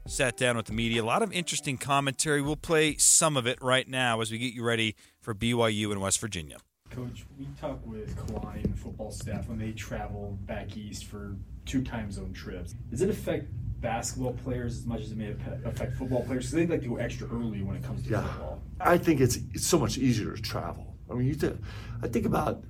[0.08, 1.02] sat down with the media.
[1.02, 2.42] A lot of interesting commentary.
[2.42, 6.00] We'll play some of it right now as we get you ready for BYU in
[6.00, 6.58] West Virginia.
[6.90, 11.36] Coach, we talk with Klein football staff when they travel back east for
[11.66, 12.74] two time zone trips.
[12.90, 13.48] Does it affect
[13.80, 15.36] basketball players as much as it may
[15.66, 16.46] affect football players?
[16.46, 18.24] Because they like to go extra early when it comes to yeah.
[18.24, 18.62] football.
[18.80, 20.96] I think it's it's so much easier to travel.
[21.10, 21.58] I mean, you th-
[22.02, 22.64] I think about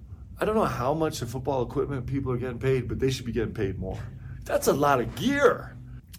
[0.44, 3.26] I don't know how much the football equipment people are getting paid, but they should
[3.26, 3.98] be getting paid more.
[4.44, 5.78] That's a lot of gear.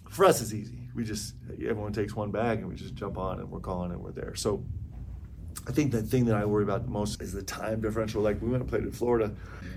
[0.09, 0.89] For us, it's easy.
[0.95, 4.01] We just everyone takes one bag and we just jump on and we're gone and
[4.01, 4.33] we're there.
[4.33, 4.65] So
[5.67, 8.21] I think the thing that I worry about most is the time differential.
[8.21, 9.31] Like we went and played in Florida,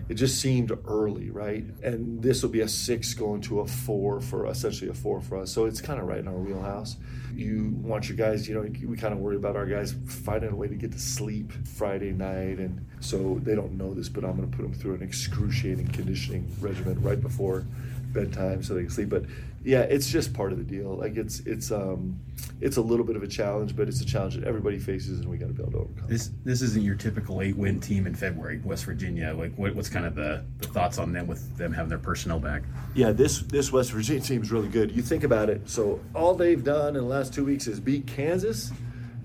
[0.08, 1.64] it just seemed early, right?
[1.82, 5.38] And this will be a six going to a four for essentially a four for
[5.38, 5.52] us.
[5.52, 6.96] So it's kind of right in our wheelhouse.
[7.34, 10.56] You want your guys, you know, we kind of worry about our guys finding a
[10.56, 14.36] way to get to sleep Friday night, and so they don't know this, but I'm
[14.36, 17.64] going to put them through an excruciating conditioning regimen right before
[18.12, 19.10] bedtime so they can sleep.
[19.10, 19.24] But
[19.68, 20.96] yeah, it's just part of the deal.
[20.96, 22.18] Like it's it's um
[22.58, 25.28] it's a little bit of a challenge, but it's a challenge that everybody faces, and
[25.28, 26.08] we got to be able to overcome.
[26.08, 29.34] This this isn't your typical eight win team in February, West Virginia.
[29.34, 32.40] Like what, what's kind of the, the thoughts on them with them having their personnel
[32.40, 32.62] back?
[32.94, 34.90] Yeah, this this West Virginia team is really good.
[34.90, 35.68] You think about it.
[35.68, 38.72] So all they've done in the last two weeks is beat Kansas,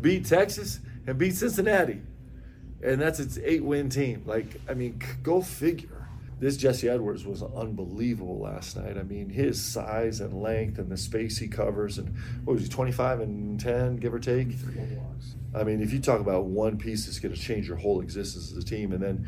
[0.02, 2.02] beat Texas, and beat Cincinnati,
[2.84, 4.24] and that's its eight win team.
[4.26, 6.03] Like I mean, go figure
[6.44, 8.98] this Jesse Edwards was unbelievable last night.
[8.98, 12.14] I mean, his size and length and the space he covers, and
[12.44, 14.50] what was he, 25 and 10, give or take?
[15.56, 18.52] I mean, if you talk about one piece that's going to change your whole existence
[18.52, 19.26] as a team, and then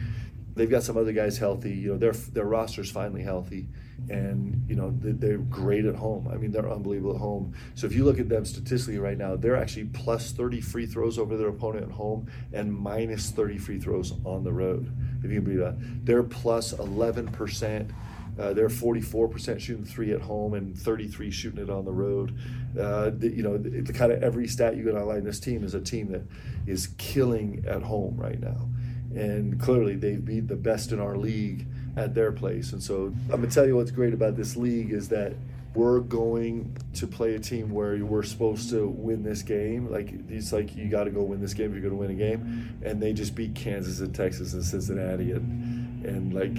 [0.55, 1.71] they've got some other guys healthy.
[1.71, 3.67] You know, their their roster's finally healthy,
[4.09, 6.27] and you know they're great at home.
[6.31, 7.53] I mean, they're unbelievable at home.
[7.75, 11.19] So if you look at them statistically right now, they're actually plus 30 free throws
[11.19, 14.91] over their opponent at home and minus 30 free throws on the road.
[15.23, 17.91] If you can believe that, they're plus 11 percent.
[18.37, 22.37] Uh, they're 44% shooting three at home and 33 shooting it on the road.
[22.77, 25.63] Uh, the, you know, the, the, kind of every stat you get online, this team
[25.63, 26.21] is a team that
[26.67, 28.67] is killing at home right now
[29.15, 31.65] and clearly they've beat the best in our league
[31.95, 32.73] at their place.
[32.73, 35.33] And so I'm gonna tell you what's great about this league is that
[35.75, 39.91] we're going to play a team where we're supposed to win this game.
[39.91, 42.11] Like it's like you got to go win this game if you're going to win
[42.11, 46.57] a game, and they just beat Kansas and Texas and Cincinnati, and and like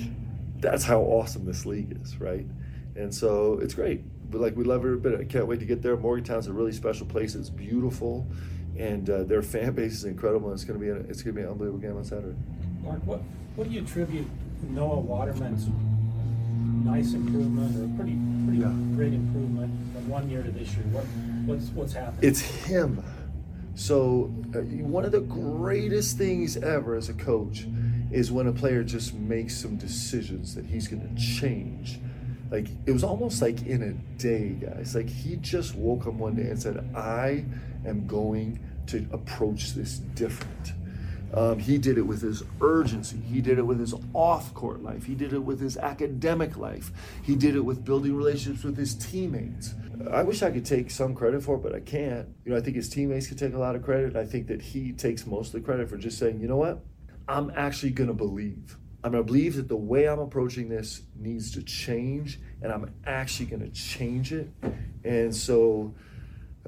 [0.60, 2.46] that's how awesome this league is, right?
[2.94, 4.02] And so it's great.
[4.30, 5.18] But like we love every bit.
[5.18, 5.96] I can't wait to get there.
[5.96, 7.34] Morgantown's a really special place.
[7.34, 8.26] It's beautiful
[8.78, 10.48] and uh, their fan base is incredible.
[10.48, 12.36] And it's going to be a, it's going to be an unbelievable game on Saturday.
[12.82, 13.20] Mark, what
[13.56, 14.26] what do you attribute
[14.70, 15.68] Noah Waterman's
[16.84, 18.94] nice improvement or pretty pretty yeah.
[18.94, 20.84] great improvement from one year to this year?
[20.92, 21.04] What
[21.46, 22.22] what's what's happened?
[22.22, 23.02] It's him.
[23.74, 27.66] So uh, one of the greatest things ever as a coach
[28.10, 31.98] is when a player just makes some decisions that he's going to change.
[32.50, 34.94] Like it was almost like in a day, guys.
[34.94, 37.44] Like he just woke up one day and said, "I
[37.86, 40.72] am going to approach this different.
[41.34, 43.18] Um, he did it with his urgency.
[43.18, 45.04] He did it with his off court life.
[45.04, 46.92] He did it with his academic life.
[47.22, 49.74] He did it with building relationships with his teammates.
[50.10, 52.28] I wish I could take some credit for it, but I can't.
[52.44, 54.14] You know, I think his teammates could take a lot of credit.
[54.16, 56.84] I think that he takes most of the credit for just saying, you know what?
[57.28, 58.76] I'm actually going to believe.
[59.02, 62.92] I'm going to believe that the way I'm approaching this needs to change, and I'm
[63.04, 64.48] actually going to change it.
[65.04, 65.94] And so,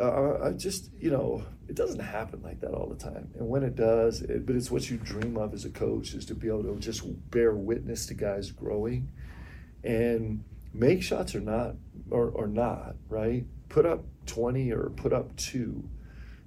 [0.01, 3.31] uh, I just, you know, it doesn't happen like that all the time.
[3.39, 6.25] And when it does, it, but it's what you dream of as a coach is
[6.27, 9.09] to be able to just bear witness to guys growing
[9.85, 11.75] and make shots or not,
[12.11, 13.45] or, or not, right?
[13.69, 15.89] Put up 20 or put up two.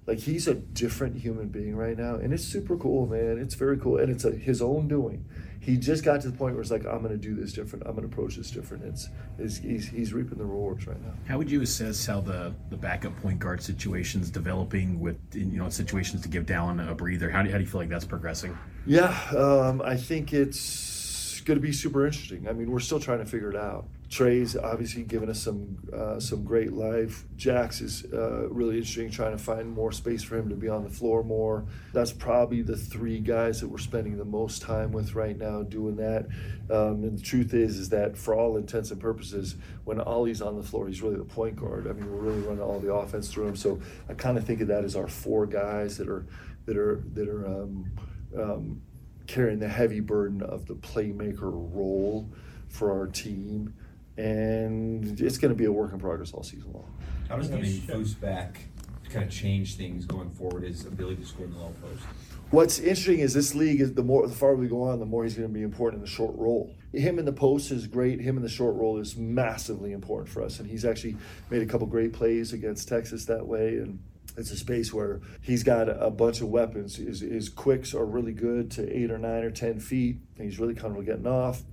[0.08, 2.16] Like he's a different human being right now.
[2.16, 3.38] And it's super cool, man.
[3.38, 3.98] It's very cool.
[3.98, 5.26] And it's a, his own doing
[5.62, 7.86] he just got to the point where it's like, I'm going to do this different.
[7.86, 8.84] I'm going to approach this different.
[8.84, 11.14] It's, it's he's, he's reaping the rewards right now.
[11.28, 15.60] How would you assess how the, the backup point guard situation is developing with you
[15.60, 17.30] know situations to give Dallin a breather?
[17.30, 18.58] How do, how do you feel like that's progressing?
[18.88, 22.50] Yeah, um, I think it's going to be super interesting.
[22.50, 23.86] I mean, we're still trying to figure it out.
[24.12, 27.24] Trey's obviously given us some uh, some great life.
[27.38, 30.84] Jax is uh, really interesting, trying to find more space for him to be on
[30.84, 31.64] the floor more.
[31.94, 35.96] That's probably the three guys that we're spending the most time with right now doing
[35.96, 36.28] that.
[36.70, 39.56] Um, and the truth is, is that for all intents and purposes,
[39.86, 41.88] when Aly's on the floor, he's really the point guard.
[41.88, 43.56] I mean, we're really running all the offense through him.
[43.56, 43.80] So
[44.10, 46.26] I kind of think of that as our four guys that are
[46.66, 47.92] that are that are um,
[48.38, 48.82] um,
[49.26, 52.30] carrying the heavy burden of the playmaker role
[52.68, 53.74] for our team
[54.18, 56.92] and it's going to be a work in progress all season long.
[57.30, 58.62] How does getting Foose back
[59.10, 60.64] kind of change things going forward?
[60.64, 62.04] His ability to score in the low post.
[62.52, 65.24] What's interesting is this league is the more the farther we go on, the more
[65.24, 66.76] he's going to be important in the short role.
[66.92, 68.20] Him in the post is great.
[68.20, 71.16] Him in the short role is massively important for us, and he's actually
[71.50, 73.78] made a couple great plays against Texas that way.
[73.78, 74.00] And
[74.36, 76.98] it's a space where he's got a bunch of weapons.
[76.98, 80.60] His, his quicks are really good to eight or nine or ten feet, and he's
[80.60, 81.64] really comfortable getting off.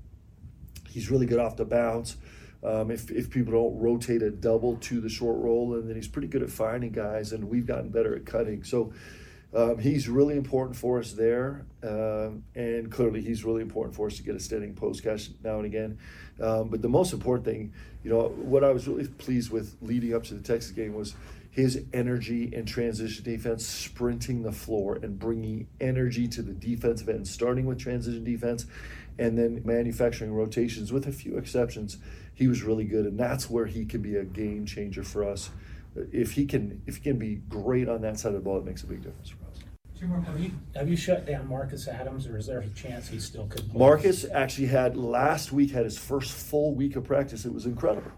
[0.88, 2.16] He's really good off the bounce.
[2.62, 6.08] Um, if, if people don't rotate a double to the short roll, and then he's
[6.08, 8.64] pretty good at finding guys, and we've gotten better at cutting.
[8.64, 8.92] So
[9.54, 14.16] um, he's really important for us there, um, and clearly he's really important for us
[14.16, 15.98] to get a standing post catch now and again.
[16.40, 20.14] Um, but the most important thing, you know, what I was really pleased with leading
[20.14, 21.14] up to the Texas game was
[21.50, 27.26] his energy in transition defense, sprinting the floor and bringing energy to the defensive end,
[27.26, 28.66] starting with transition defense,
[29.18, 30.92] and then manufacturing rotations.
[30.92, 31.98] With a few exceptions,
[32.34, 35.50] he was really good, and that's where he can be a game changer for us
[36.12, 38.64] if he can if he can be great on that side of the ball, it
[38.64, 40.24] makes a big difference for us.
[40.26, 43.46] Have you, have you shut down Marcus Adams, or is there a chance he still
[43.46, 43.78] could play?
[43.78, 47.44] Marcus actually had last week had his first full week of practice.
[47.44, 48.12] It was incredible.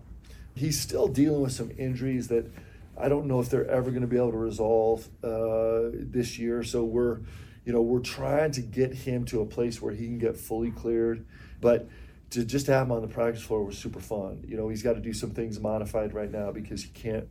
[0.55, 2.53] He's still dealing with some injuries that
[2.99, 6.63] I don't know if they're ever going to be able to resolve uh, this year.
[6.63, 7.21] So we're,
[7.65, 10.71] you know, we're trying to get him to a place where he can get fully
[10.71, 11.25] cleared,
[11.61, 11.89] but
[12.31, 14.45] to just have him on the practice floor was super fun.
[14.47, 17.29] You know, he's got to do some things modified right now because he can't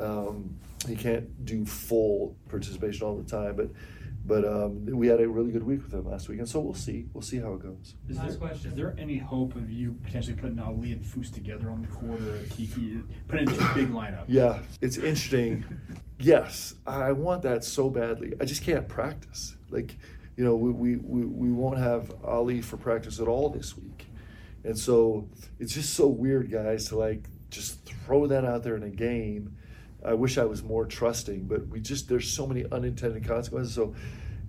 [0.00, 3.68] um, he can't do full participation all the time, but
[4.24, 6.74] but um, we had a really good week with him last week, and so we'll
[6.74, 7.06] see.
[7.12, 7.94] We'll see how it goes.
[8.08, 8.70] Is there, question.
[8.70, 12.20] Is there any hope of you potentially putting Aly and Foose together on the court
[12.20, 14.24] or Kiki, putting two big lineup?
[14.28, 15.64] Yeah, it's interesting.
[16.20, 18.34] yes, I want that so badly.
[18.40, 19.56] I just can't practice.
[19.72, 19.96] Like,
[20.36, 24.06] you know, we, we, we, won't have Aly for practice at all this week.
[24.64, 25.28] And so
[25.58, 29.56] it's just so weird, guys, to like just throw that out there in a game
[30.04, 33.74] I wish I was more trusting, but we just there's so many unintended consequences.
[33.74, 33.94] So,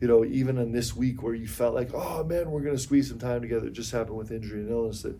[0.02, 2.82] you know, even in this week where you felt like, oh man, we're going to
[2.82, 5.20] squeeze some time together, it just happened with injury and illness that,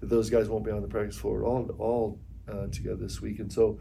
[0.00, 2.18] that those guys won't be on the practice floor all all
[2.48, 3.38] uh, together this week.
[3.38, 3.78] And so,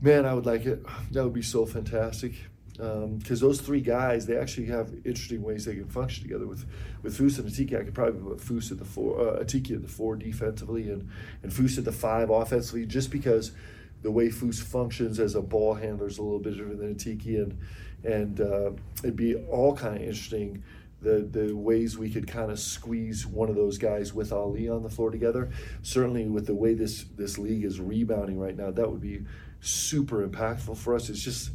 [0.00, 0.84] man, I would like it.
[1.12, 2.34] That would be so fantastic.
[2.72, 6.46] Because um, those three guys, they actually have interesting ways they can function together.
[6.46, 6.64] With
[7.02, 9.82] with Foose and Atiki, I could probably put Foose at the four, uh, Atiki at
[9.82, 11.08] the four defensively, and
[11.42, 13.52] and Foose at the five offensively, just because
[14.00, 17.42] the way Foose functions as a ball handler is a little bit different than Atiki,
[17.42, 17.58] and
[18.04, 18.70] and uh,
[19.02, 20.62] it'd be all kind of interesting
[21.02, 24.82] the the ways we could kind of squeeze one of those guys with Aly on
[24.82, 25.50] the floor together.
[25.82, 29.24] Certainly, with the way this this league is rebounding right now, that would be
[29.60, 31.10] super impactful for us.
[31.10, 31.50] It's just.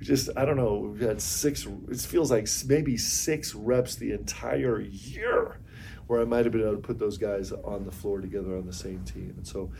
[0.00, 0.92] Just I don't know.
[0.92, 1.66] We've had six.
[1.88, 5.58] It feels like maybe six reps the entire year,
[6.06, 8.66] where I might have been able to put those guys on the floor together on
[8.66, 9.34] the same team.
[9.36, 9.70] And so,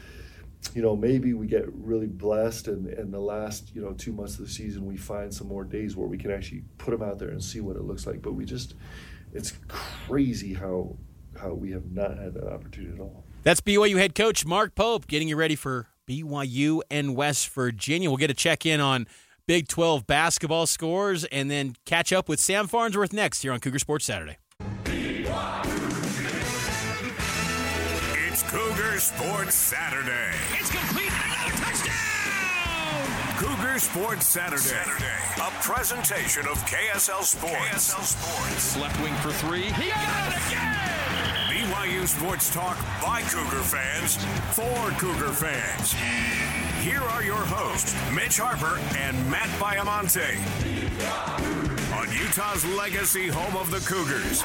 [0.75, 4.35] you know, maybe we get really blessed and in the last, you know, two months
[4.39, 7.19] of the season, we find some more days where we can actually put them out
[7.19, 8.23] there and see what it looks like.
[8.23, 8.75] But we just,
[9.33, 10.97] it's crazy how,
[11.39, 13.25] how we have not had that opportunity at all.
[13.43, 18.11] That's BYU head coach Mark Pope getting you ready for BYU and West Virginia.
[18.11, 19.07] We'll get a check in on
[19.47, 23.79] Big 12 basketball scores and then catch up with Sam Farnsworth next here on Cougar
[23.79, 24.39] Sports Saturday.
[28.27, 30.35] It's Cougar Sports Saturday.
[30.51, 31.13] It's complete.
[31.13, 31.95] Another touchdown!
[33.39, 34.63] Cougar Sports Saturday.
[34.63, 35.15] Saturday.
[35.37, 37.55] A presentation of KSL Sports.
[37.55, 38.77] KSL Sports.
[38.79, 39.63] Left wing for three.
[39.63, 40.75] He got it again!
[41.71, 44.17] BYU Sports Talk by Cougar fans
[44.57, 46.66] for Cougar fans.
[46.87, 50.39] Here are your hosts, Mitch Harper and Matt Baiamonte.
[51.99, 54.41] On Utah's legacy home of the Cougars.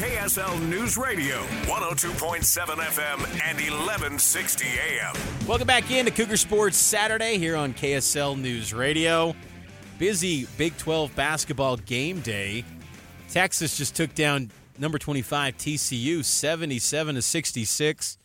[0.00, 5.14] KSL News Radio, 102.7 FM and 1160 AM.
[5.46, 9.36] Welcome back into Cougar Sports Saturday here on KSL News Radio.
[9.98, 12.64] Busy Big 12 basketball game day.
[13.28, 18.16] Texas just took down number 25 TCU 77 to 66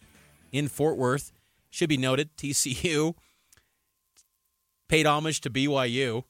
[0.53, 1.32] in Fort Worth.
[1.73, 3.15] Should be noted TCU
[4.87, 6.23] paid homage to BYU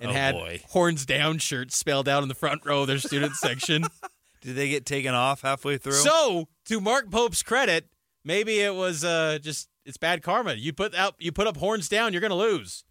[0.00, 0.62] and Oh, had boy.
[0.68, 3.84] horns down shirts spelled out in the front row of their student section.
[4.40, 5.92] Did they get taken off halfway through?
[5.92, 7.88] So, to Mark Pope's credit,
[8.24, 10.54] maybe it was uh, just it's bad karma.
[10.54, 12.84] You put out you put up horns down, you're going to lose.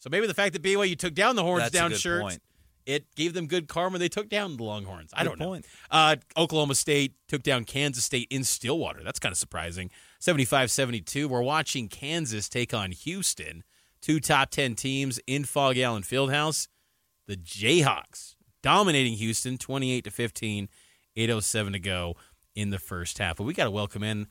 [0.00, 2.42] So maybe the fact that BYU took down the horns That's down shirts, point.
[2.86, 3.98] it gave them good karma.
[3.98, 5.10] They took down the Longhorns.
[5.14, 5.46] I Good don't know.
[5.46, 5.64] point.
[5.92, 9.04] Uh, Oklahoma State took down Kansas State in Stillwater.
[9.04, 9.90] That's kind of surprising.
[10.22, 11.26] 75-72.
[11.26, 13.64] We're watching Kansas take on Houston,
[14.00, 16.68] two top 10 teams in Phog Allen Fieldhouse.
[17.26, 20.68] The Jayhawks dominating Houston 28 to 15.
[21.16, 22.14] 807 to go
[22.54, 23.36] in the first half.
[23.36, 24.28] But we got to welcome in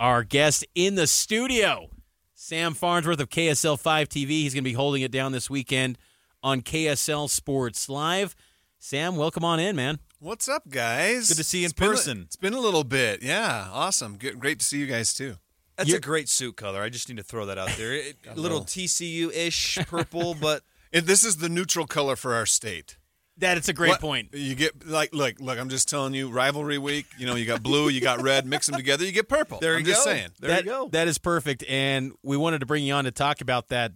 [0.00, 1.90] our guest in the studio,
[2.34, 4.28] Sam Farnsworth of KSL 5 TV.
[4.28, 5.98] He's going to be holding it down this weekend
[6.42, 8.34] on KSL Sports Live.
[8.78, 9.98] Sam, welcome on in, man.
[10.24, 11.28] What's up, guys?
[11.28, 12.22] Good to see you in It's been a- person.
[12.22, 13.22] it's been a little bit.
[13.22, 14.16] Yeah, awesome.
[14.16, 15.34] Good, great to see you guys too.
[15.76, 16.80] That's a great suit color.
[16.80, 17.92] I just need to throw that out there.
[17.92, 20.62] It- a little TCU ish purple, but
[20.94, 22.96] And this is the neutral color for our state.
[23.36, 24.28] That it's a great What- point.
[24.32, 25.58] You get like look, look.
[25.58, 27.04] I'm just telling you, rivalry week.
[27.18, 28.46] You know, you got blue, you got red.
[28.46, 29.58] Mix them together, you get purple.
[29.60, 30.10] There I'm you just go.
[30.10, 30.30] saying.
[30.40, 30.88] There that, you go.
[30.88, 31.64] That is perfect.
[31.68, 33.92] And we wanted to bring you on to talk about that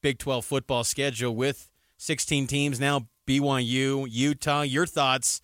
[0.00, 4.62] Big 12 football schedule with 16 teams now, BYU, Utah.
[4.62, 5.42] Your thoughts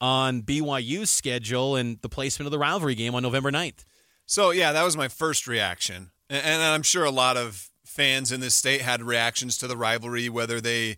[0.00, 3.84] on BYU's schedule and the placement of the rivalry game on November 9th?
[4.26, 8.30] So yeah, that was my first reaction, and, and I'm sure a lot of fans
[8.30, 10.96] in this state had reactions to the rivalry, whether they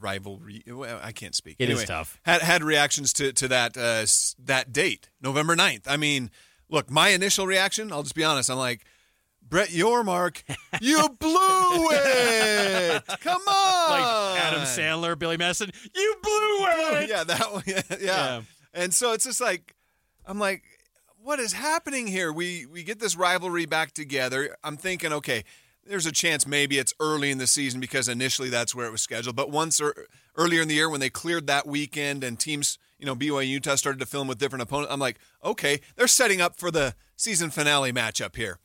[0.00, 0.62] rivalry.
[1.02, 1.56] I can't speak.
[1.58, 2.18] It is Anyway, tough.
[2.22, 4.06] Had had reactions to to that uh,
[4.46, 5.82] that date, November 9th.
[5.86, 6.30] I mean,
[6.68, 7.92] look, my initial reaction.
[7.92, 8.50] I'll just be honest.
[8.50, 8.84] I'm like.
[9.52, 10.44] Brett Yormark,
[10.80, 11.28] you blew
[11.92, 13.02] it!
[13.20, 16.64] Come on, Like Adam Sandler, Billy Madison, you blew
[17.00, 17.10] it!
[17.10, 17.62] Yeah, that one.
[17.66, 18.42] Yeah, yeah.
[18.72, 19.74] And so it's just like,
[20.24, 20.62] I'm like,
[21.22, 22.32] what is happening here?
[22.32, 24.56] We we get this rivalry back together.
[24.64, 25.44] I'm thinking, okay,
[25.86, 29.02] there's a chance maybe it's early in the season because initially that's where it was
[29.02, 29.36] scheduled.
[29.36, 33.04] But once er, earlier in the year when they cleared that weekend and teams, you
[33.04, 36.56] know, BYU Utah started to film with different opponents, I'm like, okay, they're setting up
[36.56, 38.58] for the season finale matchup here,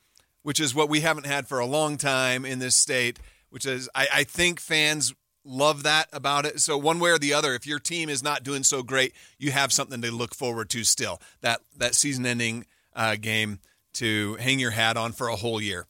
[0.47, 3.19] which is what we haven't had for a long time in this state.
[3.49, 5.13] Which is, I, I think fans
[5.43, 6.61] love that about it.
[6.61, 9.51] So one way or the other, if your team is not doing so great, you
[9.51, 11.21] have something to look forward to still.
[11.41, 12.65] That that season-ending
[12.95, 13.59] uh, game
[13.95, 15.85] to hang your hat on for a whole year.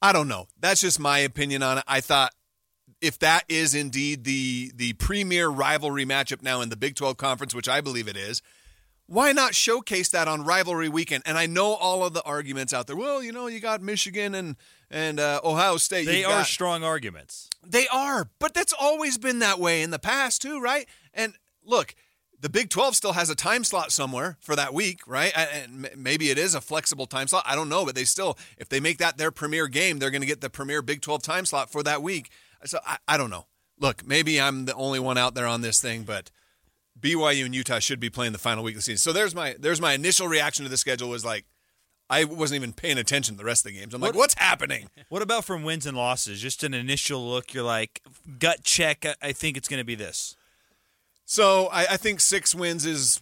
[0.00, 0.46] I don't know.
[0.58, 1.84] That's just my opinion on it.
[1.86, 2.32] I thought
[3.02, 7.54] if that is indeed the the premier rivalry matchup now in the Big 12 conference,
[7.54, 8.40] which I believe it is,
[9.08, 11.22] why not showcase that on rivalry weekend?
[11.26, 12.94] And I know all of the arguments out there.
[12.96, 14.56] Well, you know, you got Michigan and
[14.90, 16.06] and uh, Ohio State.
[16.06, 17.48] they are got- strong arguments.
[17.66, 20.86] they are, but that's always been that way in the past too, right?
[21.12, 21.94] And look,
[22.40, 25.32] the Big 12 still has a time slot somewhere for that week, right?
[25.36, 27.42] And maybe it is a flexible time slot.
[27.46, 30.20] I don't know, but they still, if they make that their premier game, they're going
[30.22, 32.30] to get the premier Big 12 time slot for that week.
[32.64, 33.46] So I, I don't know.
[33.80, 36.30] Look, maybe I'm the only one out there on this thing, but
[37.00, 38.98] BYU and Utah should be playing the final week of the season.
[38.98, 41.44] So there's my there's my initial reaction to the schedule was like,
[42.10, 43.94] I wasn't even paying attention to the rest of the games.
[43.94, 44.88] I'm like, what's happening?
[45.08, 46.40] What about from wins and losses?
[46.40, 47.54] Just an initial look.
[47.54, 48.02] You're like
[48.38, 49.06] gut check.
[49.06, 50.36] I- I think it's going to be this.
[51.24, 53.20] So I, I think six wins is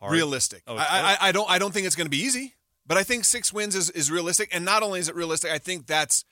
[0.00, 0.12] Hard.
[0.12, 0.62] realistic.
[0.66, 2.54] Oh, I, I, I don't I don't think it's going to be easy,
[2.86, 4.48] but I think six wins is, is realistic.
[4.52, 6.24] And not only is it realistic, I think that's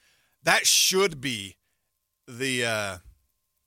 [0.42, 1.56] that should be
[2.28, 2.96] the uh,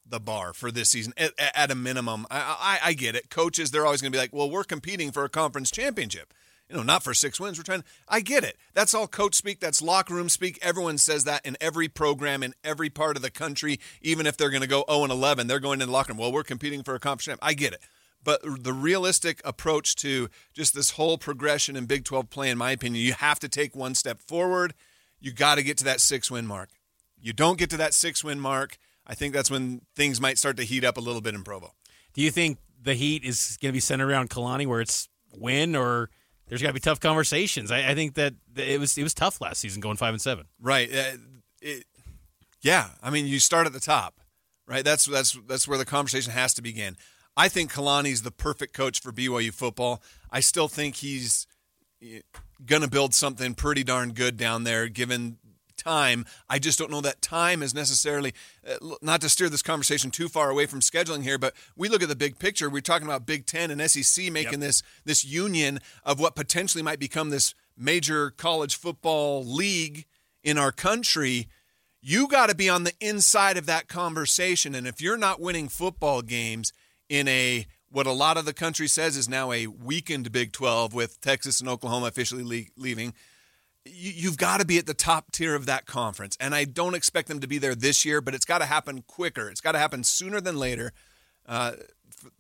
[0.07, 2.27] the bar for this season at, at a minimum.
[2.29, 3.29] I, I I get it.
[3.29, 6.33] Coaches they're always going to be like, well, we're competing for a conference championship.
[6.69, 7.59] You know, not for six wins.
[7.59, 7.83] We're trying.
[8.07, 8.57] I get it.
[8.73, 9.59] That's all coach speak.
[9.59, 10.57] That's locker room speak.
[10.61, 13.79] Everyone says that in every program in every part of the country.
[14.01, 16.17] Even if they're going to go 0 and 11, they're going in the locker room.
[16.17, 17.39] Well, we're competing for a conference champ.
[17.43, 17.81] I get it.
[18.23, 22.71] But the realistic approach to just this whole progression in Big 12 play, in my
[22.71, 24.73] opinion, you have to take one step forward.
[25.19, 26.69] You got to get to that six win mark.
[27.21, 30.57] You don't get to that six win mark, I think that's when things might start
[30.57, 31.73] to heat up a little bit in Provo.
[32.13, 35.75] Do you think the heat is going to be centered around Kalani, where it's win
[35.75, 36.09] or
[36.47, 37.71] there's got to be tough conversations?
[37.71, 40.45] I, I think that it was it was tough last season, going five and seven.
[40.59, 40.89] Right.
[40.93, 41.17] Uh,
[41.61, 41.85] it,
[42.61, 42.89] yeah.
[43.03, 44.15] I mean, you start at the top,
[44.67, 44.83] right?
[44.83, 46.97] That's that's that's where the conversation has to begin.
[47.37, 50.01] I think Kalani's the perfect coach for BYU football.
[50.31, 51.47] I still think he's
[52.65, 55.37] going to build something pretty darn good down there, given
[55.85, 56.25] time.
[56.49, 58.33] I just don't know that time is necessarily
[58.67, 62.01] uh, not to steer this conversation too far away from scheduling here, but we look
[62.01, 62.69] at the big picture.
[62.69, 66.99] We're talking about Big Ten and SEC making this this union of what potentially might
[66.99, 70.05] become this major college football league
[70.43, 71.47] in our country.
[72.01, 75.67] You got to be on the inside of that conversation, and if you're not winning
[75.67, 76.73] football games
[77.09, 80.93] in a what a lot of the country says is now a weakened Big 12
[80.93, 83.13] with Texas and Oklahoma officially le- leaving
[83.85, 86.37] you've got to be at the top tier of that conference.
[86.39, 89.03] And I don't expect them to be there this year, but it's got to happen
[89.03, 89.49] quicker.
[89.49, 90.91] It's got to happen sooner than later.
[91.45, 91.73] Uh,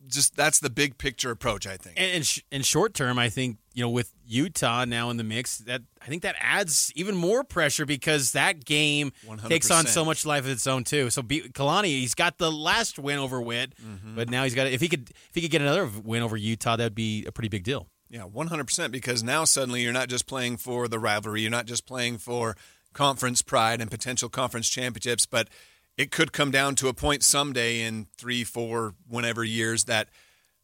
[0.07, 1.99] just that's the big picture approach, I think.
[1.99, 5.23] And in, sh- in short term, I think you know with Utah now in the
[5.23, 9.11] mix, that I think that adds even more pressure because that game
[9.49, 11.11] takes on so much life of its own too.
[11.11, 13.73] So B- Kalani, he's got the last win over Whitt,
[14.15, 16.77] but now he's got if he could if he could get another win over Utah,
[16.77, 17.87] that'd be a pretty big deal.
[18.09, 18.91] Yeah, 100%.
[18.91, 22.55] Because now suddenly you're not just playing for the rivalry, you're not just playing for
[22.93, 25.49] conference pride and potential conference championships, but
[25.97, 30.09] it could come down to a point someday in three, four, whenever years that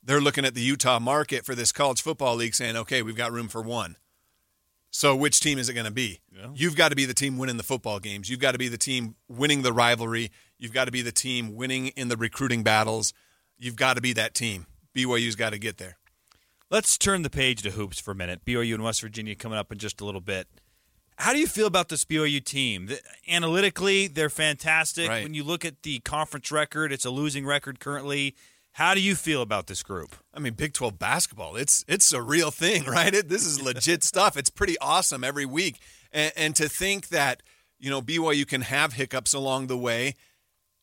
[0.03, 3.31] they're looking at the Utah market for this college football league saying, okay, we've got
[3.31, 3.95] room for one.
[4.89, 6.19] So which team is it going to be?
[6.53, 8.29] You've got to be the team winning the football games.
[8.29, 10.31] You've got to be the team winning the rivalry.
[10.57, 13.13] You've got to be the team winning in the recruiting battles.
[13.57, 14.65] You've got to be that team.
[14.93, 15.97] BYU's got to get there.
[16.71, 18.45] Let's turn the page to hoops for a minute.
[18.45, 20.47] BYU and West Virginia coming up in just a little bit.
[21.17, 22.85] How do you feel about this BYU team?
[22.85, 25.09] The, analytically, they're fantastic.
[25.09, 25.23] Right.
[25.23, 28.35] When you look at the conference record, it's a losing record currently.
[28.71, 30.15] How do you feel about this group?
[30.33, 33.13] I mean, Big 12 basketball, it's it's a real thing, right?
[33.13, 34.37] It, this is legit stuff.
[34.37, 35.77] It's pretty awesome every week.
[36.13, 37.43] And, and to think that,
[37.79, 40.15] you know, BYU can have hiccups along the way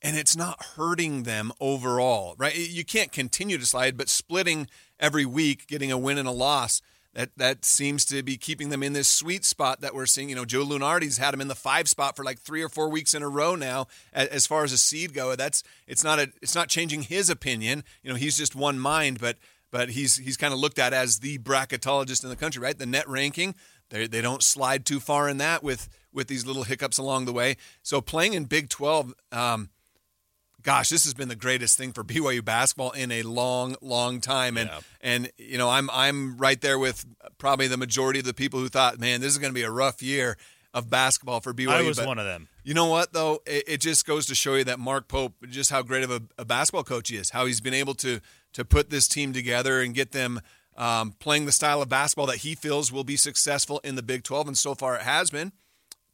[0.02, 2.56] and it's not hurting them overall, right?
[2.56, 4.68] You can't continue to slide, but splitting
[5.00, 6.82] every week, getting a win and a loss,
[7.14, 10.28] that that seems to be keeping them in this sweet spot that we're seeing.
[10.28, 12.88] You know, Joe Lunardi's had them in the five spot for like three or four
[12.88, 13.88] weeks in a row now.
[14.12, 17.82] As far as a seed go, that's it's not a it's not changing his opinion.
[18.02, 19.36] You know, he's just one mind, but
[19.70, 22.78] but he's he's kind of looked at as the bracketologist in the country, right?
[22.78, 23.54] The net ranking,
[23.90, 27.32] they they don't slide too far in that with with these little hiccups along the
[27.32, 27.56] way.
[27.82, 29.12] So playing in Big Twelve.
[29.32, 29.70] Um,
[30.62, 34.56] gosh, this has been the greatest thing for BYU basketball in a long, long time.
[34.56, 34.70] And
[35.00, 37.06] and you know, I'm I'm right there with
[37.38, 39.70] probably the majority of the people who thought, man, this is going to be a
[39.70, 40.36] rough year
[40.74, 41.68] of basketball for BYU.
[41.68, 42.48] I was But one of them.
[42.62, 43.40] You know what though?
[43.46, 46.22] It, it just goes to show you that Mark Pope, just how great of a,
[46.36, 47.30] a basketball coach he is.
[47.30, 48.20] How he's been able to
[48.52, 50.40] to put this team together and get them.
[50.76, 54.22] Um, playing the style of basketball that he feels will be successful in the Big
[54.22, 55.50] 12, and so far it has been,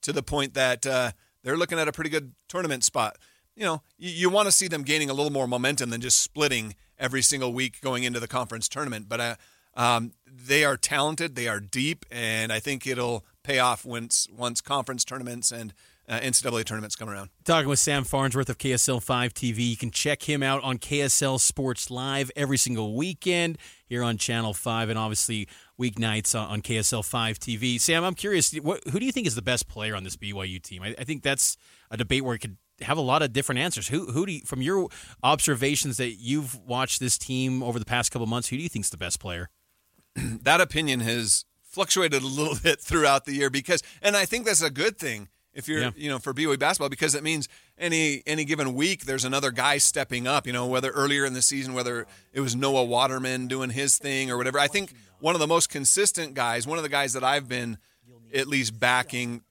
[0.00, 1.10] to the point that uh,
[1.42, 3.18] they're looking at a pretty good tournament spot
[3.56, 6.20] you know, you, you want to see them gaining a little more momentum than just
[6.20, 9.08] splitting every single week going into the conference tournament.
[9.08, 9.34] But uh,
[9.76, 14.60] um, they are talented, they are deep, and I think it'll pay off once once
[14.60, 15.74] conference tournaments and
[16.08, 17.30] uh, NCAA tournaments come around.
[17.44, 19.70] Talking with Sam Farnsworth of KSL 5 TV.
[19.70, 24.52] You can check him out on KSL Sports Live every single weekend here on Channel
[24.52, 25.48] 5 and obviously
[25.80, 27.80] weeknights on on KSL 5 TV.
[27.80, 30.60] Sam, I'm curious, what, who do you think is the best player on this BYU
[30.62, 30.82] team?
[30.82, 31.56] I, I think that's
[31.90, 33.88] a debate where it could have a lot of different answers.
[33.88, 34.88] Who, who do you, from your
[35.22, 38.90] observations that you've watched this team over the past couple months, who do you think's
[38.90, 39.48] the best player?
[40.16, 44.62] that opinion has fluctuated a little bit throughout the year because, and I think that's
[44.62, 45.90] a good thing if you're, Yeah.
[45.96, 47.48] you know, for BYU basketball because it means
[47.78, 50.46] any any given week there's another guy stepping up.
[50.46, 54.30] You know, whether earlier in the season, whether it was Noah Waterman doing his thing
[54.30, 54.58] or whatever.
[54.58, 57.78] I think one of the most consistent guys, one of the guys that I've been
[58.34, 59.42] at least backing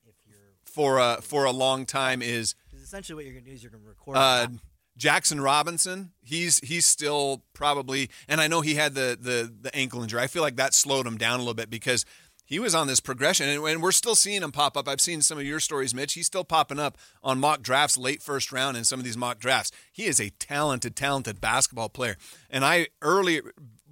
[0.65, 2.55] for a for a long time is
[2.93, 4.17] essentially, what you're going to do is you're going to record.
[4.17, 4.47] uh,
[4.95, 6.11] Jackson Robinson.
[6.21, 10.21] He's he's still probably, and I know he had the the the ankle injury.
[10.21, 12.05] I feel like that slowed him down a little bit because
[12.45, 14.87] he was on this progression, and, and we're still seeing him pop up.
[14.87, 16.13] I've seen some of your stories, Mitch.
[16.13, 19.39] He's still popping up on mock drafts, late first round, in some of these mock
[19.39, 19.71] drafts.
[19.91, 22.15] He is a talented, talented basketball player,
[22.49, 23.41] and I early.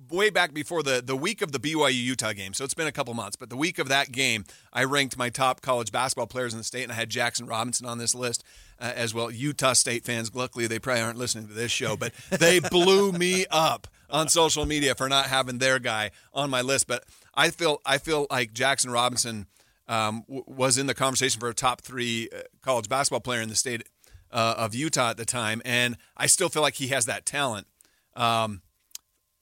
[0.09, 2.91] Way back before the, the week of the BYU Utah game, so it's been a
[2.91, 6.51] couple months, but the week of that game, I ranked my top college basketball players
[6.51, 8.43] in the state, and I had Jackson Robinson on this list
[8.81, 9.31] uh, as well.
[9.31, 13.45] Utah State fans, luckily they probably aren't listening to this show, but they blew me
[13.51, 16.87] up on social media for not having their guy on my list.
[16.87, 19.45] But I feel I feel like Jackson Robinson
[19.87, 23.49] um, w- was in the conversation for a top three uh, college basketball player in
[23.49, 23.87] the state
[24.31, 27.67] uh, of Utah at the time, and I still feel like he has that talent.
[28.15, 28.61] Um,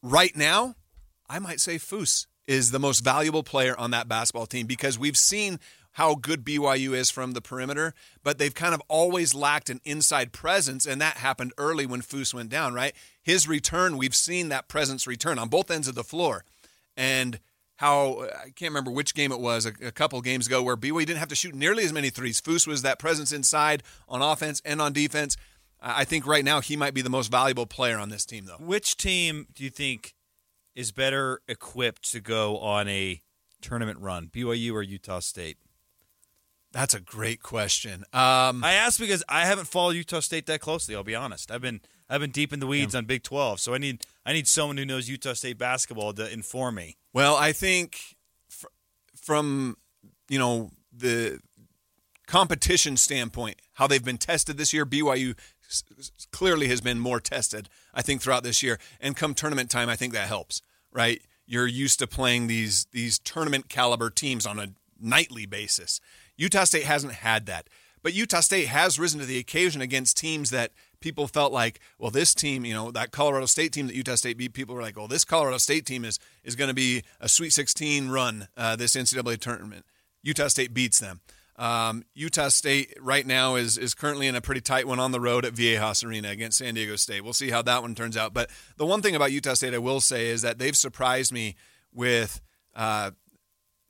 [0.03, 0.75] right now,
[1.29, 5.17] I might say Foose is the most valuable player on that basketball team because we've
[5.17, 5.59] seen
[5.99, 7.93] how good BYU is from the perimeter,
[8.23, 12.34] but they've kind of always lacked an inside presence, and that happened early when Foose
[12.34, 12.95] went down, right?
[13.21, 16.45] His return, we've seen that presence return on both ends of the floor.
[16.95, 17.41] And
[17.76, 21.05] how I can't remember which game it was a, a couple games ago where BYU
[21.05, 22.39] didn't have to shoot nearly as many threes.
[22.39, 25.35] Foose was that presence inside on offense and on defense.
[25.81, 28.45] I I think right now he might be the most valuable player on this team,
[28.45, 28.63] though.
[28.65, 30.13] Which team do you think
[30.76, 33.21] is better equipped to go on a
[33.61, 35.57] tournament run, BYU or Utah State?
[36.71, 38.03] That's a great question.
[38.13, 40.95] Um, I ask because I haven't followed Utah State that closely.
[40.95, 41.49] I'll be honest.
[41.51, 44.33] I've been I've been deep in the weeds on Big Twelve, so I need I
[44.33, 46.97] need someone who knows Utah State basketball to inform me.
[47.11, 47.99] Well, I think
[48.49, 48.67] fr-
[49.15, 49.77] from
[50.29, 51.39] you know the
[52.27, 55.35] competition standpoint, how they've been tested this year, BYU
[55.67, 57.67] s- s- clearly has been more tested.
[57.93, 60.61] I think throughout this year, and come tournament time, I think that helps.
[60.91, 64.67] Right, you're used to playing these these tournament caliber teams on a
[64.99, 65.99] nightly basis.
[66.39, 67.67] Utah State hasn't had that,
[68.01, 70.71] but Utah State has risen to the occasion against teams that
[71.01, 74.37] people felt like, well, this team, you know, that Colorado State team that Utah State
[74.37, 77.27] beat, people were like, well, this Colorado State team is is going to be a
[77.27, 79.85] Sweet 16 run uh, this NCAA tournament.
[80.23, 81.19] Utah State beats them.
[81.57, 85.19] Um, Utah State right now is is currently in a pretty tight one on the
[85.19, 87.21] road at Viejas Arena against San Diego State.
[87.21, 88.33] We'll see how that one turns out.
[88.33, 91.57] But the one thing about Utah State I will say is that they've surprised me
[91.93, 92.39] with
[92.77, 93.11] uh,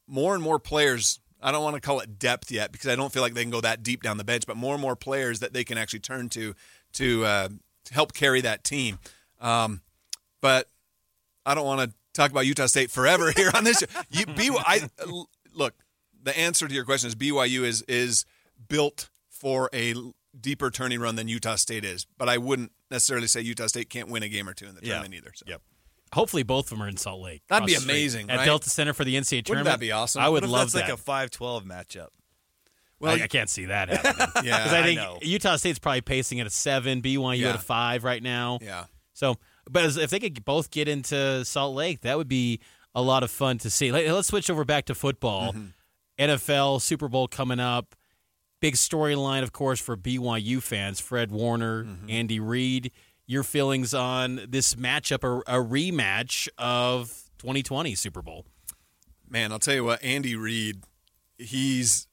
[0.07, 1.19] more and more players.
[1.41, 3.52] I don't want to call it depth yet because I don't feel like they can
[3.52, 5.99] go that deep down the bench, but more and more players that they can actually
[5.99, 6.53] turn to
[6.94, 7.49] to, uh,
[7.86, 8.99] to help carry that team.
[9.40, 9.82] Um,
[10.41, 10.68] but
[11.45, 13.80] I don't want to talk about Utah State forever here on this.
[13.80, 13.86] show.
[14.10, 14.90] You, BYU, I,
[15.53, 15.74] look,
[16.22, 18.26] the answer to your question is BYU is is
[18.68, 19.94] built for a
[20.40, 24.10] deeper turning run than Utah State is, but I wouldn't necessarily say Utah State can't
[24.10, 24.95] win a game or two in the Yeah.
[24.95, 25.32] tournament either.
[25.36, 25.45] So.
[25.48, 25.61] Yep.
[26.14, 27.41] Hopefully, both of them are in Salt Lake.
[27.49, 28.45] That'd be amazing, at right?
[28.45, 29.73] Delta Center for the NCAA Wouldn't tournament.
[29.73, 30.22] that be awesome?
[30.22, 30.90] I would love that's that.
[31.07, 32.07] like a 5-12 matchup?
[32.99, 34.44] Well, I, I can't see that happening.
[34.45, 35.19] Yeah, because I I think know.
[35.22, 37.49] Utah State's probably pacing at a seven, BYU Yeah.
[37.49, 38.60] at a five right now.
[38.61, 38.86] Yeah.
[39.14, 39.36] So,
[39.69, 42.60] but as, if they could both get into Salt Lake, that would be
[42.95, 43.91] a lot of fun to see.
[43.91, 45.53] Let, us switch over back to football.
[45.53, 45.65] Mm-hmm.
[46.19, 47.95] NFL Super Bowl coming up.
[48.61, 50.99] Big storyline, of course, for BYU fans.
[50.99, 52.10] Fred Warner, Mm-hmm.
[52.10, 52.91] Andy Reid.
[53.31, 58.43] Your feelings on this matchup, a, a rematch of 2020 Super Bowl?
[59.30, 60.81] Man, I'll tell you what, Andy Reid,
[61.38, 62.07] he's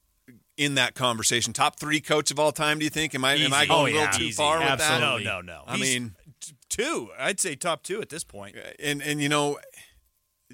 [0.58, 1.54] in that conversation.
[1.54, 3.14] Top three coach of all time, do you think?
[3.14, 4.10] Am I am I going Oh, a little yeah.
[4.10, 4.36] too Easy.
[4.36, 5.00] far with that?
[5.00, 5.62] No, no, no.
[5.66, 7.08] I He's mean, t- two.
[7.18, 8.56] I'd say top two at this point.
[8.78, 9.58] and and you know,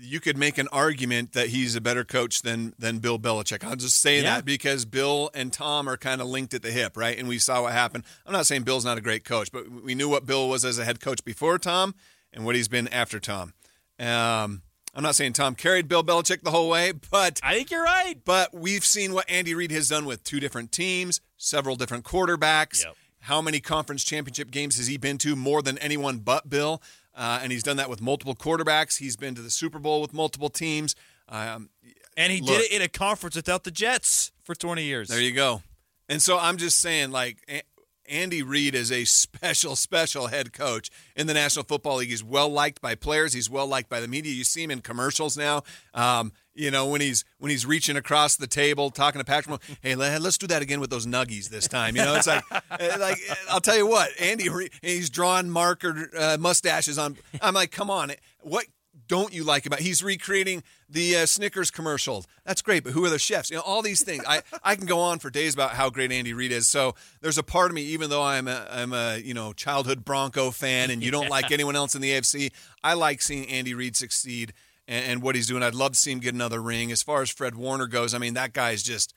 [0.01, 3.62] you could make an argument that he's a better coach than than Bill Belichick.
[3.64, 4.36] I'll just say Yeah.
[4.36, 7.19] that because Bill and Tom are kind of linked at the hip, right?
[7.19, 8.05] And we saw what happened.
[8.27, 10.78] I'm not saying Bill's not a great coach, but we knew what Bill was as
[10.78, 11.94] a head coach before Tom
[12.32, 13.52] and what he's been after Tom.
[13.98, 14.62] Um,
[14.94, 18.14] I'm not saying Tom carried Bill Belichick the whole way, but I think you're right.
[18.24, 22.85] But we've seen what Andy Reid has done with two different teams, several different quarterbacks.
[22.85, 22.97] Yep.
[23.20, 25.36] How many conference championship games has he been to?
[25.36, 26.82] More than anyone but Bill.
[27.14, 28.98] Uh, and he's done that with multiple quarterbacks.
[28.98, 30.94] He's been to the Super Bowl with multiple teams.
[31.28, 31.70] Um,
[32.16, 32.48] And he Look.
[32.59, 35.09] did it in a conference without the Jets for 20 years.
[35.09, 35.62] there you go.
[36.09, 37.62] And so I'm just saying, like, A-
[38.09, 42.10] Andy Reid is a special, special head coach in the National Football League.
[42.10, 43.32] He's well liked by players.
[43.32, 44.32] He's well liked by the media.
[44.34, 45.62] You see him in commercials now.
[45.94, 49.61] Um, you know when he's when he's reaching across the table talking to Patrick.
[49.61, 51.97] Mahomes, hey, let, us do that again with those nuggies this time.
[51.97, 53.19] You know, it's like uh, like
[53.51, 54.49] I'll tell you what, Andy.
[54.83, 57.16] He's drawing marker uh, mustaches on.
[57.41, 58.66] I'm like, come on, what
[59.09, 59.81] don't you like about?
[59.81, 62.24] He's recreating the uh, Snickers commercial.
[62.45, 63.51] That's great, but who are the chefs?
[63.51, 64.24] You know, all these things.
[64.27, 66.69] I, I can go on for days about how great Andy Reid is.
[66.69, 70.05] So there's a part of me, even though I'm a, I'm a you know childhood
[70.05, 72.53] Bronco fan, and you don't like anyone else in the AFC,
[72.85, 74.53] I like seeing Andy Reid succeed
[74.86, 75.62] and, and what he's doing.
[75.62, 76.92] I'd love to see him get another ring.
[76.92, 79.14] As far as Fred Warner goes, I mean that guy's just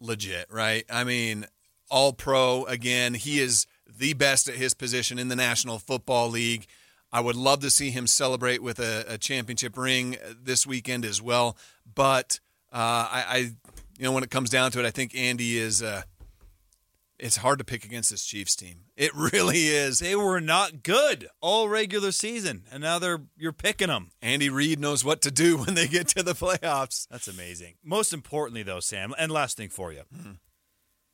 [0.00, 0.84] legit, right?
[0.90, 1.46] I mean,
[1.90, 3.14] all pro again.
[3.14, 6.66] He is the best at his position in the National Football League.
[7.12, 11.20] I would love to see him celebrate with a, a championship ring this weekend as
[11.20, 11.56] well.
[11.92, 12.38] But
[12.72, 12.76] uh,
[13.10, 13.36] I, I,
[13.98, 15.82] you know, when it comes down to it, I think Andy is.
[15.82, 16.02] Uh,
[17.20, 18.84] it's hard to pick against this Chiefs team.
[18.96, 19.98] It really is.
[19.98, 24.10] They were not good all regular season, and now they're you're picking them.
[24.22, 27.06] Andy Reid knows what to do when they get to the playoffs.
[27.10, 27.74] That's amazing.
[27.84, 30.02] Most importantly, though, Sam, and last thing for you.
[30.14, 30.32] Mm-hmm.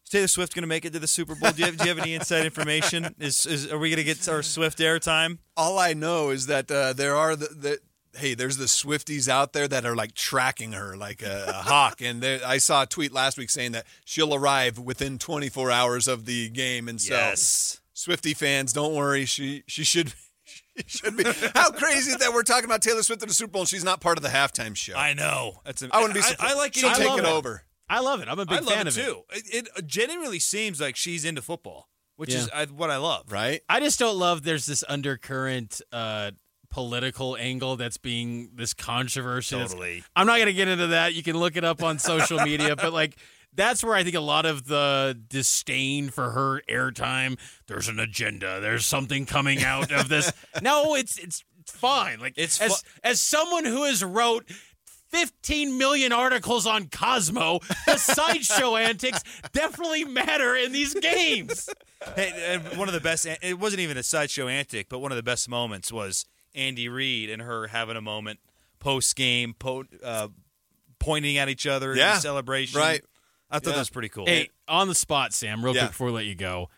[0.05, 1.51] Is Taylor Swift going to make it to the Super Bowl?
[1.51, 3.13] Do you have, do you have any inside information?
[3.19, 5.39] Is, is are we going to get our Swift airtime?
[5.57, 7.79] All I know is that uh, there are the, the
[8.17, 12.01] hey, there's the Swifties out there that are like tracking her like a, a hawk.
[12.01, 16.09] And there, I saw a tweet last week saying that she'll arrive within 24 hours
[16.09, 16.89] of the game.
[16.89, 17.81] And so, Yes.
[17.93, 19.25] Swifty fans, don't worry.
[19.25, 20.13] She she should.
[20.87, 21.25] She should be.
[21.55, 24.01] How crazy that we're talking about Taylor Swift at the Super Bowl and she's not
[24.03, 24.95] part of the halftime show?
[24.95, 25.61] I know.
[25.65, 26.53] That's a, I wouldn't be I, surprised.
[26.53, 26.81] I like it.
[26.81, 27.25] She'll I take it it.
[27.25, 27.63] over.
[27.89, 28.29] I love it.
[28.29, 29.23] I'm a big I love fan it of too.
[29.33, 32.61] It, it genuinely seems like she's into football, which is Yeah.
[32.61, 33.33] I, what I love.
[33.33, 33.63] Right?
[33.71, 36.33] I just don't love there's this undercurrent uh,
[36.71, 39.57] political angle that's being this controversy.
[39.57, 40.05] Totally.
[40.15, 41.15] I'm not going to get into that.
[41.15, 43.17] You can look it up on social media, but like
[43.57, 47.39] that's where I think a lot of the disdain for her airtime.
[47.67, 48.61] There's an agenda.
[48.61, 50.33] There's something coming out of this.
[50.63, 52.21] no, it's it's fine.
[52.21, 54.51] Like It's as as someone who has wrote.
[55.09, 57.61] 15 million articles on Cosmo.
[57.87, 59.23] The sideshow antics
[59.53, 61.71] definitely matter in these games.
[62.17, 63.25] Hey, and one of the best.
[63.41, 66.27] It wasn't even a sideshow antic, but one of the best moments was
[66.57, 68.41] Andy Reid and her having a moment
[68.81, 70.29] post game, po- uh,
[70.99, 72.79] pointing at each other Yeah, in celebration.
[72.81, 73.03] right.
[73.51, 73.75] I thought Yeah.
[73.75, 74.27] that was pretty cool.
[74.27, 75.83] Hey, on the spot, Sam, real Yeah.
[75.83, 76.69] quick before we let you go.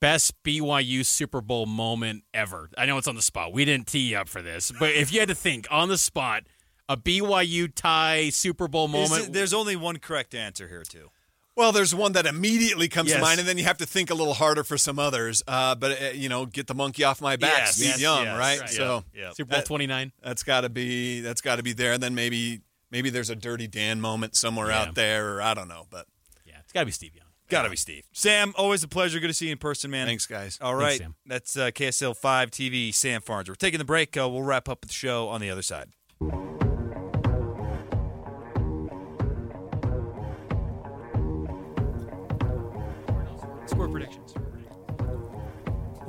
[0.00, 2.70] Best BYU Super Bowl moment ever.
[2.76, 3.52] I know it's on the spot.
[3.52, 5.98] We didn't tee you up for this, but if you had to think on the
[5.98, 6.44] spot,
[6.88, 9.26] a BYU tie Super Bowl moment.
[9.26, 11.10] it- there's only one correct answer here too.
[11.54, 13.18] Well, there's one that immediately comes Yes.
[13.18, 15.42] to mind, and then you have to think a little harder for some others.
[15.46, 18.24] Uh, but uh, you know, get the monkey off my back, Yes, Steve yes, Young,
[18.24, 18.60] yes, right?
[18.60, 18.70] right.
[18.70, 19.30] So Yeah, yeah.
[19.32, 20.12] Super Bowl that- 29.
[20.22, 21.92] That's got to be that's got to be there.
[21.92, 22.60] And then maybe
[22.90, 24.80] maybe there's a Dirty Dan moment somewhere Yeah.
[24.82, 25.86] out there, or I don't know.
[25.90, 26.06] But
[26.46, 27.26] Yeah, it's got to be Steve Young.
[27.48, 28.04] Gotta be Steve.
[28.12, 29.20] Sam, always a pleasure.
[29.20, 30.06] Good to see you in person, man.
[30.06, 30.56] thanks, guys.
[30.62, 31.14] All right, Thanks, Sam.
[31.26, 32.94] that's uh, KSL five TV.
[32.94, 33.46] Sam Farns.
[33.50, 34.16] We're taking the break.
[34.16, 35.90] Uh, we'll wrap up the show on the other side.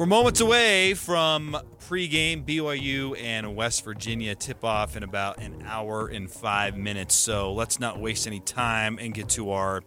[0.03, 1.57] We're moments away from
[1.87, 7.15] pregame BYU and West Virginia tip off in about an hour and five minutes.
[7.15, 9.81] So let's not waste any time and get to our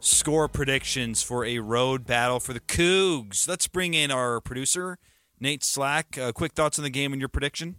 [0.00, 3.46] score predictions for a road battle for the Cougs.
[3.46, 4.98] Let's bring in our producer,
[5.38, 6.18] Nate Slack.
[6.18, 7.76] Uh, quick thoughts on the game and your prediction?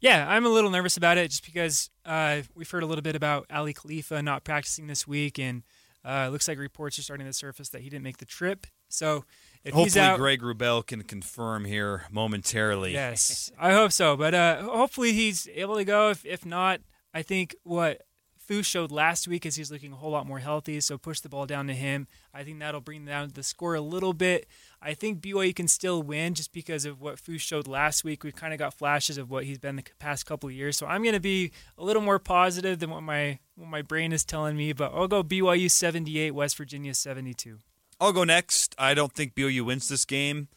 [0.00, 3.16] Yeah, I'm a little nervous about it just because uh, we've heard a little bit
[3.16, 5.62] about Aly Khalifa not practicing this week, and
[6.06, 8.66] uh, it looks like reports are starting to surface that he didn't make the trip.
[8.88, 9.26] So
[9.64, 12.92] if hopefully he's out, Greg Wrubell can confirm here momentarily.
[12.92, 14.16] Yes, I hope so.
[14.16, 16.10] But uh, hopefully he's able to go.
[16.10, 16.80] If if not,
[17.14, 18.02] I think what
[18.36, 20.80] Fu showed last week is he's looking a whole lot more healthy.
[20.80, 22.08] So push the ball down to him.
[22.34, 24.48] I think that'll bring down the score a little bit.
[24.80, 28.24] I think BYU can still win just because of what Fu showed last week.
[28.24, 30.76] We've kind of got flashes of what he's been the past couple of years.
[30.76, 34.12] So I'm going to be a little more positive than what my what my brain
[34.12, 34.72] is telling me.
[34.72, 37.58] But I'll go BYU 78, West Virginia 72.
[38.02, 38.74] I'll go next.
[38.78, 40.48] I don't think BYU wins this game.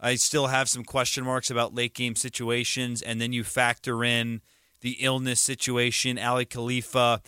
[0.00, 4.40] I still have some question marks about late game situations, and then you factor in
[4.80, 6.18] the illness situation.
[6.18, 7.20] Aly Khalifa,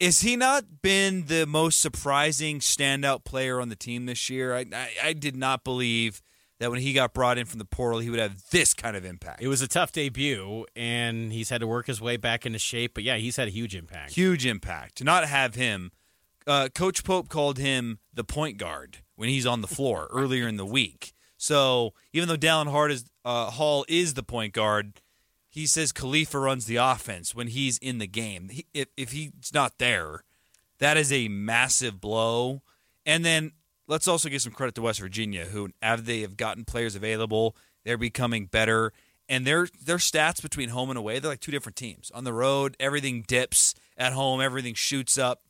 [0.00, 4.54] is he not been the most surprising standout player on the team this year?
[4.54, 6.22] I, I, I did not believe
[6.58, 9.04] that when he got brought in from the portal, he would have this kind of
[9.04, 9.42] impact.
[9.42, 12.94] It was a tough debut, and he's had to work his way back into shape.
[12.94, 14.12] But yeah, he's had a huge impact.
[14.12, 14.96] Huge impact.
[14.96, 15.92] To not have him,
[16.46, 20.56] uh, Coach Pope called him the point guard when he's on the floor earlier in
[20.56, 21.12] the week.
[21.36, 25.00] So even though Dallin is, uh, Hall is the point guard,
[25.48, 28.48] he says Khalifa runs the offense when he's in the game.
[28.50, 30.24] He, if, if he's not there,
[30.78, 32.62] that is a massive blow.
[33.04, 33.52] And then
[33.86, 37.56] let's also give some credit to West Virginia, who after they have gotten players available,
[37.84, 38.92] they're becoming better.
[39.28, 42.10] And their their stats between home and away, they're like two different teams.
[42.14, 43.74] On the road, everything dips.
[43.96, 45.42] At home, everything shoots up.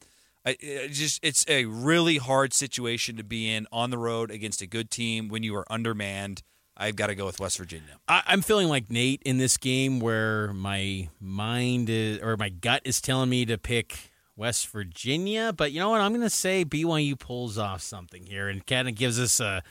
[0.44, 4.60] I, it just it's a really hard situation to be in on the road against
[4.62, 6.43] a good team when you are undermanned.
[6.77, 7.98] I've got to go with West Virginia.
[8.09, 12.82] I, I'm feeling like Nate in this game, where my mind is or my gut
[12.85, 16.01] is telling me to pick West Virginia, but you know what?
[16.01, 19.62] I'm going to say BYU pulls off something here and kind of gives us a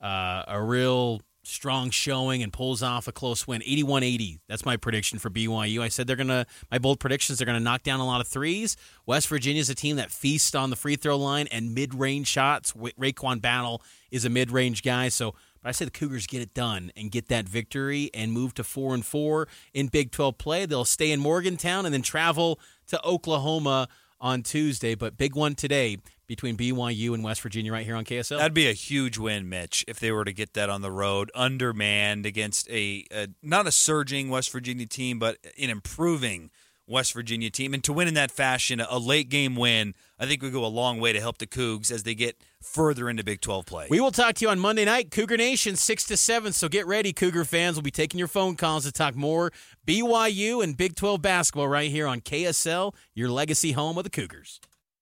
[0.00, 1.20] uh, a real
[1.50, 3.60] strong showing and pulls off a close win.
[3.62, 7.60] 81-80 that's my prediction for byu i said they're gonna my bold predictions they're gonna
[7.60, 8.76] knock down a lot of threes.
[9.06, 12.72] West virginia's a team that feasts on the free throw line and mid-range shots.
[12.72, 16.90] RaeQuan Battle is a mid-range guy so but I say the Cougars get it done
[16.96, 20.66] and get that victory and move to four and four in Big 12 play.
[20.66, 23.88] They'll stay in Morgantown and then travel to Oklahoma
[24.20, 24.94] on Tuesday.
[24.94, 25.98] But big one today
[26.30, 28.38] between BYU and West Virginia right here on KSL.
[28.38, 31.28] That'd be a huge win, Mitch, if they were to get that on the road,
[31.34, 36.52] undermanned against a, a not a surging West Virginia team, but an improving
[36.86, 37.74] West Virginia team.
[37.74, 40.68] And to win in that fashion, a late game win, I think would go a
[40.68, 43.88] long way to help the Cougs as they get further into Big 12 play.
[43.90, 46.52] We will talk to you on Monday night, Cougar Nation, 6 to 7.
[46.52, 47.74] So get ready, Cougar fans.
[47.74, 49.50] We'll be taking your phone calls to talk more
[49.84, 54.60] BYU and Big 12 basketball right here on KSL, your legacy home of the Cougars.